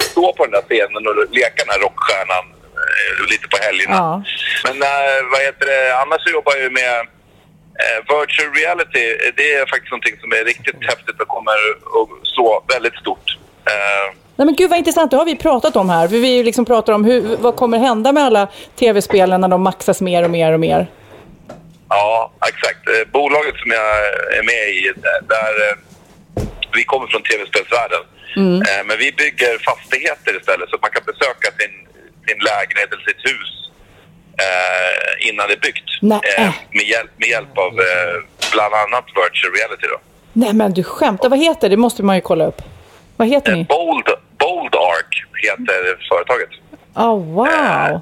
stå 0.00 0.32
på 0.32 0.42
den 0.44 0.52
där 0.52 0.62
scenen 0.68 1.06
och 1.08 1.14
leka 1.30 1.64
den 1.64 1.72
här 1.74 1.80
rockstjärnan 1.86 2.44
eh, 2.82 3.30
lite 3.30 3.48
på 3.48 3.56
helgerna. 3.66 3.96
Ja. 3.96 4.22
Men 4.64 4.76
eh, 4.82 5.18
vad 5.32 5.40
heter 5.40 5.66
det? 5.66 5.96
Annars 6.02 6.22
jobbar 6.32 6.52
jag 6.52 6.62
ju 6.62 6.70
med 6.70 6.94
eh, 7.00 7.06
virtual 8.08 8.54
reality. 8.54 9.04
Det 9.36 9.52
är 9.54 9.66
faktiskt 9.66 9.90
någonting 9.90 10.16
som 10.20 10.32
är 10.32 10.44
riktigt 10.44 10.76
häftigt 10.90 11.20
och 11.20 11.28
kommer 11.28 11.52
att 11.52 12.26
slå 12.34 12.64
väldigt 12.74 12.94
stort. 12.94 13.36
Eh, 13.66 14.14
Nej 14.36 14.44
men 14.46 14.56
gud 14.56 14.70
vad 14.70 14.78
intressant, 14.78 15.10
det 15.10 15.16
har 15.16 15.24
vi 15.24 15.36
pratat 15.36 15.76
om 15.76 15.90
här. 15.90 16.08
Vi 16.08 16.42
liksom 16.42 16.64
pratar 16.64 16.92
om 16.92 17.04
hur, 17.04 17.36
vad 17.36 17.56
kommer 17.56 17.78
hända 17.78 18.12
med 18.12 18.22
alla 18.24 18.48
tv-spelen 18.78 19.40
när 19.40 19.48
de 19.48 19.62
maxas 19.62 20.00
mer 20.00 20.22
och 20.24 20.30
mer 20.30 20.52
och 20.52 20.60
mer. 20.60 20.86
Ja, 21.88 22.32
exakt. 22.48 22.88
Eh, 22.88 23.12
Bolaget 23.12 23.56
som 23.56 23.70
jag 23.70 23.90
är 24.38 24.42
med 24.42 24.68
i, 24.68 24.92
där- 25.28 25.68
eh, 25.68 25.76
vi 26.74 26.84
kommer 26.84 27.06
från 27.06 27.22
tv-spelsvärlden. 27.22 28.02
Eh, 28.70 28.82
Men 28.88 28.98
vi 28.98 29.12
bygger 29.12 29.58
fastigheter 29.70 30.32
istället 30.40 30.68
så 30.70 30.76
att 30.76 30.82
man 30.82 30.90
kan 30.90 31.04
besöka 31.12 31.48
sin, 31.58 31.72
sin 32.26 32.38
lägenhet 32.50 32.88
eller 32.92 33.04
sitt 33.10 33.24
hus 33.32 33.50
eh, 34.42 35.28
innan 35.28 35.44
det 35.48 35.54
är 35.54 35.60
byggt. 35.60 35.88
Eh, 36.38 36.50
med, 36.70 36.86
hjälp, 36.86 37.10
med 37.16 37.28
hjälp 37.28 37.58
av 37.58 37.72
eh, 37.88 38.14
bland 38.52 38.74
annat 38.74 39.04
virtual 39.18 39.52
reality. 39.58 39.86
Då. 39.94 39.98
Nej 40.32 40.52
men 40.52 40.72
du 40.74 40.82
skämtar, 40.84 41.28
vad 41.28 41.38
heter 41.38 41.60
det? 41.60 41.68
Det 41.68 41.76
måste 41.76 42.02
man 42.02 42.16
ju 42.16 42.20
kolla 42.22 42.44
upp. 42.46 42.62
Vad 43.16 43.28
heter 43.28 43.52
Eh, 43.52 43.58
ni? 43.58 43.64
Bold, 43.64 44.04
Bold 44.38 44.74
Arc 44.74 45.10
heter 45.46 46.08
företaget. 46.08 46.48
Oh, 46.94 47.24
wow! 47.34 48.00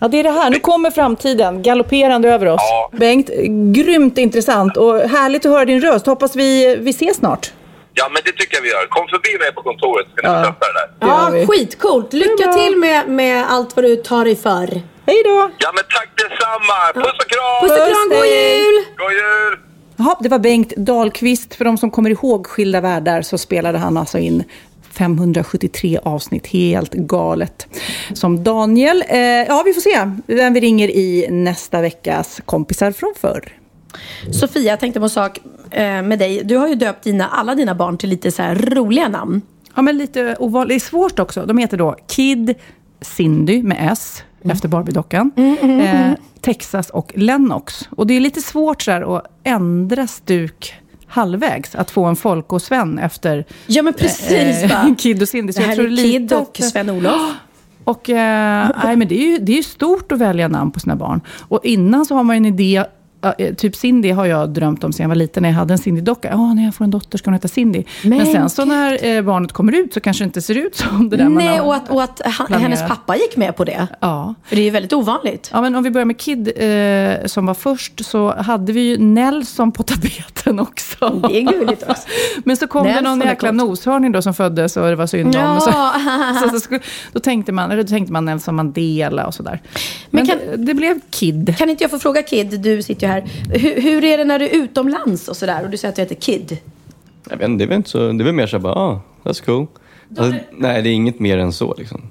Ja, 0.00 0.08
det 0.08 0.18
är 0.18 0.22
det 0.22 0.30
här. 0.30 0.50
Nu 0.50 0.58
kommer 0.60 0.90
framtiden 0.90 1.62
galopperande 1.62 2.28
över 2.28 2.46
oss. 2.46 2.60
Ja. 2.62 2.90
Bengt, 2.92 3.30
grymt 3.74 4.18
intressant 4.18 4.76
och 4.76 5.00
härligt 5.00 5.46
att 5.46 5.52
höra 5.52 5.64
din 5.64 5.80
röst. 5.80 6.06
Hoppas 6.06 6.36
vi, 6.36 6.76
vi 6.76 6.90
ses 6.90 7.16
snart. 7.16 7.52
Ja, 7.94 8.08
men 8.12 8.22
det 8.24 8.32
tycker 8.32 8.56
jag 8.56 8.62
vi 8.62 8.68
gör. 8.70 8.86
Kom 8.86 9.08
förbi 9.08 9.38
mig 9.38 9.52
på 9.54 9.62
kontoret 9.62 10.06
så 10.06 10.12
ska 10.16 10.32
ni 10.32 10.38
Ja. 10.38 10.44
testa 10.44 10.66
det 10.66 11.06
där. 11.06 11.08
Ja, 11.40 11.46
skitcoolt. 11.46 12.12
Lycka 12.12 12.52
till 12.52 12.76
med, 12.76 13.08
med 13.08 13.44
allt 13.50 13.76
vad 13.76 13.84
du 13.84 13.96
tar 13.96 14.24
dig 14.24 14.36
för. 14.36 14.80
Hej 15.08 15.22
då! 15.24 15.50
Ja, 15.58 15.72
men 15.74 15.84
tack 15.96 16.10
detsamma! 16.16 16.78
Puss 16.94 17.18
och 17.24 17.30
kram! 17.30 17.60
Puss 17.62 17.70
och 17.70 17.88
kram, 17.88 18.08
god 18.08 18.26
jul! 18.26 18.84
God 18.96 19.12
jul! 19.12 19.58
Jaha, 19.96 20.16
det 20.20 20.28
var 20.28 20.38
Bengt 20.38 20.72
Dahlqvist. 20.76 21.54
För 21.54 21.64
de 21.64 21.78
som 21.78 21.90
kommer 21.90 22.10
ihåg 22.10 22.46
Skilda 22.46 22.80
världar 22.80 23.22
så 23.22 23.38
spelade 23.38 23.78
han 23.78 23.96
alltså 23.96 24.18
in 24.18 24.44
573 24.92 25.98
avsnitt, 26.02 26.46
helt 26.46 26.94
galet. 26.94 27.66
Som 28.14 28.44
Daniel. 28.44 29.04
Eh, 29.08 29.18
ja, 29.20 29.62
vi 29.66 29.74
får 29.74 29.80
se 29.80 30.10
vem 30.26 30.54
vi 30.54 30.60
ringer 30.60 30.88
i 30.88 31.26
nästa 31.30 31.80
veckas 31.80 32.40
kompisar 32.44 32.92
från 32.92 33.14
förr. 33.16 33.52
Sofia, 34.32 34.62
jag 34.62 34.80
tänkte 34.80 35.00
på 35.00 35.04
en 35.04 35.10
sak 35.10 35.38
eh, 35.70 36.02
med 36.02 36.18
dig. 36.18 36.40
Du 36.44 36.56
har 36.56 36.68
ju 36.68 36.74
döpt 36.74 37.04
dina, 37.04 37.28
alla 37.28 37.54
dina 37.54 37.74
barn 37.74 37.98
till 37.98 38.08
lite 38.08 38.30
så 38.30 38.42
här 38.42 38.54
roliga 38.54 39.08
namn. 39.08 39.42
Ja, 39.74 39.82
men 39.82 39.98
lite 39.98 40.36
ovanligt. 40.38 40.68
Det 40.68 40.86
är 40.86 40.88
svårt 40.88 41.18
också. 41.18 41.46
De 41.46 41.58
heter 41.58 41.76
då 41.76 41.96
Kid 42.08 42.54
Cindy 43.00 43.62
med 43.62 43.92
S, 43.92 44.22
efter 44.44 44.68
Barbiedockan. 44.68 45.30
eh, 45.36 46.12
Texas 46.40 46.90
och 46.90 47.12
Lennox. 47.14 47.88
Och 47.90 48.06
det 48.06 48.14
är 48.14 48.20
lite 48.20 48.40
svårt 48.40 48.82
så 48.82 48.90
här 48.90 49.16
att 49.16 49.24
ändra 49.44 50.06
stuk 50.06 50.74
halvvägs. 51.06 51.74
Att 51.74 51.90
få 51.90 52.04
en 52.04 52.16
folkosven 52.16 52.98
efter 52.98 53.44
Ja 53.66 53.82
men 53.82 53.92
precis 53.92 54.62
eh, 54.62 54.70
va? 54.70 54.94
Kid 54.98 55.22
och 55.22 55.28
Cindy. 55.28 55.52
Så 55.52 55.60
Det 55.60 55.66
här 55.66 55.72
jag 55.72 55.76
tror 55.76 55.92
är 55.92 55.96
Kid 55.96 56.32
och 56.32 56.60
Sven-Olof. 56.62 57.20
Och 57.84 58.10
eh, 58.10 58.70
nej, 58.84 58.96
men 58.96 59.08
det 59.08 59.14
är 59.14 59.26
ju 59.26 59.38
det 59.38 59.52
är 59.52 59.56
ju 59.56 59.62
stort 59.62 60.12
att 60.12 60.18
välja 60.18 60.48
namn 60.48 60.70
på 60.70 60.80
sina 60.80 60.96
barn. 60.96 61.20
Och 61.40 61.60
innan 61.64 62.06
så 62.06 62.14
har 62.14 62.22
man 62.22 62.36
ju 62.36 62.38
en 62.38 62.46
idé. 62.46 62.84
Eh, 63.38 63.54
Typ 63.54 63.76
Cindy 63.76 64.10
har 64.10 64.26
jag 64.26 64.50
drömt 64.50 64.84
om 64.84 64.92
sen 64.92 65.04
jag 65.04 65.08
var 65.08 65.16
liten, 65.16 65.42
när 65.42 65.50
jag 65.50 65.56
hade 65.56 65.74
en 65.74 65.78
Cindy-docka. 65.78 66.28
Ja, 66.32 66.54
när 66.54 66.64
jag 66.64 66.74
får 66.74 66.84
en 66.84 66.90
dotter 66.90 67.18
ska 67.18 67.26
hon 67.30 67.34
heta 67.34 67.48
Cindy. 67.48 67.84
Men, 68.02 68.18
Men 68.18 68.26
sen 68.26 68.50
så 68.50 68.64
när 68.64 69.04
eh, 69.04 69.22
barnet 69.22 69.52
kommer 69.52 69.72
ut 69.72 69.94
så 69.94 70.00
kanske 70.00 70.24
det 70.24 70.26
inte 70.26 70.42
ser 70.42 70.54
ut 70.54 70.76
som 70.76 71.08
det 71.10 71.16
där 71.16 71.24
man 71.24 71.34
Nej, 71.34 71.58
har 71.58 71.66
och 71.66 71.74
att, 71.74 71.90
och 71.90 72.02
att 72.02 72.20
han, 72.24 72.52
hennes 72.52 72.88
pappa 72.88 73.16
gick 73.16 73.36
med 73.36 73.56
på 73.56 73.64
det. 73.64 73.86
Ja. 74.00 74.34
För 74.44 74.56
det 74.56 74.62
är 74.62 74.64
ju 74.64 74.70
väldigt 74.70 74.92
ovanligt. 74.92 75.50
ja, 75.52 75.60
men 75.60 75.74
om 75.76 75.82
vi 75.82 75.90
börjar 75.90 76.04
med 76.04 76.18
Kid 76.18 76.48
eh, 76.56 77.26
som 77.26 77.46
var 77.46 77.54
först 77.54 78.04
så 78.04 78.34
hade 78.34 78.72
vi 78.72 78.80
ju 78.80 78.98
Nelson 78.98 79.72
på 79.72 79.82
tapeten 79.82 80.60
också. 80.68 81.08
Det 81.28 81.36
är 81.38 81.52
gulligt 81.52 81.82
också. 81.88 82.02
Men 82.44 82.56
så 82.56 82.66
kom 82.66 82.82
det 82.84 82.88
Nelson 82.88 83.04
någon 83.04 83.22
är 83.22 83.26
jäkla 83.26 83.52
noshörning 83.52 84.12
då 84.12 84.22
som 84.22 84.34
föddes 84.34 84.76
och 84.76 84.86
det 84.88 84.96
var 84.96 85.06
synd 85.06 85.36
om. 85.36 85.42
Ja. 85.42 85.58
Så, 86.42 86.48
så, 86.48 86.60
så, 86.60 86.78
då, 87.12 87.20
tänkte 87.20 87.52
man, 87.52 87.70
eller 87.70 87.82
då 87.82 87.88
tänkte 87.88 88.12
man 88.12 88.24
Nelson 88.24 88.54
Mandela 88.54 89.26
och 89.26 89.34
sådär. 89.34 89.60
Men, 90.10 90.26
Men 90.26 90.26
kan- 90.26 90.38
det, 90.50 90.56
det 90.56 90.74
blev 90.74 91.00
Kid. 91.10 91.54
Kan 91.58 91.70
inte 91.70 91.84
jag 91.84 91.90
få 91.90 91.98
fråga 91.98 92.22
Kid, 92.22 92.60
du 92.60 92.82
sitter 92.82 93.06
ju 93.06 93.07
här. 93.08 93.24
Hur, 93.52 93.80
hur 93.80 94.04
är 94.04 94.18
det 94.18 94.24
när 94.24 94.38
du 94.38 94.44
är 94.44 94.54
utomlands 94.54 95.28
och 95.28 95.36
sådär 95.36 95.64
och 95.64 95.70
du 95.70 95.76
säger 95.76 95.92
att 95.92 95.96
du 95.96 96.02
heter 96.02 96.14
Kid? 96.14 96.58
Jag 97.30 97.36
vet 97.36 97.48
inte, 97.48 97.58
det 97.64 97.64
är 97.64 97.68
väl 97.68 97.76
inte 97.76 97.90
så, 97.90 97.98
det 97.98 98.22
är 98.22 98.24
väl 98.24 98.34
mer 98.34 98.46
så 98.46 98.58
bara, 98.58 98.74
ah, 98.74 99.00
that's 99.22 99.44
cool. 99.44 99.66
Alltså, 100.18 100.38
nej, 100.52 100.82
det 100.82 100.88
är 100.88 100.92
inget 100.92 101.20
mer 101.20 101.38
än 101.38 101.52
så 101.52 101.74
liksom. 101.78 102.02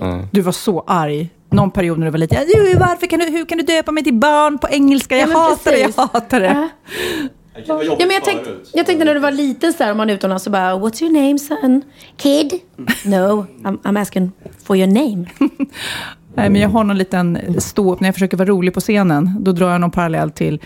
Nej. 0.00 0.24
Du 0.32 0.40
var 0.40 0.52
så 0.52 0.84
arg. 0.86 1.28
Någon 1.50 1.70
period 1.70 1.98
när 1.98 2.06
du 2.06 2.10
var 2.10 2.18
liten. 2.18 2.38
Varför 2.78 3.06
kan 3.06 3.18
du, 3.18 3.26
hur 3.26 3.44
kan 3.44 3.58
du 3.58 3.64
döpa 3.64 3.92
mig 3.92 4.04
till 4.04 4.14
barn 4.14 4.58
på 4.58 4.68
engelska? 4.68 5.16
Jag 5.16 5.28
Ja, 5.30 5.38
hatar 5.38 5.70
det, 5.72 5.78
jag 5.78 5.92
hatar 5.92 6.40
det. 6.40 6.46
Ja. 6.46 6.68
Ja, 7.66 7.96
men 7.98 8.10
jag, 8.10 8.24
tänkte, 8.24 8.50
jag 8.74 8.86
tänkte 8.86 9.04
när 9.04 9.14
du 9.14 9.20
var 9.20 9.30
liten 9.30 9.72
så 9.72 9.78
där, 9.84 9.90
om 9.90 9.96
man 9.96 10.10
är 10.10 10.14
utomlands 10.14 10.44
så 10.44 10.50
bara 10.50 10.74
What's 10.74 11.02
your 11.02 11.12
name 11.12 11.38
son? 11.38 11.82
Kid? 12.16 12.52
No, 13.04 13.46
I'm, 13.62 13.78
I'm 13.82 14.00
asking 14.00 14.32
for 14.64 14.76
your 14.76 14.86
name. 14.86 15.26
Nej, 16.36 16.50
men 16.50 16.60
jag 16.60 16.68
har 16.68 16.84
någon 16.84 16.98
liten 16.98 17.38
stå 17.58 17.96
när 18.00 18.08
jag 18.08 18.14
försöker 18.14 18.36
vara 18.36 18.48
rolig 18.48 18.74
på 18.74 18.80
scenen. 18.80 19.36
Då 19.40 19.52
drar 19.52 19.70
jag 19.70 19.80
någon 19.80 19.90
parallell 19.90 20.30
till, 20.30 20.60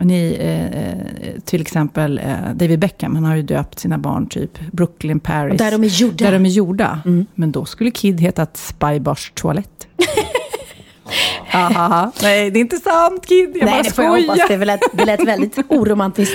ni, 0.00 0.36
eh, 0.40 1.42
till 1.44 1.60
exempel 1.60 2.18
eh, 2.18 2.54
David 2.54 2.78
Beckham. 2.78 3.14
Han 3.14 3.24
har 3.24 3.36
ju 3.36 3.42
döpt 3.42 3.78
sina 3.78 3.98
barn 3.98 4.26
typ 4.26 4.58
Brooklyn, 4.72 5.20
Paris. 5.20 5.58
Där 5.58 5.70
de 5.70 5.84
är 5.84 5.88
gjorda. 5.88 6.24
Där 6.24 6.32
de 6.32 6.46
är 6.46 6.50
gjorda. 6.50 7.00
Men 7.34 7.52
då 7.52 7.64
skulle 7.64 7.90
Kid 7.90 8.20
hetat 8.20 8.56
Spybars 8.56 9.32
toalett. 9.34 9.86
Ahaha. 11.52 12.12
Nej, 12.22 12.50
det 12.50 12.58
är 12.58 12.60
inte 12.60 12.76
sant 12.76 13.26
Kid. 13.26 13.50
Jag 13.54 13.64
nej, 13.64 13.74
bara 13.74 13.82
det 13.82 13.90
får 13.94 14.04
jag 14.04 14.10
hoppas. 14.10 14.38
skojar. 14.38 14.58
Det 14.58 14.64
lät, 14.64 14.80
det 14.92 15.04
lät 15.04 15.24
väldigt 15.26 15.58
oromantiskt. 15.68 16.34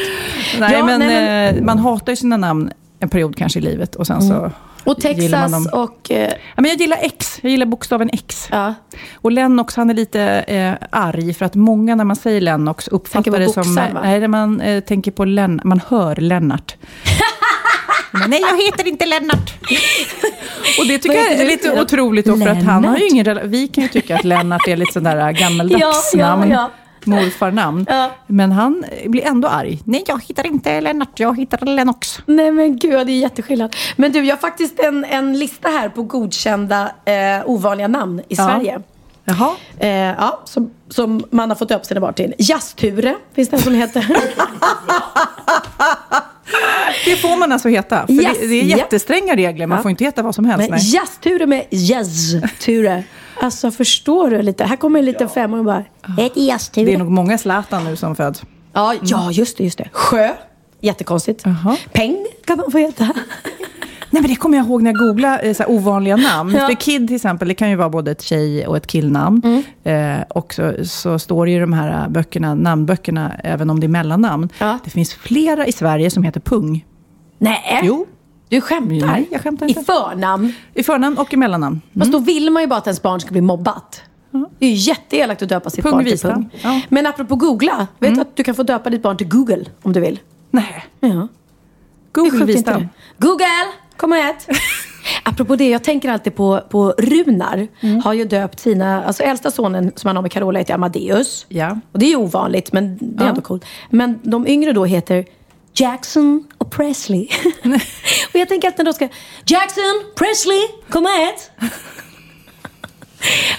Nej, 0.59 0.73
Ja, 0.73 0.85
men, 0.85 0.99
nej, 0.99 1.07
men- 1.09 1.55
eh, 1.55 1.63
man 1.63 1.77
hatar 1.79 2.11
ju 2.11 2.15
sina 2.15 2.37
namn 2.37 2.71
en 2.99 3.09
period 3.09 3.35
kanske 3.35 3.59
i 3.59 3.61
livet. 3.61 3.95
Och 3.95 4.07
sen 4.07 4.21
så 4.21 4.51
Och 4.89 5.01
Texas 5.01 5.67
och... 5.73 6.11
Eh, 6.11 6.33
Ja, 6.55 6.61
men 6.61 6.71
jag 6.71 6.79
gillar 6.79 6.97
X. 7.01 7.39
Jag 7.41 7.51
gillar 7.51 7.65
bokstaven 7.65 8.09
X. 8.13 8.47
ja. 8.51 8.73
Och 9.15 9.31
Lennox, 9.31 9.75
han 9.75 9.89
är 9.89 9.93
lite 9.93 10.21
eh, 10.47 10.87
arg 10.89 11.33
för 11.33 11.45
att 11.45 11.55
många 11.55 11.95
när 11.95 12.03
man 12.03 12.15
säger 12.15 12.41
Lennox 12.41 12.87
uppfattar 12.87 13.39
det 13.39 13.49
som... 13.49 13.63
boxaren, 13.63 13.93
va? 13.93 14.01
nej, 14.03 14.19
när 14.19 14.27
man 14.27 14.61
eh, 14.61 14.83
tänker 14.83 15.11
på 15.11 15.25
Len, 15.25 15.61
man 15.63 15.81
hör 15.87 16.15
Lennart. 16.15 16.75
Men 18.11 18.29
nej, 18.29 18.41
jag 18.41 18.65
heter 18.65 18.87
inte 18.87 19.05
Lennart. 19.05 19.53
Och 20.79 20.87
det 20.87 20.97
tycker 20.97 21.15
jag 21.15 21.31
är 21.33 21.45
lite 21.45 21.81
otroligt 21.81 22.25
då, 22.25 22.37
för 22.37 22.47
att 22.47 22.63
han 22.63 22.85
har 22.85 22.97
ju 22.97 23.07
ingen 23.07 23.39
Vi 23.49 23.67
kan 23.67 23.83
ju 23.83 23.87
tycka 23.89 24.15
att 24.15 24.23
Lennart 24.23 24.67
är 24.67 24.77
lite 24.77 24.93
sådär 24.93 25.15
Ja, 25.19 25.31
gammeldags 25.31 26.11
ja, 26.15 26.27
namn. 26.27 26.51
ja. 26.51 26.71
Morfarnamn. 27.05 27.85
Ja. 27.89 28.11
Men 28.27 28.51
han 28.51 28.85
blir 29.05 29.25
ändå 29.25 29.47
arg. 29.47 29.79
Nej, 29.85 30.03
jag 30.07 30.23
hittar 30.23 30.45
inte 30.45 30.81
Lennart, 30.81 31.19
jag 31.19 31.37
hittar 31.37 31.65
Lennox. 31.65 32.19
Nej 32.25 32.51
men 32.51 32.77
gud, 32.77 33.07
det 33.07 33.11
är 33.13 33.19
jätteskillnad. 33.19 33.75
Men 33.95 34.11
du, 34.11 34.23
jag 34.25 34.35
har 34.35 34.39
faktiskt 34.41 34.79
en, 34.79 35.05
en 35.05 35.39
lista 35.39 35.69
här 35.69 35.89
på 35.89 36.03
godkända 36.03 36.91
eh, 37.05 37.13
ovanliga 37.49 37.87
namn 37.87 38.19
i 38.19 38.23
Ja. 38.27 38.35
Sverige. 38.47 38.79
Jaha. 39.25 39.51
Eh, 39.79 39.89
ja, 39.89 40.41
som, 40.45 40.71
som 40.89 41.23
man 41.31 41.49
har 41.49 41.55
fått 41.55 41.71
upp 41.71 41.85
sina 41.85 41.99
barn 41.99 42.13
till. 42.13 42.33
Jazzture 42.37 43.15
finns 43.35 43.49
det 43.49 43.55
en 43.57 43.63
som 43.63 43.73
heter. 43.73 44.07
Det 47.05 47.15
får 47.15 47.39
man 47.39 47.51
alltså 47.51 47.69
heta. 47.69 48.05
För 48.05 48.13
Yes, 48.13 48.37
det, 48.39 48.47
det 48.47 48.61
är 48.61 48.63
jättestränga 48.65 49.35
regler. 49.35 49.67
Man 49.67 49.75
Ja. 49.77 49.81
får 49.81 49.91
inte 49.91 50.03
heta 50.03 50.21
vad 50.21 50.35
som 50.35 50.45
helst. 50.45 50.93
Jazzture 50.93 51.45
med 51.45 51.65
jazzture. 51.69 53.03
Alltså 53.41 53.71
förstår 53.71 54.29
du 54.29 54.41
lite? 54.41 54.63
Här 54.63 54.75
kommer 54.75 54.99
en 54.99 55.05
liten 55.05 55.29
femåring 55.29 55.65
bara. 55.65 55.83
Jag 56.17 56.23
heter 56.23 56.41
jazzture. 56.41 56.85
Det 56.85 56.93
är 56.93 56.97
nog 56.97 57.11
många 57.11 57.37
Zlatan 57.37 57.83
nu 57.83 57.95
som 57.95 58.15
föds. 58.15 58.43
Ja, 58.73 58.93
ja, 59.03 59.31
just 59.31 59.57
det, 59.57 59.63
just 59.63 59.77
det. 59.77 59.89
Sjö. 59.91 60.29
Jättekonstigt. 60.81 61.43
Jaha. 61.45 61.77
Peng 61.93 62.25
kan 62.45 62.57
man 62.57 62.71
få 62.71 62.77
heta. 62.77 63.03
Nej, 64.11 64.21
men 64.21 64.31
det 64.31 64.35
kommer 64.35 64.57
jag 64.57 64.65
ihåg 64.67 64.81
när 64.83 64.91
jag 64.91 64.99
googlade 64.99 65.37
eh, 65.37 65.53
så 65.53 65.63
här, 65.63 65.71
ovanliga 65.71 66.15
namn. 66.15 66.55
Ja. 66.55 66.67
För 66.67 66.73
Kid 66.73 67.07
till 67.07 67.15
exempel, 67.15 67.47
det 67.47 67.53
kan 67.53 67.69
ju 67.69 67.75
vara 67.75 67.89
både 67.89 68.11
ett 68.11 68.21
tjej 68.21 68.67
och 68.67 68.77
ett 68.77 68.87
killnamn. 68.87 69.41
Mm. 69.83 70.19
Eh, 70.19 70.23
och 70.29 70.53
så, 70.53 70.73
så 70.83 71.19
står 71.19 71.45
det 71.45 71.51
i 71.51 71.59
de 71.59 71.73
här 71.73 72.03
eh, 72.03 72.09
böckerna, 72.09 72.55
namnböckerna, 72.55 73.31
även 73.43 73.69
om 73.69 73.79
det 73.79 73.85
är 73.85 73.89
mellannamn. 73.89 74.49
Ja. 74.59 74.79
Det 74.83 74.89
finns 74.89 75.13
flera 75.13 75.67
i 75.67 75.71
Sverige 75.71 76.09
som 76.09 76.23
heter 76.23 76.39
Pung. 76.39 76.85
Nej, 77.37 77.81
Jo, 77.83 78.05
du 78.49 78.61
skämtar? 78.61 79.07
Nej, 79.07 79.27
jag 79.31 79.41
skämtar 79.41 79.65
I 79.65 79.69
inte. 79.69 79.83
förnamn? 79.83 80.53
i 80.73 80.83
förnamn 80.83 81.17
och 81.17 81.33
i 81.33 81.37
mellannamn. 81.37 81.81
Fast 81.99 82.11
då 82.11 82.19
vill 82.19 82.49
man 82.49 82.63
ju 82.63 82.67
bara 82.67 82.79
att 82.79 82.87
ens 82.87 83.01
barn 83.01 83.19
ska 83.19 83.31
bli 83.31 83.41
mobbat. 83.41 84.01
Det 84.59 84.65
är 84.65 84.69
ju 84.69 84.75
jätteelakt 84.75 85.41
att 85.41 85.49
döpa 85.49 85.69
sitt 85.69 85.83
Pung 85.83 85.91
barn 85.91 86.05
till. 86.05 86.19
Pung. 86.19 86.49
Ja. 86.63 86.81
Men 86.89 87.05
apropå 87.07 87.35
googla, 87.35 87.87
vet 87.99 88.15
du 88.15 88.21
att 88.21 88.35
du 88.35 88.43
kan 88.43 88.55
få 88.55 88.63
döpa 88.63 88.89
ditt 88.89 89.01
barn 89.01 89.17
till 89.17 89.27
Google 89.27 89.65
om 89.81 89.93
du 89.93 89.99
vill? 89.99 90.19
Nej, 90.51 90.85
Ja. 90.99 91.27
Google 92.11 92.45
Wistam. 92.45 92.81
det? 92.81 92.87
Google, 93.27 93.45
kom 93.97 94.11
och 94.11 94.17
ät! 94.17 94.47
Apropå 95.23 95.55
det, 95.55 95.69
jag 95.69 95.83
tänker 95.83 96.09
alltid 96.09 96.35
på, 96.35 96.61
på 96.69 96.93
Runar. 96.97 97.67
Mm. 97.81 97.99
Har 98.01 98.13
ju 98.13 98.25
döpt 98.25 98.59
sina, 98.59 99.03
alltså 99.03 99.23
äldsta 99.23 99.51
sonen 99.51 99.91
som 99.95 100.07
han 100.07 100.15
har 100.15 100.21
med 100.23 100.31
Carola 100.31 100.59
heter 100.59 100.73
Amadeus. 100.73 101.45
Ja. 101.49 101.79
Och 101.91 101.99
det 101.99 102.05
är 102.05 102.09
ju 102.09 102.15
ovanligt, 102.15 102.73
men 102.73 102.97
det 103.01 103.23
är 103.23 103.25
Ja. 103.25 103.29
ändå 103.29 103.41
coolt. 103.41 103.65
Men 103.89 104.19
de 104.23 104.47
yngre 104.47 104.71
då 104.73 104.85
heter 104.85 105.25
Jackson 105.73 106.47
och 106.57 106.71
Presley. 106.71 107.27
och 108.33 108.35
jag 108.39 108.49
tänker 108.49 108.67
att 108.67 108.77
när 108.77 108.85
de 108.85 108.93
ska, 108.93 109.07
Jackson, 109.45 110.03
Presley, 110.15 110.61
kom 110.89 111.03
och 111.05 111.11
ät! 111.11 111.51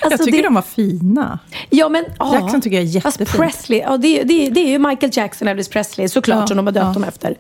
jag 0.03 0.13
Alltså, 0.13 0.25
tycker 0.25 0.39
det- 0.39 0.45
de 0.45 0.55
var 0.55 0.63
fina. 0.63 1.39
Ja, 1.71 1.89
men, 1.89 2.05
ja. 2.19 2.35
Jackson 2.35 2.61
tycker 2.61 2.81
jag 2.83 2.97
är 2.97 3.01
Fast 3.01 3.21
jättefint. 3.21 3.43
Presley, 3.45 3.79
ja, 3.81 3.97
det, 3.97 4.21
är- 4.21 4.25
det, 4.25 4.51
det 4.51 4.61
är 4.61 4.69
ju 4.69 4.79
Michael 4.79 5.13
Jackson 5.15 5.49
och 5.49 5.53
Elvis 5.53 5.69
Presley 5.69 6.09
såklart 6.09 6.41
Ja, 6.41 6.47
som 6.47 6.57
de 6.57 6.67
har 6.67 6.73
döpt 6.73 6.87
ja. 6.87 6.93
dem 6.93 7.05
efter. 7.05 7.37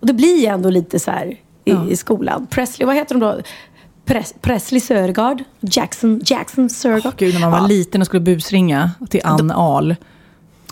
Och 0.00 0.06
det 0.06 0.12
blir 0.12 0.38
ju 0.40 0.46
ändå 0.46 0.70
lite 0.70 0.98
så 0.98 1.10
här 1.10 1.26
i, 1.26 1.36
Ja. 1.64 1.88
i 1.90 1.96
skolan. 1.96 2.46
Presley, 2.50 2.86
vad 2.86 2.94
heter 2.96 3.14
de 3.14 3.20
då? 3.20 3.40
Pres, 4.04 4.34
Presley 4.40 4.80
Sörgard? 4.80 5.44
Jackson, 5.60 6.20
Jackson 6.24 6.70
Sörgard? 6.70 7.14
Gud, 7.16 7.34
när 7.34 7.40
man 7.40 7.50
var 7.50 7.68
liten 7.68 8.00
och 8.00 8.06
skulle 8.06 8.20
busringa 8.20 8.90
till 9.10 9.20
Ann 9.24 9.50
Ahl. 9.50 9.96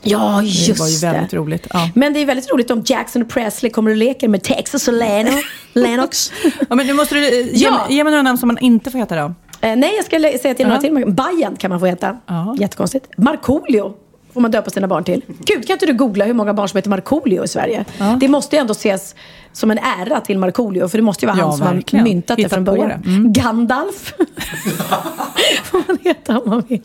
Ja, 0.03 0.39
Det 0.43 0.47
just 0.49 0.81
var 0.81 0.89
ju 0.89 0.97
väldigt 0.99 1.35
roligt. 1.35 1.67
Ja. 1.73 1.91
Men 1.95 2.13
det 2.13 2.21
är 2.21 2.27
väldigt 2.27 2.53
roligt 2.53 2.71
om 2.71 2.83
Jackson 2.87 3.23
och 3.23 3.29
Presley 3.29 3.71
kommer 3.73 3.91
och 3.91 3.97
leker 3.97 4.29
med 4.29 4.43
Texas 4.43 4.89
och 4.89 4.95
Leno, 4.95 5.31
Lennox. 5.73 6.33
Ja, 6.69 6.75
men 6.77 6.87
nu 6.87 6.93
måste 6.93 7.15
du 7.15 7.41
eh, 7.41 7.47
ge, 7.57 7.67
Ja. 7.67 7.87
ge 7.91 8.05
mig 8.05 8.11
några 8.11 8.23
namn 8.23 8.39
som 8.39 8.47
man 8.47 8.59
inte 8.59 8.91
får 8.91 8.99
heta 8.99 9.17
då. 9.17 9.35
Eh, 9.61 9.77
nej, 9.77 9.93
jag 9.97 10.05
ska 10.05 10.39
säga 10.43 10.55
till 10.55 10.67
några 10.67 10.81
Ja. 10.87 11.03
till. 11.03 11.13
Bajan 11.13 11.57
kan 11.57 11.71
man 11.71 11.81
få 11.81 11.87
heta. 11.87 12.17
Ja. 12.27 12.57
Jättekonstigt. 12.59 13.07
Markoolio 13.17 13.93
får 14.35 14.41
man 14.41 14.51
döpa 14.51 14.70
sina 14.70 14.87
barn 14.87 15.05
till. 15.05 15.22
Gud, 15.26 15.66
kan 15.66 15.74
inte 15.74 15.87
du 15.87 15.93
googla 15.93 16.24
hur 16.24 16.35
många 16.35 16.55
barn 16.55 16.68
som 16.68 16.76
heter 16.78 16.91
Markoolio 16.91 17.45
i 17.45 17.49
Sverige? 17.49 17.85
Det 18.20 18.28
måste 18.28 18.57
ju 18.57 18.61
ändå 18.61 18.72
ses 18.72 19.14
som 19.53 19.70
en 19.70 19.78
ära 19.78 20.20
till 20.20 20.39
Markoolio, 20.39 20.89
för 20.89 20.99
det 20.99 21.03
måste 21.03 21.24
ju 21.24 21.26
vara 21.26 21.39
Ja, 21.39 21.45
han 21.47 21.59
som 21.59 21.66
har 21.66 22.03
myntat 22.03 22.37
det 22.37 22.49
från 22.49 22.64
början. 22.64 22.91
Mm. 22.91 23.33
Gandalf 23.33 24.14
får 25.64 25.83
man 25.89 25.99
heta 26.03 26.39
om 26.39 26.51
man 26.51 26.62
vill. 26.68 26.81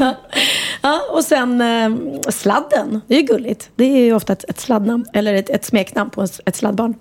ja. 0.00 0.14
ja, 0.82 1.00
och 1.10 1.24
sen 1.24 1.60
eh, 1.60 1.90
Sladden, 2.30 3.00
det 3.06 3.14
är 3.14 3.20
ju 3.20 3.26
gulligt. 3.26 3.70
Det 3.76 3.84
är 3.84 4.04
ju 4.04 4.14
ofta 4.14 4.32
ett, 4.32 4.44
ett 4.48 4.60
sladdnamn, 4.60 5.06
eller 5.12 5.34
ett, 5.34 5.50
ett 5.50 5.64
smeknamn 5.64 6.10
på 6.10 6.22
ett, 6.22 6.56
sladdbarn. 6.56 6.94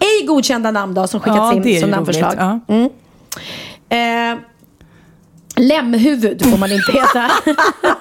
Ej 0.00 0.26
godkända 0.26 0.70
namn 0.70 0.94
då, 0.94 1.06
som 1.06 1.20
skickats 1.20 1.56
Ja, 1.56 1.70
in 1.70 1.80
som 1.80 1.90
namnförslag. 1.90 2.34
Ja. 2.38 2.60
Mm. 2.68 2.90
Eh, 3.88 4.38
Lämhuvud 5.56 6.50
får 6.50 6.58
man 6.58 6.72
inte 6.72 6.92
heta. 6.92 7.30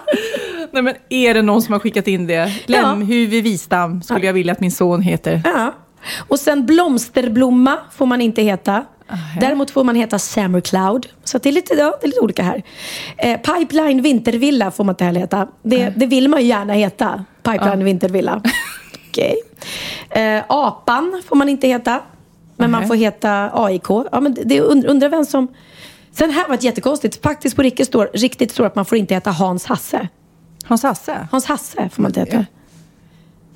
Nej, 0.72 0.84
men 0.84 0.96
är 1.10 1.34
det 1.34 1.42
någon 1.42 1.62
som 1.62 1.74
har 1.74 1.80
skickat 1.80 2.08
in 2.08 2.28
det? 2.28 2.54
Lämhuvud 2.66 3.44
Wistam 3.44 4.02
skulle 4.02 4.26
jag 4.26 4.34
vilja 4.34 4.54
att 4.54 4.60
min 4.60 4.72
son 4.72 5.02
heter. 5.02 5.42
ja. 5.46 5.74
Och 6.28 6.40
sen 6.40 6.66
blomsterblomma 6.66 7.78
får 7.92 8.06
man 8.06 8.22
inte 8.22 8.42
heta. 8.42 8.86
Däremot 9.40 9.72
får 9.72 9.84
man 9.84 9.96
heta 9.96 10.20
Summer 10.20 10.62
Cloud. 10.62 11.08
Så 11.24 11.38
det, 11.38 11.50
är 11.50 11.54
lite, 11.54 11.74
ja, 11.74 11.98
det 12.02 12.06
är 12.06 12.08
lite 12.08 12.20
olika 12.20 12.44
här. 12.44 12.64
Eh, 13.18 13.38
Pipeline 13.42 14.02
Vintervilla 14.02 14.72
får 14.72 14.84
man 14.84 14.94
inte 14.94 15.04
heller 15.04 15.20
heta. 15.20 15.48
Det, 15.64 15.94
det 15.96 16.06
vill 16.06 16.28
man 16.28 16.42
ju 16.42 16.48
gärna 16.48 16.74
heta. 16.74 17.26
Pipeline 17.44 17.84
Vintervilla. 17.84 18.42
Okej. 19.10 19.36
Eh, 20.10 20.44
apan 20.50 21.22
får 21.28 21.36
man 21.36 21.50
inte 21.50 21.68
heta. 21.68 22.02
Men 22.58 22.72
man 22.72 22.80
Nej. 22.82 22.88
får 22.88 22.96
heta 22.96 23.50
AIK. 23.54 23.90
Ja, 24.12 24.20
men 24.20 24.34
det, 24.34 24.44
det 24.46 24.62
und- 24.62 24.86
undrar 24.88 25.10
vem 25.10 25.26
som... 25.26 25.48
Sen 26.12 26.32
här 26.32 26.48
var 26.48 26.56
ett 26.56 26.64
jättekonstigt. 26.64 27.24
Faktiskt 27.24 27.56
på 27.56 27.62
riktigt 27.62 27.88
står, 27.88 28.10
riktigt 28.14 28.52
står 28.52 28.66
att 28.66 28.76
man 28.76 28.86
får 28.86 28.98
inte 28.98 29.14
heta 29.14 29.32
Hans 29.32 29.66
Hasse. 29.66 30.08
Hans 30.64 30.84
Hasse? 30.84 31.28
Hans 31.32 31.46
Hasse 31.46 31.90
får 31.90 32.02
man 32.02 32.10
inte 32.10 32.20
heta. 32.20 32.46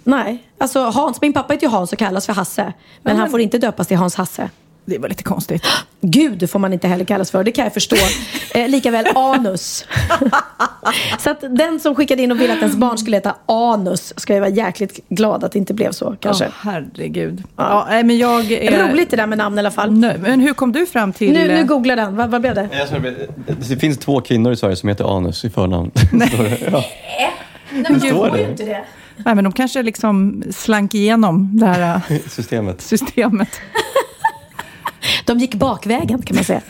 Nej, 0.03 0.43
alltså 0.57 0.79
Hans, 0.79 1.21
min 1.21 1.33
pappa 1.33 1.53
heter 1.53 1.67
ju 1.67 1.71
Hans 1.71 1.93
och 1.93 1.99
kallas 1.99 2.25
för 2.25 2.33
Hasse. 2.33 2.73
Men 3.01 3.17
han 3.17 3.29
får 3.29 3.41
inte 3.41 3.57
döpas 3.57 3.87
till 3.87 3.97
Hans 3.97 4.15
Hasse. 4.15 4.49
Det 4.85 4.97
var 4.97 5.09
lite 5.09 5.23
konstigt. 5.23 5.65
Gud 6.01 6.49
får 6.49 6.59
man 6.59 6.73
inte 6.73 6.87
heller 6.87 7.05
kallas 7.05 7.31
för, 7.31 7.43
det 7.43 7.51
kan 7.51 7.63
jag 7.63 7.73
förstå. 7.73 7.95
Eh, 8.55 8.69
likaväl 8.69 9.05
anus. 9.15 9.85
så 11.19 11.29
att 11.29 11.41
den 11.41 11.79
som 11.79 11.95
skickade 11.95 12.21
in 12.21 12.31
och 12.31 12.41
ville 12.41 12.53
att 12.53 12.59
ens 12.59 12.75
barn 12.75 12.97
skulle 12.97 13.17
heta 13.17 13.35
anus 13.45 14.13
ska 14.17 14.33
jag 14.33 14.41
vara 14.41 14.49
jäkligt 14.49 14.99
glad 15.09 15.43
att 15.43 15.51
det 15.51 15.59
inte 15.59 15.73
blev 15.73 15.91
så 15.91 16.15
kanske. 16.19 16.45
Åh, 16.45 16.51
herregud. 16.61 17.43
Ja. 17.55 17.85
nej, 17.89 18.03
men 18.03 18.17
jag 18.17 18.51
är... 18.51 18.89
Roligt 18.89 19.09
det 19.11 19.17
där 19.17 19.27
med 19.27 19.37
namn 19.37 19.55
i 19.55 19.59
alla 19.59 19.71
fall. 19.71 19.91
nöjd. 19.91 20.21
Men 20.21 20.39
hur 20.39 20.53
kom 20.53 20.71
du 20.71 20.85
fram 20.85 21.13
till... 21.13 21.33
Nu, 21.33 21.47
nu 21.47 21.65
googlar 21.65 21.95
den, 21.95 22.15
vad, 22.15 22.29
vad 22.29 22.41
blev 22.41 22.55
det? 22.55 22.69
Jag 22.91 23.15
det, 23.69 23.77
finns 23.77 23.97
två 23.97 24.21
kvinnor 24.21 24.51
i 24.51 24.55
Sverige 24.55 24.75
som 24.75 24.89
heter 24.89 25.17
Anus 25.17 25.45
i 25.45 25.49
förnamn. 25.49 25.91
Det. 26.11 26.59
ja. 26.71 26.85
Nej, 27.71 27.85
men 27.89 27.99
står 27.99 28.09
får 28.09 28.37
ju 28.37 28.43
det. 28.43 28.51
inte 28.51 28.63
det. 28.63 28.83
Nej, 29.17 29.35
men 29.35 29.43
de 29.43 29.53
kanske 29.53 29.83
liksom 29.83 30.43
slank 30.51 30.93
igenom 30.93 31.49
det 31.53 31.65
här 31.65 32.01
Systemet. 32.29 32.81
systemet. 32.81 33.49
De 35.25 35.39
gick 35.39 35.55
bakvägen 35.55 36.21
kan 36.21 36.35
man 36.35 36.43
säga. 36.43 36.61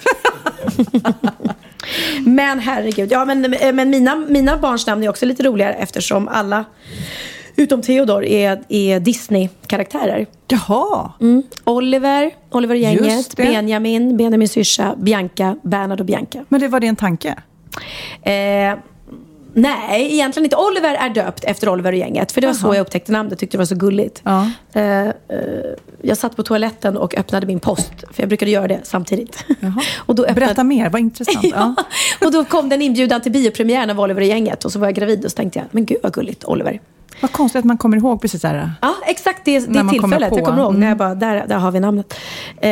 men 2.26 2.60
herregud, 2.60 3.12
ja 3.12 3.26
men, 3.26 3.56
men 3.74 3.90
mina, 3.90 4.16
mina 4.16 4.58
barns 4.58 4.88
namn 4.88 5.04
är 5.04 5.10
också 5.10 5.26
lite 5.26 5.44
roligare 5.44 5.74
eftersom 5.74 6.28
alla 6.28 6.66
utom 7.56 7.82
Theodor 7.82 8.26
är, 8.26 8.64
är 8.70 9.00
Disney-karaktärer. 9.00 10.26
Jaha. 10.48 11.12
Mm. 11.22 11.44
Oliver, 11.64 12.32
Oliver 12.50 12.76
gänget. 12.76 13.36
Benjamin, 13.36 14.18
Benjamins 14.18 14.52
syrsa, 14.52 14.96
Bianca, 14.98 15.56
Bernhard 15.64 16.00
och 16.00 16.06
Bianca. 16.06 16.46
Men 16.50 16.62
det 16.62 16.68
var 16.68 16.84
en 16.84 16.96
tanke? 16.96 17.36
Eh, 18.22 18.78
nej, 19.54 20.14
egentligen 20.14 20.46
inte. 20.46 20.56
Oliver 20.56 20.96
är 20.96 21.10
döpt 21.10 21.44
efter 21.44 21.70
Oliver 21.70 21.92
och 21.92 21.98
gänget. 21.98 22.32
För 22.32 22.42
det 22.42 22.48
var 22.48 22.54
så 22.54 22.68
Jaha. 22.68 22.76
jag 22.76 22.82
upptäckte 22.82 23.12
namnet. 23.12 23.40
Tyckte 23.40 23.58
det 23.58 23.60
var 23.60 23.66
så 23.66 23.76
gulligt. 23.76 24.22
Ja. 24.24 24.50
Eh, 24.74 25.08
eh, 25.08 25.14
jag 26.02 26.18
satt 26.18 26.36
på 26.36 26.44
toaletten 26.44 26.98
och 26.98 27.18
öppnade 27.18 27.48
min 27.48 27.60
post. 27.60 27.94
För 28.12 28.22
jag 28.22 28.28
brukade 28.30 28.52
göra 28.52 28.68
det 28.68 28.80
samtidigt. 28.84 29.46
Jaha. 29.60 29.82
och 30.06 30.16
då 30.16 30.24
öppnade... 30.24 30.40
Berätta 30.46 30.64
mer, 30.64 30.90
vad 30.90 31.02
intressant. 31.02 31.46
Ja. 31.56 31.76
Och 32.26 32.32
då 32.32 32.46
kom 32.46 32.70
den 32.70 32.82
inbjudan 32.82 33.22
till 33.22 33.32
biopremiären 33.32 33.90
av 33.90 34.00
Oliver 34.00 34.22
och 34.22 34.28
gänget. 34.28 34.66
Och 34.66 34.72
så 34.72 34.80
var 34.80 34.88
jag 34.88 34.96
gravid 34.96 35.26
och 35.26 35.32
så 35.32 35.36
tänkte 35.36 35.60
jag, 35.60 35.68
men 35.72 35.86
gud 35.86 35.98
vad 36.04 36.14
gulligt, 36.14 36.44
Oliver. 36.44 36.80
Vad 37.22 37.32
konstigt 37.32 37.60
att 37.60 37.66
man 37.66 37.78
kommer 37.78 37.98
ihåg 37.98 38.22
precis 38.22 38.42
det 38.42 38.48
här. 38.48 38.72
Ja, 38.82 38.96
exakt 39.06 39.46
det, 39.46 39.60
När 39.60 39.68
det 39.68 39.80
kommer 39.80 39.92
tillfället. 39.92 40.30
på. 40.30 40.38
Jag 40.38 40.46
kommer 40.46 40.60
ihåg 40.62 40.70
Mm. 40.70 40.80
när 40.80 40.88
jag 40.88 40.98
bara, 40.98 41.16
där, 41.16 41.48
där 41.48 41.58
har 41.58 41.72
vi 41.72 41.80
namnet. 41.80 42.14
Eh, 42.58 42.70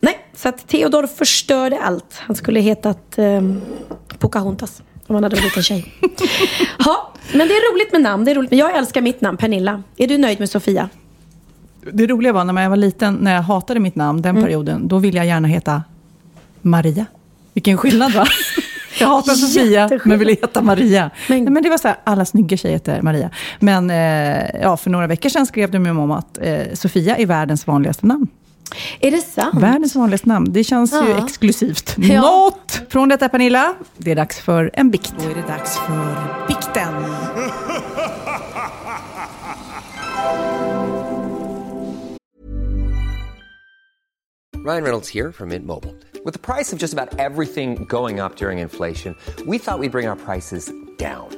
nej, 0.00 0.18
så 0.36 0.48
att 0.48 0.68
Theodor 0.68 1.06
förstörde 1.06 1.78
allt. 1.82 2.14
Han 2.18 2.36
skulle 2.36 2.60
hetat 2.60 3.18
eh, 3.18 3.42
Pocahontas. 4.18 4.82
Om 5.08 5.14
han 5.14 5.22
hade 5.24 5.36
varit 5.36 5.42
en 5.42 5.48
liten 5.48 5.62
tjej. 5.62 5.94
ja, 6.78 7.12
men 7.32 7.48
det 7.48 7.54
är 7.54 7.74
roligt 7.74 7.92
med 7.92 8.02
namn. 8.02 8.24
Det 8.24 8.30
är 8.30 8.34
roligt. 8.34 8.50
Men 8.50 8.58
jag 8.58 8.76
älskar 8.76 9.00
mitt 9.00 9.20
namn, 9.20 9.36
Pernilla. 9.36 9.82
Är 9.96 10.06
du 10.08 10.18
nöjd 10.18 10.38
med 10.40 10.50
Sofia? 10.50 10.88
Det 11.92 12.06
roliga 12.06 12.32
var 12.32 12.44
när 12.44 12.62
jag 12.62 12.70
var 12.70 12.76
liten, 12.76 13.14
när 13.14 13.34
jag 13.34 13.42
hatade 13.42 13.80
mitt 13.80 13.96
namn 13.96 14.22
den 14.22 14.30
Mm. 14.30 14.42
perioden, 14.44 14.88
då 14.88 14.98
ville 14.98 15.16
jag 15.18 15.26
gärna 15.26 15.48
heta 15.48 15.82
Maria. 16.62 17.06
Vilken 17.52 17.76
skillnad 17.76 18.12
va? 18.12 18.26
Jag 19.00 19.08
hatar 19.08 19.32
Sofia, 19.34 19.90
men 20.04 20.18
ville 20.18 20.30
heta 20.32 20.62
Maria. 20.62 21.10
Men- 21.28 21.44
Men, 21.44 21.52
men 21.52 21.62
det 21.62 21.68
var 21.70 21.78
så 21.78 21.88
här, 21.88 21.96
alla 22.04 22.24
snygga 22.24 22.56
tjejer 22.56 22.74
heter 22.74 23.02
Maria. 23.02 23.30
Men 23.60 23.90
eh, 23.90 24.60
ja, 24.62 24.76
för 24.76 24.90
några 24.90 25.06
veckor 25.06 25.28
sedan 25.28 25.46
skrev 25.46 25.70
de 25.70 25.78
min 25.78 25.94
mamma 25.94 26.18
att 26.18 26.38
eh, 26.42 26.60
Sofia 26.74 27.16
är 27.16 27.26
världens 27.26 27.66
vanligaste 27.66 28.06
namn. 28.06 28.26
Är 29.00 29.10
det 29.10 29.20
sant? 29.20 29.54
Världens 29.62 29.94
vanligaste 29.94 30.28
namn. 30.28 30.52
Det 30.52 30.64
känns 30.64 30.92
ju 30.92 30.96
Ja. 31.08 31.24
exklusivt. 31.26 31.94
Ja. 31.98 32.20
Något! 32.20 32.80
Från 32.88 33.08
detta 33.08 33.28
Pernilla, 33.28 33.74
det 33.96 34.10
är 34.10 34.16
dags 34.16 34.38
för 34.40 34.70
en 34.72 34.90
bikt. 34.90 35.12
Då 35.18 35.30
är 35.30 35.34
det 35.34 35.48
dags 35.48 35.78
för 35.78 36.46
bikten. 36.48 36.94
Ryan 44.56 44.82
Reynolds 44.82 45.08
here 45.08 45.32
from 45.32 45.48
Mint 45.50 45.64
Mobile. 45.66 45.94
With 46.24 46.32
the 46.32 46.38
price 46.38 46.72
of 46.72 46.78
just 46.78 46.92
about 46.92 47.18
everything 47.18 47.84
going 47.84 48.18
up 48.20 48.36
during 48.36 48.58
inflation, 48.58 49.14
we 49.46 49.58
thought 49.58 49.78
we'd 49.78 49.92
bring 49.92 50.08
our 50.08 50.16
prices 50.16 50.70
down. 50.98 51.37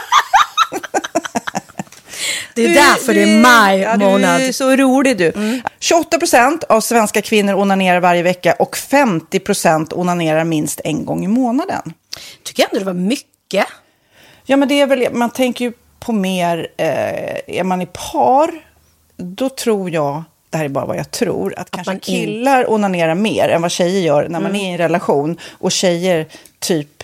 Det 2.55 2.63
är 2.63 2.67
Du- 2.67 2.73
därför 2.73 3.13
det 3.13 3.23
är 3.23 3.41
maj 3.41 3.79
ja, 3.79 3.97
månad. 3.97 4.41
Du 4.41 4.45
är 4.45 4.51
så 4.51 4.75
rolig 4.75 5.17
du. 5.17 5.61
28 5.79 6.19
procent 6.19 6.63
av 6.63 6.81
svenska 6.81 7.21
kvinnor 7.21 7.53
onanerar 7.53 7.99
varje 7.99 8.23
vecka 8.23 8.53
och 8.59 8.77
50 8.77 9.39
procent 9.39 9.93
onanerar 9.93 10.43
minst 10.43 10.81
en 10.83 11.05
gång 11.05 11.23
i 11.25 11.27
månaden. 11.27 11.93
Tycker 12.43 12.63
jag 12.63 12.69
ändå 12.73 12.79
det 12.79 12.85
var 12.85 12.93
mycket. 13.07 13.65
Ja, 14.45 14.57
men 14.57 14.67
det 14.67 14.81
är 14.81 14.87
väl, 14.87 15.07
man 15.13 15.29
tänker 15.29 15.65
ju 15.65 15.71
på 15.99 16.11
mer, 16.11 16.67
eh, 16.77 16.87
är 17.57 17.63
man 17.63 17.81
i 17.81 17.85
par, 17.85 18.51
då 19.17 19.49
tror 19.49 19.89
jag, 19.89 20.23
det 20.49 20.57
här 20.57 20.65
är 20.65 20.69
bara 20.69 20.85
vad 20.85 20.97
jag 20.97 21.11
tror, 21.11 21.53
att, 21.57 21.71
kanske 21.71 21.89
man 21.91 21.95
in- 21.95 22.01
killar 22.01 22.71
onanerar 22.71 23.15
mer 23.15 23.49
än 23.49 23.61
vad 23.61 23.71
tjejer 23.71 24.01
gör 24.01 24.23
när 24.23 24.39
man 24.39 24.51
Mm. 24.51 24.55
är 24.61 24.65
i 24.69 24.71
en 24.71 24.77
relation 24.77 25.37
och 25.51 25.71
tjejer 25.71 26.25
typ 26.59 27.03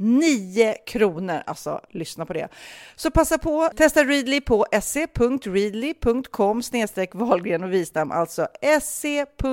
9 0.00 0.74
kronor. 0.86 1.42
Alltså, 1.46 1.80
lyssna 1.90 2.26
på 2.26 2.32
det. 2.32 2.48
Så 2.96 3.10
passa 3.10 3.38
på, 3.38 3.70
testa 3.76 4.04
Readly 4.04 4.40
på 4.40 4.66
se.readly.com 4.82 6.62
snedstreck 6.62 7.14
Wahlgren 7.14 7.64
och 7.64 7.72
Wistam, 7.72 8.10
alltså 8.10 8.48
se.readly.com 8.82 9.50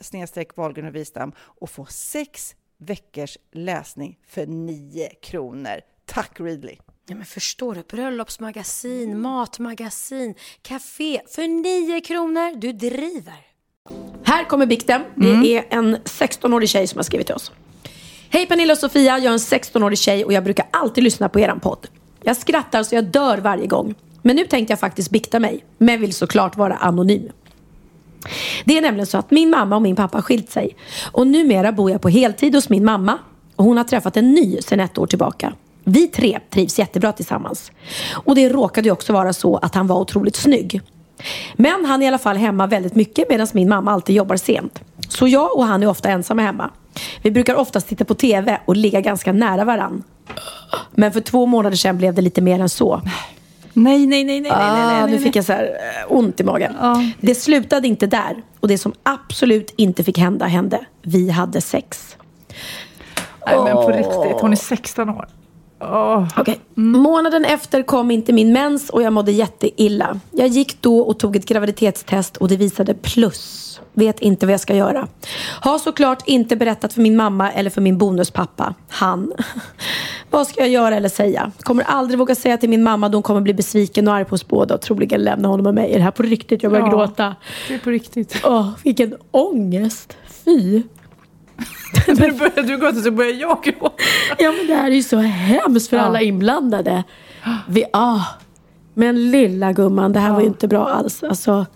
snedstreck 0.00 0.56
Wahlgren 0.56 0.86
och 0.86 0.94
Wistam 0.94 1.32
och 1.38 1.70
få 1.70 1.86
sex 1.86 2.54
veckors 2.78 3.38
läsning 3.52 4.18
för 4.28 4.46
9 4.46 5.08
kronor. 5.22 5.80
Tack 6.04 6.40
Readly! 6.40 6.76
Ja, 7.08 7.14
men 7.16 7.24
förstår 7.24 7.74
du? 7.74 7.82
Bröllopsmagasin, 7.82 9.20
matmagasin, 9.20 10.34
café 10.62 11.20
för 11.28 11.48
9 11.48 12.00
kronor. 12.00 12.56
Du 12.56 12.72
driver. 12.72 13.46
Här 14.24 14.44
kommer 14.44 14.66
bikten. 14.66 15.02
Det 15.14 15.56
är 15.56 15.64
en 15.70 15.96
16-årig 15.96 16.68
tjej 16.68 16.86
som 16.86 16.98
har 16.98 17.02
skrivit 17.02 17.26
till 17.26 17.34
oss. 17.34 17.52
Hej 18.30 18.46
Pernilla 18.46 18.72
och 18.72 18.78
Sofia, 18.78 19.18
jag 19.18 19.24
är 19.24 19.30
en 19.30 19.38
16-årig 19.38 19.98
tjej 19.98 20.24
och 20.24 20.32
jag 20.32 20.44
brukar 20.44 20.66
alltid 20.70 21.04
lyssna 21.04 21.28
på 21.28 21.40
eran 21.40 21.60
podd. 21.60 21.86
Jag 22.22 22.36
skrattar 22.36 22.82
så 22.82 22.94
jag 22.94 23.04
dör 23.04 23.38
varje 23.38 23.66
gång. 23.66 23.94
Men 24.22 24.36
nu 24.36 24.44
tänkte 24.44 24.72
jag 24.72 24.80
faktiskt 24.80 25.10
bikta 25.10 25.40
mig, 25.40 25.64
men 25.78 26.00
vill 26.00 26.14
såklart 26.14 26.56
vara 26.56 26.76
anonym. 26.76 27.28
Det 28.64 28.78
är 28.78 28.82
nämligen 28.82 29.06
så 29.06 29.18
att 29.18 29.30
min 29.30 29.50
mamma 29.50 29.76
och 29.76 29.82
min 29.82 29.96
pappa 29.96 30.16
har 30.16 30.22
skilt 30.22 30.50
sig. 30.50 30.76
Och 31.12 31.26
numera 31.26 31.72
bor 31.72 31.90
jag 31.90 32.00
på 32.00 32.08
heltid 32.08 32.54
hos 32.54 32.68
min 32.68 32.84
mamma. 32.84 33.18
Och 33.56 33.64
hon 33.64 33.76
har 33.76 33.84
träffat 33.84 34.16
en 34.16 34.32
ny 34.32 34.58
sedan 34.62 34.80
ett 34.80 34.98
år 34.98 35.06
tillbaka. 35.06 35.52
Vi 35.84 36.06
tre 36.06 36.40
trivs 36.50 36.78
jättebra 36.78 37.12
tillsammans. 37.12 37.72
Och 38.12 38.34
det 38.34 38.48
råkade 38.48 38.88
ju 38.88 38.92
också 38.92 39.12
vara 39.12 39.32
så 39.32 39.56
att 39.56 39.74
han 39.74 39.86
var 39.86 40.00
otroligt 40.00 40.36
snygg. 40.36 40.80
Men 41.54 41.84
han 41.84 42.02
är 42.02 42.06
i 42.06 42.08
alla 42.08 42.18
fall 42.18 42.36
hemma 42.36 42.66
väldigt 42.66 42.94
mycket 42.94 43.28
medan 43.28 43.46
min 43.52 43.68
mamma 43.68 43.92
alltid 43.92 44.16
jobbar 44.16 44.36
sent. 44.36 44.80
Så 45.08 45.28
jag 45.28 45.56
och 45.56 45.64
han 45.64 45.82
är 45.82 45.86
ofta 45.86 46.08
ensamma 46.08 46.42
hemma. 46.42 46.70
Vi 47.22 47.30
brukar 47.30 47.54
oftast 47.54 47.88
titta 47.88 48.04
på 48.04 48.14
TV 48.14 48.60
och 48.64 48.76
ligga 48.76 49.00
ganska 49.00 49.32
nära 49.32 49.64
varann. 49.64 50.02
Men 50.90 51.12
för 51.12 51.20
två 51.20 51.46
månader 51.46 51.76
sedan 51.76 51.98
blev 51.98 52.14
det 52.14 52.22
lite 52.22 52.40
mer 52.40 52.60
än 52.60 52.68
så. 52.68 53.02
Nej, 53.72 54.06
nej, 54.06 54.24
nej, 54.24 54.40
nej, 54.40 54.50
ah, 54.50 54.72
nej, 54.72 54.86
nej, 54.86 55.02
nej, 55.02 55.10
Nu 55.10 55.18
fick 55.18 55.36
jag 55.36 55.44
så 55.44 55.52
här 55.52 55.64
eh, 55.64 56.12
ont 56.12 56.40
i 56.40 56.44
magen. 56.44 56.74
Det 57.20 57.34
slutade 57.34 57.88
inte 57.88 58.06
där. 58.06 58.42
Och 58.60 58.68
det 58.68 58.78
som 58.78 58.92
absolut 59.02 59.74
inte 59.76 60.04
fick 60.04 60.18
hända 60.18 60.46
hände. 60.46 60.80
Vi 61.02 61.30
hade 61.30 61.60
sex. 61.60 62.16
Nej, 63.46 63.58
men 63.64 63.76
på 63.76 63.90
riktigt. 63.90 64.40
Hon 64.40 64.52
är 64.52 64.56
16 64.56 65.08
år. 65.10 65.28
Oh. 65.80 66.28
Okej. 66.36 66.60
Månaden 66.74 67.44
efter 67.44 67.82
kom 67.82 68.10
inte 68.10 68.32
min 68.32 68.52
mens 68.52 68.90
och 68.90 69.02
jag 69.02 69.12
mådde 69.12 69.32
jätteilla. 69.32 70.20
Jag 70.30 70.48
gick 70.48 70.82
då 70.82 70.98
och 70.98 71.18
tog 71.18 71.36
ett 71.36 71.46
graviditetstest 71.46 72.36
och 72.36 72.48
det 72.48 72.56
visade 72.56 72.94
plus. 72.94 73.65
Vet 73.98 74.20
inte 74.20 74.46
vad 74.46 74.52
jag 74.52 74.60
ska 74.60 74.74
göra. 74.74 75.08
Har 75.60 75.78
såklart 75.78 76.22
inte 76.26 76.56
berättat 76.56 76.92
för 76.92 77.00
min 77.00 77.16
mamma 77.16 77.52
eller 77.52 77.70
för 77.70 77.80
min 77.80 77.98
bonuspappa. 77.98 78.74
Han. 78.88 79.32
vad 80.30 80.46
ska 80.46 80.60
jag 80.60 80.68
göra 80.68 80.96
eller 80.96 81.08
säga? 81.08 81.52
Kommer 81.60 81.84
aldrig 81.84 82.18
våga 82.18 82.34
säga 82.34 82.56
till 82.56 82.68
min 82.70 82.82
mamma 82.82 83.08
då 83.08 83.16
hon 83.16 83.22
kommer 83.22 83.40
bli 83.40 83.54
besviken 83.54 84.08
och 84.08 84.14
arg 84.14 84.24
på 84.24 84.34
oss 84.34 84.48
båda 84.48 84.74
och 84.74 84.80
troligen 84.80 85.20
lämna 85.20 85.48
honom 85.48 85.66
och 85.66 85.74
mig. 85.74 85.92
Är 85.92 85.96
det 85.98 86.04
här 86.04 86.10
på 86.10 86.22
riktigt? 86.22 86.62
Jag 86.62 86.72
börjar 86.72 86.86
Ja, 86.86 86.90
gråta. 86.92 87.34
Det 87.68 87.74
är 87.74 87.78
på 87.78 87.90
riktigt. 87.90 88.40
Åh, 88.44 88.68
vilken 88.84 89.14
ångest. 89.30 90.16
Fy. 90.44 90.82
När 92.06 92.38
börjar 92.38 92.62
du 92.66 92.78
gråta 92.78 93.00
så 93.00 93.10
börjar 93.10 93.32
jag 93.32 93.62
gråta. 93.62 94.02
Ja 94.38 94.52
men 94.52 94.66
det 94.66 94.74
här 94.74 94.90
är 94.90 94.94
ju 94.94 95.02
så 95.02 95.16
hemskt 95.18 95.90
för 95.90 95.96
Ja. 95.96 96.02
alla 96.02 96.20
inblandade. 96.20 97.04
Vi, 97.68 97.84
ah. 97.92 98.20
Men 98.94 99.30
lilla 99.30 99.72
gumman, 99.72 100.12
det 100.12 100.20
här 100.20 100.32
var 100.32 100.40
ju 100.40 100.46
inte 100.46 100.68
bra 100.68 100.88
alls. 100.88 101.22
Alltså, 101.22 101.66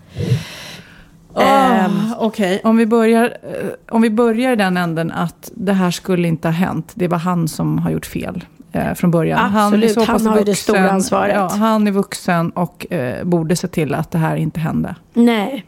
Ehm, 1.37 2.15
Okej, 2.19 2.61
om, 2.65 2.77
vi 2.77 2.87
börjar, 2.87 3.25
eh, 3.25 3.95
om 3.95 4.03
vi 4.03 4.11
börjar 4.11 4.53
i 4.53 4.57
den 4.57 4.77
änden 4.77 5.13
att 5.13 5.51
det 5.55 5.73
här 5.73 5.91
skulle 5.91 6.29
inte 6.29 6.49
ha 6.49 6.53
hänt. 6.53 6.93
Det 6.95 7.09
var 7.09 7.19
han 7.19 7.49
som 7.49 7.79
har 7.79 7.91
gjort 7.91 8.07
fel 8.07 8.45
eh, 8.73 8.95
från 8.95 9.11
början. 9.11 9.57
Absolut, 9.57 9.97
han 9.97 10.07
pass 10.07 10.27
har 10.27 10.39
ju 10.39 10.45
det 10.45 10.55
stora 10.55 10.91
ansvaret. 10.91 11.35
Ja, 11.35 11.49
han 11.49 11.87
är 11.87 11.91
vuxen 11.91 12.51
och 12.51 12.93
eh, 12.93 13.25
borde 13.25 13.57
se 13.57 13.69
till 13.69 13.95
att 13.95 14.11
det 14.11 14.19
här 14.19 14.37
inte 14.37 14.61
hände. 14.61 14.95
nej. 15.15 15.65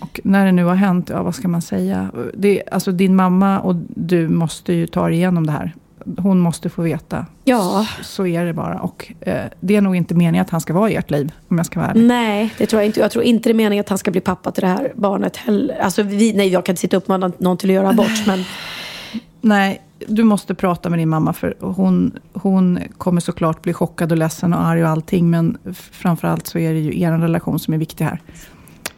Och 0.00 0.20
när 0.24 0.46
det 0.46 0.52
nu 0.52 0.64
har 0.64 0.74
hänt, 0.74 1.10
ja 1.10 1.22
vad 1.22 1.34
ska 1.34 1.48
man 1.48 1.62
säga? 1.62 2.10
Det, 2.34 2.62
alltså 2.72 2.92
din 2.92 3.16
mamma 3.16 3.60
och 3.60 3.74
du 3.88 4.28
måste 4.28 4.72
ju 4.72 4.86
ta 4.86 5.06
er 5.08 5.12
igenom 5.12 5.46
det 5.46 5.52
här. 5.52 5.74
Hon 6.18 6.38
måste 6.38 6.70
få 6.70 6.82
veta. 6.82 7.26
Ja. 7.44 7.86
Så 8.02 8.26
är 8.26 8.44
det 8.44 8.52
bara. 8.52 8.80
Och 8.80 9.12
eh, 9.20 9.44
det 9.60 9.76
är 9.76 9.80
nog 9.80 9.96
inte 9.96 10.14
meningen 10.14 10.44
att 10.44 10.50
han 10.50 10.60
ska 10.60 10.72
vara 10.72 10.90
i 10.90 10.96
ert 10.96 11.10
liv, 11.10 11.32
om 11.48 11.56
jag 11.56 11.66
ska 11.66 11.80
vara 11.80 11.90
ärlig. 11.90 12.06
Nej, 12.06 12.54
det 12.58 12.66
tror 12.66 12.82
jag 12.82 12.86
inte. 12.86 13.00
Jag 13.00 13.10
tror 13.10 13.24
inte 13.24 13.48
det 13.48 13.52
är 13.52 13.54
meningen 13.54 13.82
att 13.82 13.88
han 13.88 13.98
ska 13.98 14.10
bli 14.10 14.20
pappa 14.20 14.50
till 14.52 14.60
det 14.60 14.68
här 14.68 14.92
barnet 14.94 15.36
heller. 15.36 15.78
Alltså, 15.78 16.02
vi, 16.02 16.32
nej, 16.32 16.48
jag 16.48 16.64
kan 16.64 16.72
inte 16.72 16.80
sitta 16.80 16.96
upp 16.96 17.08
med 17.08 17.32
någon 17.38 17.56
till 17.56 17.70
att 17.70 17.74
göra 17.74 17.88
abort. 17.88 18.26
Men 18.26 18.44
Nej, 19.40 19.82
du 20.08 20.24
måste 20.24 20.54
prata 20.54 20.90
med 20.90 20.98
din 20.98 21.08
mamma 21.08 21.32
för 21.32 21.54
hon, 21.60 22.18
hon 22.32 22.78
kommer 22.98 23.20
såklart 23.20 23.62
bli 23.62 23.72
chockad 23.72 24.12
och 24.12 24.18
ledsen 24.18 24.54
och 24.54 24.60
arg 24.60 24.82
och 24.82 24.88
allting. 24.88 25.30
Men 25.30 25.58
framförallt 25.90 26.46
så 26.46 26.58
är 26.58 26.72
det 26.72 26.80
ju 26.80 27.00
er 27.00 27.12
relation 27.12 27.58
som 27.58 27.74
är 27.74 27.78
viktig 27.78 28.04
här. 28.04 28.20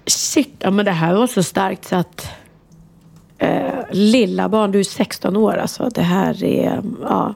shit, 0.07 0.55
ja, 0.59 0.71
men 0.71 0.85
det 0.85 0.93
här 0.93 1.15
var 1.15 1.27
så 1.27 1.43
starkt 1.43 1.85
så 1.85 1.97
att... 1.97 2.29
Eh, 3.43 3.73
lilla 3.91 4.49
barn, 4.49 4.73
du 4.73 4.79
är 4.79 4.85
16 4.85 5.37
år 5.37 5.57
alltså. 5.57 5.89
Det 5.95 6.03
här 6.03 6.45
är... 6.45 6.83
Ja. 7.03 7.35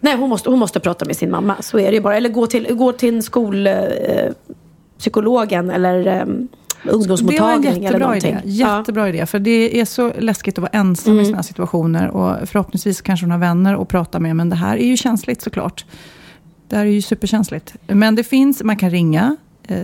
Nej, 0.00 0.16
hon 0.16 0.28
måste, 0.28 0.50
hon 0.50 0.58
måste 0.58 0.80
prata 0.80 1.04
med 1.04 1.16
sin 1.16 1.30
mamma. 1.30 1.56
Så 1.60 1.78
är 1.78 1.86
det 1.88 1.94
ju 1.94 2.00
bara. 2.00 2.16
Eller 2.16 2.28
gå 2.28 2.46
till, 2.46 2.74
gå 2.74 2.92
till 2.92 3.14
en 3.14 3.22
skolpsykologen 3.22 5.70
eh, 5.70 5.74
eller 5.76 6.06
eh, 6.06 6.24
ungdomsmottagning 6.92 7.70
eller 7.70 7.80
jättebra 7.82 8.06
någonting. 8.06 8.30
idé. 8.30 8.40
Jättebra 8.44 9.08
idé. 9.08 9.26
För 9.26 9.38
det 9.38 9.80
är 9.80 9.84
så 9.84 10.12
läskigt 10.18 10.58
att 10.58 10.62
vara 10.62 10.70
ensam 10.72 11.12
Mm. 11.12 11.22
i 11.22 11.24
sådana 11.24 11.36
här 11.38 11.42
situationer. 11.42 12.08
Och 12.08 12.48
förhoppningsvis 12.48 13.00
kanske 13.00 13.26
hon 13.26 13.30
har 13.30 13.38
vänner 13.38 13.82
att 13.82 13.88
prata 13.88 14.20
med. 14.20 14.36
Men 14.36 14.50
det 14.50 14.56
här 14.56 14.76
är 14.76 14.86
ju 14.86 14.96
känsligt 14.96 15.42
såklart. 15.42 15.84
Det 16.68 16.76
här 16.76 16.86
är 16.86 16.90
ju 16.90 17.02
superkänsligt. 17.02 17.74
Men 17.86 18.14
det 18.14 18.24
finns, 18.24 18.62
man 18.62 18.76
kan 18.76 18.90
ringa 18.90 19.36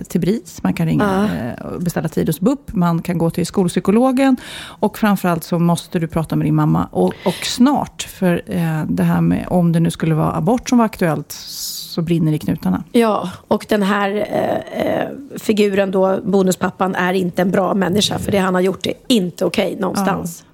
till 0.08 0.20
BRIS, 0.20 0.62
man 0.62 0.74
kan 0.74 0.86
ringa 0.86 1.30
eh, 1.58 1.66
och 1.66 1.82
beställa 1.82 2.08
tid 2.08 2.28
hos 2.28 2.40
BUP, 2.40 2.72
man 2.72 3.02
kan 3.02 3.18
gå 3.18 3.30
till 3.30 3.46
skolpsykologen. 3.46 4.36
Och 4.62 4.98
framförallt 4.98 5.44
så 5.44 5.58
måste 5.58 5.98
du 5.98 6.06
prata 6.06 6.36
med 6.36 6.46
din 6.46 6.54
mamma. 6.54 6.88
Och, 6.90 7.14
och 7.24 7.34
snart, 7.42 8.02
för 8.02 8.42
eh, 8.46 8.84
det 8.88 9.02
här 9.02 9.20
med 9.20 9.46
om 9.48 9.72
det 9.72 9.80
nu 9.80 9.90
skulle 9.90 10.14
vara 10.14 10.32
abort 10.36 10.68
som 10.68 10.78
var 10.78 10.84
aktuellt, 10.84 11.32
så 11.32 12.02
brinner 12.02 12.30
det 12.30 12.36
i 12.36 12.38
knutarna. 12.38 12.84
Ja, 12.92 13.30
och 13.48 13.66
den 13.68 13.82
här 13.82 14.10
eh, 14.10 14.80
eh, 14.86 15.08
figuren 15.38 15.90
då, 15.90 16.20
bonuspappan, 16.24 16.94
är 16.94 17.12
inte 17.14 17.42
en 17.42 17.50
bra 17.50 17.74
människa. 17.74 18.18
För 18.18 18.32
det 18.32 18.38
han 18.38 18.54
har 18.54 18.60
gjort 18.60 18.86
är 18.86 18.94
inte 19.06 19.44
okej 19.44 19.76
någonstans. 19.80 20.44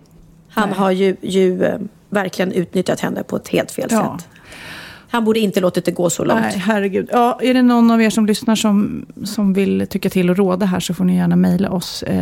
Han 0.48 0.68
Nej. 0.68 0.78
har 0.78 0.90
ju, 0.90 1.16
ju 1.20 1.64
eh, 1.64 1.78
verkligen 2.08 2.52
utnyttjat 2.52 3.00
henne 3.00 3.22
på 3.22 3.36
ett 3.36 3.48
helt 3.48 3.70
fel 3.70 3.88
Ja. 3.90 4.18
sätt. 4.18 4.28
Han 5.10 5.24
borde 5.24 5.40
inte 5.40 5.60
låtit 5.60 5.84
det 5.84 5.90
gå 5.90 6.10
så 6.10 6.24
långt. 6.24 6.40
Nej, 6.40 6.58
herregud. 6.58 7.08
Ja, 7.12 7.38
är 7.42 7.54
det 7.54 7.62
någon 7.62 7.90
av 7.90 8.02
er 8.02 8.10
som 8.10 8.26
lyssnar 8.26 8.54
som, 8.54 9.06
som 9.24 9.52
vill 9.52 9.86
tycka 9.86 10.10
till 10.10 10.30
och 10.30 10.36
råda 10.36 10.66
här 10.66 10.80
så 10.80 10.94
får 10.94 11.04
ni 11.04 11.16
gärna 11.16 11.36
mejla 11.36 11.70
oss. 11.70 12.02
Eh, 12.02 12.14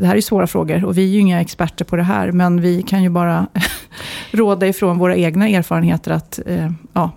det 0.00 0.06
här 0.06 0.16
är 0.16 0.20
svåra 0.20 0.46
frågor 0.46 0.84
och 0.84 0.98
vi 0.98 1.04
är 1.04 1.08
ju 1.08 1.18
inga 1.18 1.40
experter 1.40 1.84
på 1.84 1.96
det 1.96 2.02
här. 2.02 2.32
Men 2.32 2.60
vi 2.60 2.82
kan 2.82 3.02
ju 3.02 3.08
bara 3.08 3.46
råda 4.30 4.66
ifrån 4.66 4.98
våra 4.98 5.16
egna 5.16 5.48
erfarenheter 5.48 6.10
att 6.10 6.40
eh, 6.46 6.70
ja, 6.92 7.10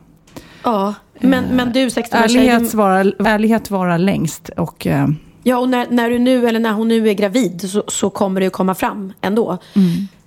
Ja, 0.64 0.94
men, 1.20 1.46
men 1.46 1.74
du 1.74 1.90
16 1.90 2.20
ärlighet, 2.20 2.74
ärlighet 3.20 3.72
vara 3.72 3.98
längst. 3.98 4.50
Och, 4.50 4.88
eh, 4.88 5.08
Ja, 5.44 5.58
och 5.58 5.70
när, 5.70 5.88
när 5.90 6.10
du 6.10 6.20
nu, 6.20 6.48
eller 6.48 6.60
när 6.60 6.72
hon 6.72 6.88
nu 6.88 7.10
är 7.10 7.14
gravid 7.14 7.70
så, 7.70 7.84
så 7.88 8.10
kommer 8.10 8.42
det 8.42 8.44
ju 8.44 8.50
komma 8.50 8.76
fram 8.76 9.14
ändå. 9.22 9.58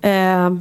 Eh, 0.01 0.57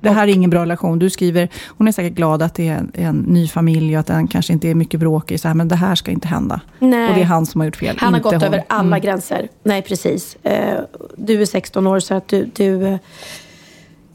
det 0.00 0.10
här 0.10 0.28
är 0.28 0.32
ingen 0.32 0.50
bra 0.50 0.62
relation. 0.62 0.98
Du 0.98 1.10
skriver, 1.10 1.48
hon 1.68 1.88
är 1.88 1.92
säkert 1.92 2.12
glad 2.12 2.42
att 2.42 2.54
det 2.54 2.68
är 2.68 2.74
en, 2.76 2.90
en 2.94 3.16
ny 3.16 3.48
familj 3.48 3.94
och 3.96 4.00
att 4.00 4.06
den 4.06 4.26
kanske 4.28 4.52
inte 4.52 4.68
är 4.68 4.74
mycket 4.74 5.00
bråk 5.00 5.30
i, 5.30 5.38
så 5.38 5.48
här, 5.48 5.54
men 5.54 5.68
det 5.68 5.76
här 5.76 5.94
ska 5.94 6.10
inte 6.10 6.28
hända. 6.28 6.60
Nej. 6.78 7.08
Och 7.08 7.14
det 7.14 7.20
är 7.20 7.24
han 7.24 7.46
som 7.46 7.60
har 7.60 7.66
gjort 7.66 7.76
fel, 7.76 7.96
Han 7.98 8.14
har 8.14 8.20
gått 8.20 8.32
hon. 8.34 8.42
över 8.42 8.64
alla 8.68 8.86
Mm. 8.86 9.00
gränser. 9.00 9.48
Nej, 9.62 9.82
precis. 9.82 10.36
Eh, 10.42 10.78
du 11.16 11.42
är 11.42 11.46
16 11.46 11.86
år 11.86 12.00
så 12.00 12.14
att 12.14 12.28
du, 12.28 12.50
du 12.54 12.86
eh, 12.86 12.98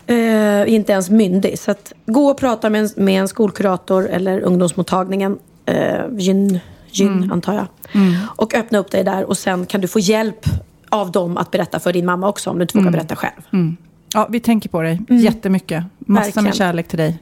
är 0.08 0.66
inte 0.66 0.92
ens 0.92 1.10
myndig. 1.10 1.60
Så 1.60 1.72
att 1.72 1.94
gå 2.06 2.26
och 2.28 2.38
prata 2.38 2.70
med 2.70 2.82
en, 2.84 2.90
med 3.06 3.22
en 3.22 3.28
skolkurator 3.28 4.08
eller 4.10 4.40
ungdomsmottagningen. 4.42 5.38
Eh, 5.66 5.96
gyn, 6.18 6.60
gyn 6.92 7.14
Mm. 7.14 7.32
antar 7.32 7.54
jag. 7.54 7.68
Mm. 8.02 8.14
Och 8.36 8.54
öppna 8.56 8.78
upp 8.78 8.92
dig 8.92 9.04
där 9.04 9.24
och 9.24 9.38
sen 9.38 9.66
kan 9.66 9.82
du 9.82 9.88
få 9.88 10.00
hjälp 10.00 10.46
av 10.90 11.12
dem 11.12 11.38
att 11.38 11.52
berätta 11.52 11.80
för 11.80 11.94
din 11.94 12.06
mamma 12.06 12.30
också 12.30 12.50
om 12.50 12.58
du 12.58 12.62
inte 12.62 12.78
vågar 12.78 12.88
Mm. 12.88 12.98
berätta 12.98 13.16
själv. 13.16 13.74
Ja, 14.14 14.28
vi 14.32 14.40
tänker 14.40 14.70
på 14.70 14.82
dig 14.82 15.02
Mm. 15.10 15.22
jättemycket. 15.22 15.84
Massa 16.00 16.24
Verkligen. 16.26 16.44
med 16.44 16.56
kärlek 16.56 16.88
till 16.88 16.98
dig. 16.98 17.20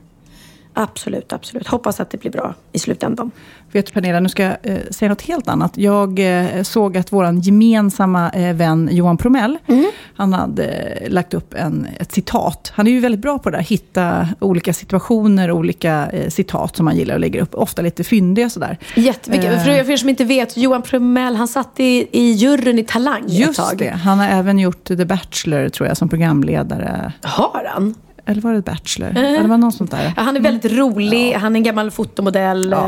Absolut, 0.74 1.34
absolut. 1.34 1.68
Hoppas 1.68 2.00
att 2.00 2.10
det 2.10 2.18
blir 2.18 2.32
bra 2.32 2.56
i 2.72 2.80
slutändan. 2.80 3.32
Vet 3.72 3.86
du 3.86 3.92
Pernilla, 3.92 4.20
nu 4.20 4.30
ska 4.30 4.44
jag 4.44 4.56
eh, 4.64 4.78
säga 4.92 5.10
något 5.10 5.22
helt 5.22 5.48
annat. 5.48 5.78
Jag 5.78 6.20
eh, 6.20 6.64
såg 6.64 6.98
att 6.98 7.12
vår 7.14 7.34
gemensamma 7.34 8.30
eh, 8.30 8.56
vän 8.56 8.90
Johan 8.92 9.18
Promell, 9.18 9.58
han 10.16 10.34
hade 10.34 10.64
eh, 10.66 11.10
lagt 11.10 11.34
upp 11.34 11.54
en, 11.54 11.88
ett 12.00 12.12
citat. 12.12 12.72
Han 12.76 12.88
är 12.88 12.92
ju 12.92 13.00
väldigt 13.00 13.22
bra 13.22 13.40
på 13.40 13.50
det 13.50 13.58
där, 13.58 13.64
hitta 13.64 14.28
olika 14.40 14.74
situationer, 14.74 15.52
olika 15.52 16.10
eh, 16.14 16.30
citat 16.30 16.76
som 16.76 16.88
han 16.88 16.96
gillar 16.98 17.14
och 17.14 17.20
lägger 17.20 17.42
upp. 17.42 17.56
Ofta 17.56 17.82
lite 17.82 18.04
fyndiga 18.04 18.50
sådär. 18.50 18.78
Jättemycket. 18.96 19.54
Eh. 19.54 19.64
För, 19.64 19.70
er- 19.92 19.98
som 19.98 20.10
inte 20.10 20.26
vet, 20.26 20.58
Johan 20.58 20.82
Promell, 20.82 21.36
han 21.36 21.48
satt 21.48 21.80
i, 21.80 22.08
i 22.12 22.32
juryn 22.32 22.80
i 22.80 22.84
Talang 22.84 23.26
ett 23.26 23.32
Just 23.34 23.60
tag. 23.60 23.78
det, 23.78 23.90
han 23.90 24.20
har 24.20 24.28
även 24.28 24.60
gjort 24.60 24.84
The 24.86 25.06
Bachelor 25.06 25.70
tror 25.70 25.88
jag 25.88 25.98
som 25.98 26.10
programledare. 26.10 27.14
Har 27.22 27.68
han? 27.74 27.96
Eller 28.26 28.42
var 28.42 28.54
det 28.54 28.62
Bachelor? 28.62 29.10
Eh. 29.18 29.34
Eller 29.34 29.48
var 29.48 29.58
något 29.58 29.76
sånt 29.76 29.92
där? 29.92 30.14
Ja, 30.18 30.22
Han 30.24 30.36
är 30.36 30.40
väldigt 30.40 30.72
rolig, 30.72 31.34
han 31.34 31.56
är 31.56 31.60
en 31.60 31.64
gammal 31.64 31.92
fotomodell. 31.92 32.74
eh, 32.74 32.80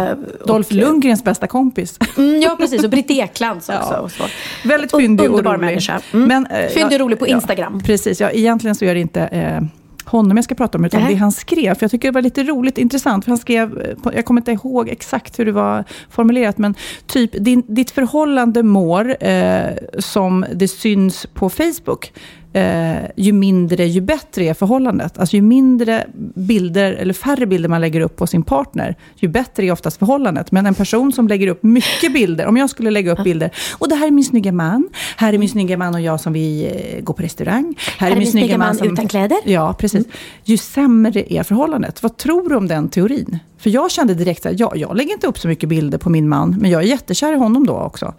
Dolph 0.47 0.73
Lundgrens 0.73 1.23
bästa 1.23 1.47
kompis. 1.47 1.99
Mm, 2.17 2.41
ja, 2.41 2.55
precis. 2.59 2.83
Och 2.83 2.89
Britt 2.89 3.11
Eklands 3.11 3.69
också. 3.69 3.93
Ja. 3.93 3.99
och. 3.99 4.29
Väldigt 4.69 4.91
fyndig 4.91 5.25
och 5.29 5.37
Underbar 5.37 5.57
rolig. 5.57 5.65
människa. 5.65 6.01
Mm. 6.13 6.27
Men, 6.27 6.45
eh, 6.45 6.67
Fyndig 6.67 6.85
och 6.85 6.91
ja, 6.93 6.97
rolig 7.05 7.19
på 7.19 7.27
ja, 7.27 7.35
Instagram. 7.35 7.81
Precis, 7.85 8.21
ja, 8.21 8.29
egentligen 8.31 8.75
så 8.75 8.85
är 8.85 8.93
det 8.93 8.99
inte 9.01 9.21
eh, 9.21 9.61
honom 10.05 10.37
jag 10.37 10.43
ska 10.43 10.55
prata 10.55 10.77
om, 10.77 10.85
utan 10.85 11.01
Nej. 11.01 11.13
det 11.13 11.19
han 11.19 11.31
skrev. 11.31 11.75
För 11.75 11.83
jag 11.83 11.91
tycker 11.91 12.07
det 12.07 12.11
var 12.13 12.21
lite 12.21 12.43
roligt, 12.43 12.77
intressant. 12.77 13.25
För 13.25 13.31
han 13.31 13.37
skrev, 13.37 13.81
eh, 14.05 14.11
jag 14.15 14.25
kommer 14.25 14.41
inte 14.41 14.51
ihåg 14.51 14.89
exakt 14.89 15.39
hur 15.39 15.45
det 15.45 15.51
var 15.51 15.83
formulerat, 16.09 16.57
men 16.57 16.75
typ, 17.07 17.31
din, 17.45 17.63
ditt 17.67 17.91
förhållande 17.91 18.63
mår 18.63 19.25
eh, 19.27 19.63
som 19.99 20.45
det 20.53 20.67
syns 20.67 21.25
på 21.33 21.49
Facebook. 21.49 22.11
Eh, 22.53 22.95
ju 23.15 23.33
mindre 23.33 23.85
ju 23.85 24.01
bättre 24.01 24.43
är 24.43 24.53
förhållandet. 24.53 25.17
Alltså 25.17 25.35
ju 25.35 25.41
mindre 25.41 26.07
bilder, 26.35 26.93
eller 26.93 27.13
färre 27.13 27.45
bilder 27.45 27.69
man 27.69 27.81
lägger 27.81 28.01
upp 28.01 28.15
på 28.15 28.27
sin 28.27 28.43
partner, 28.43 28.95
ju 29.15 29.27
bättre 29.27 29.65
är 29.65 29.71
oftast 29.71 29.97
förhållandet. 29.97 30.51
Men 30.51 30.65
en 30.65 30.73
person 30.75 31.11
som 31.11 31.27
lägger 31.27 31.47
upp 31.47 31.63
mycket 31.63 32.13
bilder, 32.13 32.45
om 32.45 32.57
jag 32.57 32.69
skulle 32.69 32.91
lägga 32.91 33.11
upp 33.11 33.23
bilder, 33.23 33.51
och 33.71 33.89
det 33.89 33.95
här 33.95 34.07
är 34.07 34.11
min 34.11 34.23
snygga 34.23 34.51
man, 34.51 34.89
här 35.17 35.33
är 35.33 35.37
min 35.37 35.49
snygga 35.49 35.77
man 35.77 35.93
och 35.95 36.01
jag 36.01 36.19
som 36.19 36.33
vi 36.33 36.65
eh, 36.65 37.03
går 37.03 37.13
på 37.13 37.23
restaurang. 37.23 37.75
Här 37.97 38.11
är 38.11 38.15
min 38.15 38.31
snygga 38.31 38.57
man 38.57 38.75
som, 38.75 38.93
utan 38.93 39.07
kläder. 39.07 39.37
Ja, 39.45 39.73
precis. 39.79 40.07
Ju 40.43 40.57
sämre 40.57 41.33
är 41.33 41.43
förhållandet. 41.43 42.03
Vad 42.03 42.17
tror 42.17 42.49
du 42.49 42.55
om 42.55 42.67
den 42.67 42.89
teorin? 42.89 43.39
För 43.63 43.69
jag 43.69 43.91
kände 43.91 44.13
direkt 44.13 44.45
att 44.45 44.59
ja, 44.59 44.73
jag 44.75 44.97
lägger 44.97 45.13
inte 45.13 45.27
upp 45.27 45.39
så 45.39 45.47
mycket 45.47 45.69
bilder 45.69 45.97
på 45.97 46.09
min 46.09 46.29
man, 46.29 46.57
men 46.59 46.71
jag 46.71 46.83
är 46.83 46.87
jättekär 46.87 47.33
i 47.33 47.35
honom 47.35 47.65
då 47.65 47.73
också. 47.73 48.13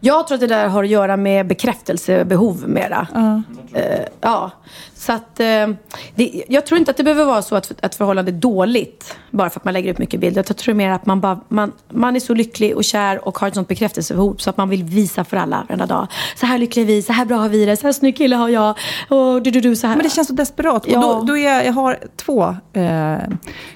Jag 0.00 0.26
tror 0.26 0.34
att 0.34 0.40
det 0.40 0.46
där 0.46 0.68
har 0.68 0.84
att 0.84 0.90
göra 0.90 1.16
med 1.16 1.46
bekräftelsebehov 1.46 2.64
mera. 2.68 3.06
Ja. 3.14 3.42
Eh, 3.74 4.04
ja. 4.20 4.50
Så 4.94 5.12
att, 5.12 5.40
eh, 5.40 5.68
det, 6.14 6.44
jag 6.48 6.66
tror 6.66 6.78
inte 6.78 6.90
att 6.90 6.96
det 6.96 7.04
behöver 7.04 7.24
vara 7.24 7.42
så 7.42 7.56
att 7.56 7.84
ett 7.84 7.94
förhållande 7.94 8.30
är 8.30 8.32
dåligt 8.32 9.16
bara 9.30 9.50
för 9.50 9.60
att 9.60 9.64
man 9.64 9.74
lägger 9.74 9.90
upp 9.90 9.98
mycket 9.98 10.20
bilder. 10.20 10.44
Jag 10.48 10.56
tror 10.56 10.74
mer 10.74 10.90
att 10.90 11.06
man, 11.06 11.20
bara, 11.20 11.40
man, 11.48 11.72
man 11.88 12.16
är 12.16 12.20
så 12.20 12.34
lycklig 12.34 12.76
och 12.76 12.84
kär 12.84 13.28
och 13.28 13.38
har 13.38 13.48
ett 13.48 13.54
sånt 13.54 13.68
bekräftelsebehov 13.68 14.36
så 14.36 14.50
att 14.50 14.56
man 14.56 14.68
vill 14.68 14.84
visa 14.84 15.24
för 15.24 15.36
alla 15.36 15.64
varenda 15.68 15.86
dag. 15.86 16.06
Så 16.36 16.46
här 16.46 16.58
lyckliga 16.58 16.84
är 16.84 16.86
vi, 16.86 17.02
så 17.02 17.12
här 17.12 17.24
bra 17.24 17.36
har 17.36 17.48
vi 17.48 17.64
det, 17.64 17.76
så 17.76 17.86
här 17.86 17.92
snygg 17.92 18.16
kille 18.16 18.36
har 18.36 18.48
jag. 18.48 18.78
Och 19.08 19.42
du, 19.42 19.50
du, 19.50 19.60
du, 19.60 19.76
så 19.76 19.86
här. 19.86 19.96
Men 19.96 20.04
det 20.04 20.10
känns 20.10 20.28
så 20.28 20.34
desperat. 20.34 20.84
Ja. 20.86 20.98
Och 20.98 21.02
då, 21.02 21.32
då 21.32 21.38
är, 21.38 21.64
jag 21.64 21.72
har 21.72 21.98
två 22.16 22.56
eh, 22.72 23.16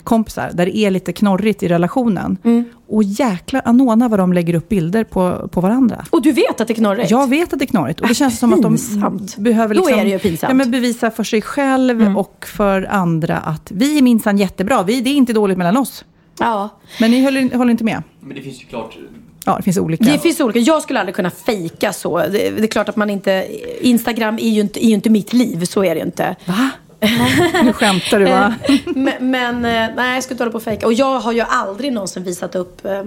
kompisar 0.04 0.50
där 0.52 0.66
det 0.66 0.76
är 0.76 0.90
lite 0.90 1.12
knorrigt 1.12 1.62
i 1.62 1.68
relationen. 1.68 2.36
Mm. 2.44 2.64
Och 2.92 3.02
jäklar 3.02 3.62
anona 3.64 4.08
vad 4.08 4.18
de 4.18 4.32
lägger 4.32 4.54
upp 4.54 4.68
bilder 4.68 5.04
på, 5.04 5.48
på 5.52 5.60
varandra. 5.60 6.04
Och 6.10 6.22
du 6.22 6.32
vet 6.32 6.60
att 6.60 6.68
det 6.68 6.72
är 6.72 6.74
knorrigt? 6.74 7.10
Jag 7.10 7.30
vet 7.30 7.52
att 7.52 7.58
det 7.58 7.64
är 7.64 7.66
knorrigt. 7.66 8.00
Och 8.00 8.08
det 8.08 8.14
känns 8.14 8.38
som 8.38 8.52
att 8.52 8.62
de 8.62 8.72
Pinsamt. 8.76 9.36
behöver 9.36 9.74
Då 9.74 9.80
liksom, 9.80 9.98
är 9.98 10.04
det 10.04 10.10
ju 10.10 10.18
pinsamt. 10.18 10.50
Ja, 10.50 10.54
men 10.54 10.70
bevisa 10.70 11.10
för 11.10 11.24
sig 11.24 11.42
själv 11.42 12.18
och 12.18 12.46
för 12.48 12.82
andra 12.82 13.38
att 13.38 13.72
vi 13.74 13.98
är 13.98 14.02
minsann 14.02 14.38
jättebra. 14.38 14.82
Vi, 14.82 15.00
det 15.00 15.10
är 15.10 15.14
inte 15.14 15.32
dåligt 15.32 15.58
mellan 15.58 15.76
oss. 15.76 16.04
Ja. 16.38 16.68
Men 17.00 17.10
ni 17.10 17.24
håller, 17.24 17.56
håller 17.56 17.70
inte 17.70 17.84
med? 17.84 18.02
Men 18.20 18.36
det 18.36 18.42
finns 18.42 18.62
ju 18.62 18.66
klart... 18.66 18.98
Ja, 19.44 19.56
det 19.56 19.62
finns 19.62 19.78
olika. 19.78 20.04
Det 20.04 20.18
finns 20.18 20.40
olika. 20.40 20.58
Jag 20.58 20.82
skulle 20.82 21.00
aldrig 21.00 21.14
kunna 21.14 21.30
fejka 21.30 21.92
så. 21.92 22.18
Det, 22.18 22.30
det 22.30 22.62
är 22.62 22.66
klart 22.66 22.88
att 22.88 22.96
man 22.96 23.10
inte... 23.10 23.46
Instagram 23.80 24.34
är 24.34 24.50
ju 24.50 24.60
inte, 24.60 24.84
är 24.84 24.88
ju 24.88 24.94
inte 24.94 25.10
mitt 25.10 25.32
liv, 25.32 25.64
så 25.64 25.84
är 25.84 25.94
det 25.94 26.00
ju 26.00 26.06
inte. 26.06 26.36
Va? 26.46 26.70
nu 27.64 27.72
skämtar 27.72 28.18
du 28.18 28.24
va? 28.24 28.54
men, 28.94 29.30
men 29.30 29.54
eh, 29.64 29.94
nej, 29.96 30.14
jag 30.14 30.22
skulle 30.22 30.34
inte 30.34 30.42
hålla 30.44 30.52
på 30.52 30.56
och 30.56 30.62
fejka. 30.62 30.86
Och 30.86 30.92
jag 30.92 31.20
har 31.20 31.32
ju 31.32 31.40
aldrig 31.40 31.92
någonsin 31.92 32.24
visat 32.24 32.54
upp... 32.54 32.84
eh, 32.84 33.02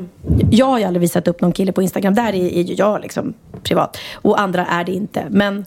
Jag 0.52 0.66
har 0.66 0.80
ju 0.80 0.84
aldrig 0.86 1.02
visat 1.02 1.28
upp 1.28 1.41
någon 1.41 1.52
kille 1.52 1.72
på 1.72 1.82
Instagram. 1.82 2.14
Där 2.14 2.28
är, 2.34 2.34
är 2.58 2.62
ju 2.64 2.74
jag 2.74 3.02
liksom 3.02 3.34
privat. 3.64 3.98
Och 4.16 4.39
andra 4.41 4.66
är 4.66 4.84
det 4.84 4.91
inte. 4.91 5.24
Men 5.30 5.66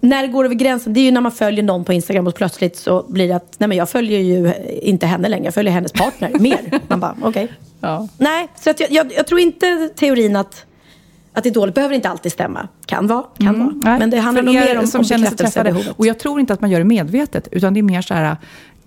när 0.00 0.22
det 0.22 0.28
går 0.28 0.44
över 0.44 0.54
gränsen, 0.54 0.92
det 0.94 1.00
är 1.00 1.04
ju 1.04 1.10
när 1.10 1.20
man 1.20 1.32
följer 1.32 1.62
någon 1.64 1.84
på 1.84 1.92
Instagram 1.92 2.26
och 2.26 2.34
plötsligt 2.34 2.76
så 2.76 3.04
blir 3.08 3.28
det 3.28 3.36
att, 3.36 3.54
nej 3.58 3.68
men 3.68 3.78
jag 3.78 3.88
följer 3.90 4.18
ju 4.20 4.52
inte 4.82 5.06
henne 5.06 5.28
längre, 5.28 5.44
jag 5.44 5.54
följer 5.54 5.72
hennes 5.72 5.92
partner 5.92 6.30
mer. 6.38 6.80
Man 6.88 7.00
bara, 7.00 7.16
okej. 7.22 7.48
Ja. 7.84 8.08
Nej, 8.18 8.48
så 8.56 8.70
att 8.70 8.80
jag, 8.80 8.90
jag, 8.92 9.12
jag 9.16 9.26
tror 9.26 9.40
inte 9.40 9.88
teorin 9.96 10.36
att, 10.36 10.64
att 11.32 11.54
dåligt 11.54 11.74
behöver 11.74 11.94
inte 11.94 12.08
alltid 12.08 12.32
stämma. 12.32 12.68
Kan 12.86 13.06
vara, 13.06 13.22
kan 13.38 13.58
vara. 13.58 13.68
Mm. 13.68 13.80
Nej, 13.84 13.98
Men 13.98 14.10
det 14.10 14.18
handlar 14.18 14.42
nog 14.42 14.54
er 14.54 14.60
mer 14.60 14.78
om, 14.78 14.86
som 14.86 15.00
om 15.00 15.06
bekräftelsebehovet. 15.08 15.94
Och 15.96 16.06
jag 16.06 16.18
tror 16.18 16.40
inte 16.40 16.52
att 16.52 16.60
man 16.60 16.70
gör 16.70 16.78
det 16.78 16.84
medvetet, 16.84 17.48
utan 17.50 17.74
det 17.74 17.80
är 17.80 17.82
mer 17.82 18.02
så 18.02 18.14
här, 18.14 18.36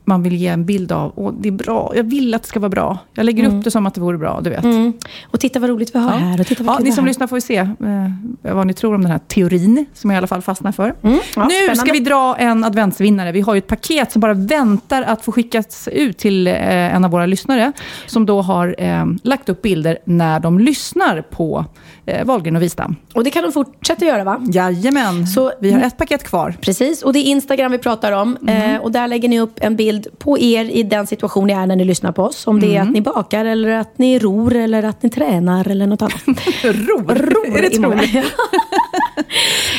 man 0.05 0.23
vill 0.23 0.35
ge 0.35 0.47
en 0.47 0.65
bild 0.65 0.91
av, 0.91 1.11
åh, 1.15 1.33
det 1.39 1.47
är 1.49 1.51
bra, 1.51 1.93
jag 1.95 2.03
vill 2.03 2.33
att 2.33 2.41
det 2.41 2.47
ska 2.47 2.59
vara 2.59 2.69
bra. 2.69 2.97
Jag 3.13 3.25
lägger 3.25 3.45
upp 3.57 3.63
det 3.63 3.71
som 3.71 3.85
att 3.85 3.93
det 3.93 4.01
vore 4.01 4.17
bra, 4.17 4.39
du 4.43 4.49
vet. 4.49 4.63
Mm. 4.63 4.93
Och 5.31 5.39
titta 5.39 5.59
vad 5.59 5.69
roligt 5.69 5.95
vi 5.95 5.99
har 5.99 6.09
här. 6.09 6.39
Och 6.39 6.47
titta 6.47 6.63
vad 6.63 6.75
Ja, 6.75 6.79
ni 6.83 6.91
som 6.91 7.03
har. 7.03 7.07
lyssnar 7.07 7.27
får 7.27 7.35
vi 7.35 7.41
se 7.41 7.57
eh, 7.57 8.53
vad 8.55 8.67
ni 8.67 8.73
tror 8.73 8.95
om 8.95 9.01
den 9.01 9.11
här 9.11 9.19
teorin, 9.19 9.85
som 9.93 10.09
jag 10.09 10.15
i 10.15 10.17
alla 10.17 10.27
fall 10.27 10.41
fastnar 10.41 10.71
för. 10.71 10.95
Ja, 11.01 11.09
nu 11.09 11.19
spännande. 11.21 11.75
ska 11.75 11.91
vi 11.93 11.99
dra 11.99 12.35
en 12.39 12.63
adventsvinnare. 12.63 13.31
Vi 13.31 13.41
har 13.41 13.53
ju 13.53 13.57
ett 13.57 13.67
paket 13.67 14.11
som 14.11 14.19
bara 14.19 14.33
väntar 14.33 15.01
att 15.03 15.21
få 15.25 15.31
skickas 15.31 15.87
ut 15.91 16.17
till 16.17 16.47
eh, 16.47 16.95
en 16.95 17.05
av 17.05 17.11
våra 17.11 17.25
lyssnare, 17.25 17.71
som 18.05 18.25
då 18.25 18.41
har 18.41 18.75
eh, 18.77 19.05
lagt 19.23 19.49
upp 19.49 19.61
bilder 19.61 19.97
när 20.05 20.39
de 20.39 20.59
lyssnar 20.59 21.21
på 21.21 21.65
eh, 22.05 22.25
Wahlgren 22.25 22.55
och 22.55 22.61
Wistam. 22.61 22.95
Och 23.13 23.23
det 23.23 23.29
kan 23.29 23.43
de 23.43 23.51
fortsätta 23.51 24.05
göra 24.05 24.23
va? 24.23 24.41
Jajamän, 24.51 25.27
Så- 25.27 25.51
vi 25.61 25.71
har 25.71 25.81
ett 25.81 25.97
paket 25.97 26.23
kvar. 26.23 26.55
Precis, 26.61 27.01
och 27.03 27.13
det 27.13 27.19
är 27.19 27.23
Instagram 27.23 27.71
vi 27.71 27.77
pratar 27.77 28.11
om. 28.11 28.37
Eh, 28.47 28.77
och 28.77 28.91
där 28.91 29.07
lägger 29.07 29.29
ni 29.29 29.39
upp 29.39 29.53
en 29.61 29.75
bild 29.75 29.94
på 30.17 30.39
er 30.39 30.65
i 30.65 30.83
den 30.83 31.07
situation 31.07 31.47
ni 31.47 31.53
är 31.53 31.65
när 31.67 31.75
ni 31.75 31.83
lyssnar 31.85 32.11
på 32.11 32.23
oss. 32.23 32.47
Om 32.47 32.59
det 32.59 32.75
är 32.77 32.81
att 32.81 32.91
ni 32.91 33.01
bakar, 33.01 33.45
eller 33.45 33.69
att 33.69 33.97
ni 33.97 34.19
ror, 34.19 34.55
eller 34.55 34.83
att 34.83 35.03
ni 35.03 35.09
tränar, 35.09 35.67
eller 35.67 35.87
något 35.87 36.01
annat. 36.01 36.21
Ror? 36.63 37.15
Ror 37.15 37.57
Är 37.57 37.61
det 37.61 37.69
troligt? 37.69 38.25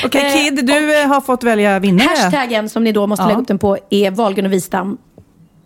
Okej, 0.05 0.27
Eh, 0.27 0.33
Kid, 0.33 0.67
du 0.67 1.03
eh, 1.03 1.09
har 1.09 1.21
fått 1.21 1.45
välja 1.45 1.79
vinnare. 1.79 2.09
Hashtaggen 2.09 2.69
som 2.69 2.85
ni 2.85 2.93
då 2.93 3.07
måste 3.07 3.23
Ja. 3.23 3.29
lägga 3.29 3.41
upp 3.41 3.49
den 3.49 3.59
på 3.59 3.79
är 3.91 4.11
Wahlgren 4.11 4.47
och 4.47 4.53
Wistam. 4.53 4.99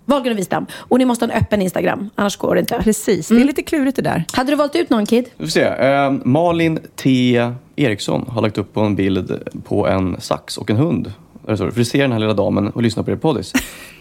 Wahlgren 0.04 0.32
och 0.32 0.38
Wistam. 0.38 0.66
Och 0.74 0.98
ni 0.98 1.04
måste 1.04 1.24
ha 1.26 1.32
en 1.32 1.38
öppen 1.42 1.62
Instagram, 1.62 2.10
annars 2.14 2.36
går 2.36 2.54
det 2.54 2.60
inte. 2.60 2.80
Precis, 2.84 3.28
det 3.28 3.40
är 3.40 3.44
lite 3.44 3.62
klurigt 3.62 3.96
det 3.96 4.02
där. 4.02 4.24
Hade 4.32 4.52
du 4.52 4.56
valt 4.56 4.76
ut 4.76 4.90
någon 4.90 5.06
Kid? 5.06 5.24
Vi 5.36 5.44
får 5.44 5.50
se. 5.50 5.62
Eh, 5.62 6.10
Malin 6.24 6.78
T 6.96 7.40
Eriksson 7.76 8.24
har 8.28 8.42
lagt 8.42 8.58
upp 8.58 8.74
på 8.74 8.80
en 8.80 8.96
bild 8.96 9.32
på 9.64 9.86
en 9.88 10.20
sax 10.20 10.58
och 10.58 10.70
en 10.70 10.76
hund. 10.76 11.12
Där 11.50 11.52
det 11.52 11.56
står, 11.56 11.70
Frisera 11.70 12.02
den 12.02 12.12
här 12.12 12.18
lilla 12.18 12.34
damen 12.34 12.68
och 12.68 12.82
lyssna 12.82 13.02
på 13.02 13.10
er 13.10 13.16
poddis. 13.16 13.52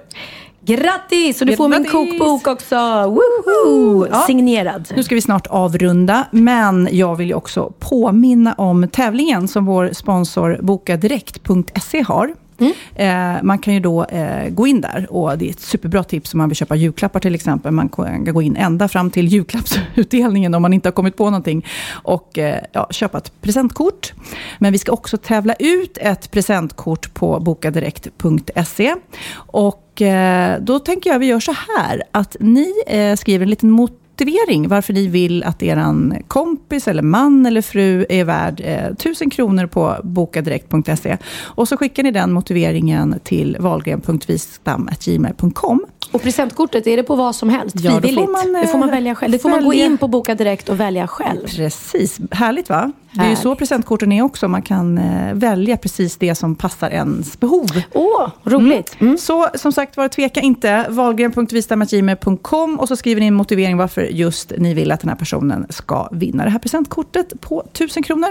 Grattis! 0.64 1.40
Och 1.40 1.46
du 1.46 1.56
får 1.56 1.68
min 1.68 1.82
Grattis! 1.82 2.18
kokbok 2.18 2.46
också. 2.46 2.76
Woho! 3.06 4.06
Ja. 4.10 4.24
Signerad. 4.26 4.92
Nu 4.96 5.02
ska 5.02 5.14
vi 5.14 5.20
snart 5.20 5.46
avrunda, 5.46 6.26
men 6.30 6.88
jag 6.92 7.16
vill 7.16 7.28
ju 7.28 7.34
också 7.34 7.72
påminna 7.78 8.52
om 8.54 8.88
tävlingen 8.88 9.48
som 9.48 9.64
vår 9.66 9.90
sponsor 9.92 10.58
bokadirekt.se 10.62 12.02
har. 12.02 12.34
Mm. 12.62 13.36
Eh, 13.36 13.42
man 13.42 13.58
kan 13.58 13.74
ju 13.74 13.80
då 13.80 14.04
eh, 14.04 14.48
gå 14.48 14.66
in 14.66 14.80
där 14.80 15.06
och 15.10 15.38
det 15.38 15.46
är 15.46 15.50
ett 15.50 15.60
superbra 15.60 16.04
tips 16.04 16.34
om 16.34 16.38
man 16.38 16.48
vill 16.48 16.56
köpa 16.56 16.74
julklappar 16.74 17.20
till 17.20 17.34
exempel. 17.34 17.72
Man 17.72 17.88
kan 17.88 18.24
gå 18.24 18.42
in 18.42 18.56
ända 18.56 18.88
fram 18.88 19.10
till 19.10 19.28
julklappsutdelningen 19.28 20.54
om 20.54 20.62
man 20.62 20.72
inte 20.72 20.88
har 20.88 20.92
kommit 20.92 21.16
på 21.16 21.24
någonting 21.24 21.66
och 21.92 22.38
eh, 22.38 22.64
ja, 22.72 22.86
köpa 22.90 23.18
ett 23.18 23.32
presentkort. 23.40 24.12
Men 24.58 24.72
vi 24.72 24.78
ska 24.78 24.92
också 24.92 25.16
tävla 25.16 25.54
ut 25.54 25.98
ett 26.00 26.30
presentkort 26.30 27.14
på 27.14 27.40
bokadirekt.se. 27.40 28.94
Och 29.34 30.02
eh, 30.02 30.60
då 30.60 30.78
tänker 30.78 31.10
jag 31.10 31.18
vi 31.18 31.26
gör 31.26 31.40
så 31.40 31.54
här 31.76 32.02
att 32.12 32.36
ni 32.40 32.72
eh, 32.86 33.16
skriver 33.16 33.42
en 33.42 33.50
liten 33.50 33.70
mot 33.70 34.01
motivering 34.24 34.68
varför 34.68 34.92
ni 34.92 35.06
vill 35.06 35.42
att 35.42 35.62
er 35.62 36.22
kompis 36.28 36.88
eller 36.88 37.02
man 37.02 37.46
eller 37.46 37.62
fru 37.62 38.06
är 38.08 38.24
värd 38.24 38.60
eh, 38.64 38.86
1000 38.86 39.30
kronor 39.30 39.66
på 39.66 39.96
bokadirekt.se. 40.02 41.18
Och 41.40 41.68
så 41.68 41.76
skickar 41.76 42.02
ni 42.02 42.10
den 42.10 42.32
motiveringen 42.32 43.20
till 43.24 43.56
valgren.vistam.gmail.com. 43.60 45.84
Och 46.12 46.22
presentkortet, 46.22 46.86
är 46.86 46.96
det 46.96 47.02
på 47.02 47.16
vad 47.16 47.36
som 47.36 47.48
helst? 47.48 47.76
Ja, 47.78 47.90
då 47.90 47.94
får 47.94 48.00
Frivilligt? 48.00 48.30
man, 48.30 48.52
det 48.52 48.66
får 48.66 48.78
man 48.78 48.88
eh, 48.88 48.94
välja 48.94 49.14
själv. 49.14 49.32
Det 49.32 49.38
får 49.38 49.48
man 49.48 49.64
gå 49.64 49.72
in 49.72 49.98
på 49.98 50.08
Boka 50.08 50.34
Direkt 50.34 50.68
och 50.68 50.80
välja 50.80 51.06
själv. 51.06 51.46
Precis, 51.46 52.20
härligt 52.30 52.68
va? 52.68 52.92
Det 53.14 53.20
är 53.20 53.30
ju 53.30 53.36
så 53.36 53.54
presentkorten 53.54 54.12
är 54.12 54.22
också. 54.22 54.48
Man 54.48 54.62
kan 54.62 54.98
eh, 54.98 55.34
välja 55.34 55.76
precis 55.76 56.16
det 56.16 56.34
som 56.34 56.54
passar 56.54 56.90
ens 56.90 57.40
behov. 57.40 57.66
Åh, 57.92 58.28
roligt. 58.44 58.96
Mm. 59.00 59.18
Så 59.18 59.48
som 59.54 59.72
sagt 59.72 59.96
var, 59.96 60.08
tveka 60.08 60.40
inte. 60.40 60.86
Valgren.vistam.gmail.com 60.88 62.80
och 62.80 62.88
så 62.88 62.96
skriver 62.96 63.20
ni 63.20 63.26
en 63.26 63.34
motivering 63.34 63.76
varför 63.76 64.02
just 64.02 64.52
ni 64.58 64.74
vill 64.74 64.92
att 64.92 65.00
den 65.00 65.08
här 65.08 65.16
personen 65.16 65.66
ska 65.68 66.08
vinna 66.12 66.44
det 66.44 66.50
här 66.50 66.58
presentkortet 66.58 67.40
på 67.40 67.60
1000 67.60 68.02
kronor. 68.02 68.28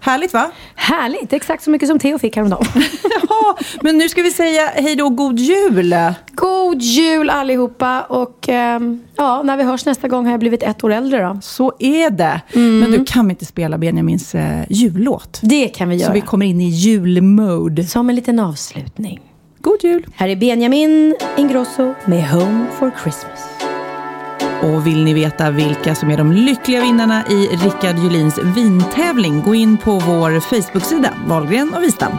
Härligt 0.00 0.32
va? 0.32 0.50
Härligt, 0.74 1.32
exakt 1.32 1.62
så 1.64 1.70
mycket 1.70 1.88
som 1.88 1.98
Theo 1.98 2.18
fick 2.18 2.36
häromdagen. 2.36 2.66
Ja, 3.28 3.58
men 3.80 3.98
nu 3.98 4.08
ska 4.08 4.22
vi 4.22 4.30
säga 4.30 4.66
hej 4.66 4.96
då 4.96 5.08
god 5.08 5.38
jul. 5.38 5.94
God 6.34 6.82
jul 6.82 7.30
allihopa 7.30 8.02
och 8.02 8.48
ehm, 8.48 9.00
ja, 9.16 9.42
när 9.42 9.56
vi 9.56 9.62
hörs 9.62 9.86
nästa 9.86 10.08
gång 10.08 10.24
har 10.24 10.32
jag 10.32 10.40
blivit 10.40 10.62
ett 10.62 10.84
år 10.84 10.92
äldre 10.92 11.22
då. 11.22 11.38
Så 11.42 11.72
är 11.78 12.10
det. 12.10 12.40
Men 12.52 12.90
du 12.90 13.04
kan 13.04 13.26
vi 13.26 13.30
inte 13.30 13.44
spela 13.44 13.78
Benjamins 13.78 14.34
eh, 14.34 14.64
jullåt? 14.68 15.40
Det 15.42 15.68
kan 15.68 15.88
vi 15.88 15.96
göra. 15.96 16.06
Så 16.06 16.12
vi 16.12 16.20
kommer 16.20 16.46
in 16.46 16.60
i 16.60 16.68
julmode. 16.68 17.84
Som 17.84 18.08
en 18.08 18.16
liten 18.16 18.38
avslutning. 18.38 19.20
God 19.60 19.84
jul. 19.84 20.06
Här 20.14 20.28
är 20.28 20.36
Benjamin 20.36 21.16
Ingrosso 21.36 21.94
med 22.04 22.28
Home 22.28 22.66
for 22.78 22.90
Christmas. 23.02 23.67
Och 24.62 24.86
vill 24.86 25.04
ni 25.04 25.14
veta 25.14 25.50
vilka 25.50 25.94
som 25.94 26.10
är 26.10 26.16
de 26.16 26.32
lyckliga 26.32 26.80
vinnarna 26.80 27.24
i 27.26 27.46
Rickard 27.46 27.98
Julins 27.98 28.38
vintävling, 28.38 29.42
gå 29.42 29.54
in 29.54 29.76
på 29.76 29.98
vår 29.98 30.40
Facebook-sida, 30.40 31.14
Wahlgren 31.26 31.74
och 31.74 31.82
Wistam. 31.82 32.12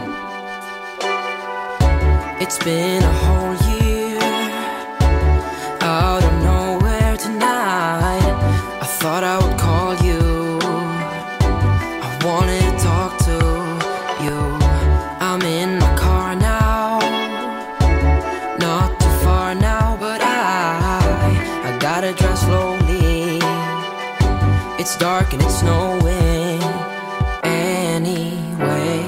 Dark 25.00 25.32
and 25.32 25.42
it's 25.42 25.60
snowing. 25.60 26.62
Anyway, 27.44 29.02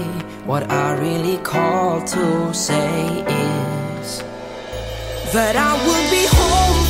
what 0.45 0.71
I 0.71 0.97
really 0.97 1.37
call 1.39 2.01
to 2.01 2.53
say 2.53 3.19
is 3.99 4.23
that 5.33 5.55
I 5.57 5.73
will 5.85 6.09
be 6.09 6.25
home 6.31 6.80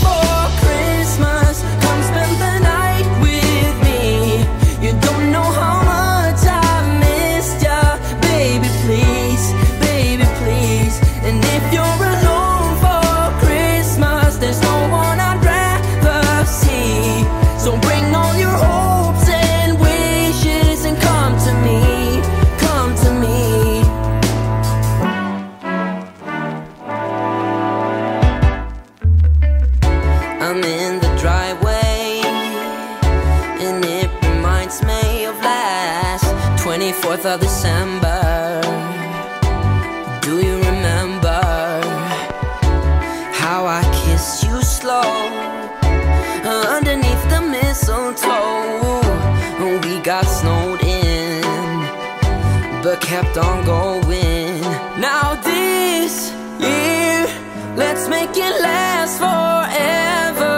kept 52.97 53.37
on 53.37 53.65
going. 53.65 54.61
Now 54.99 55.35
this 55.43 56.31
year, 56.59 57.27
let's 57.75 58.09
make 58.09 58.35
it 58.35 58.61
last 58.61 59.17
forever. 59.17 60.55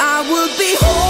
I 0.00 0.22
will 0.30 0.50
be 0.58 0.76
home 0.78 1.09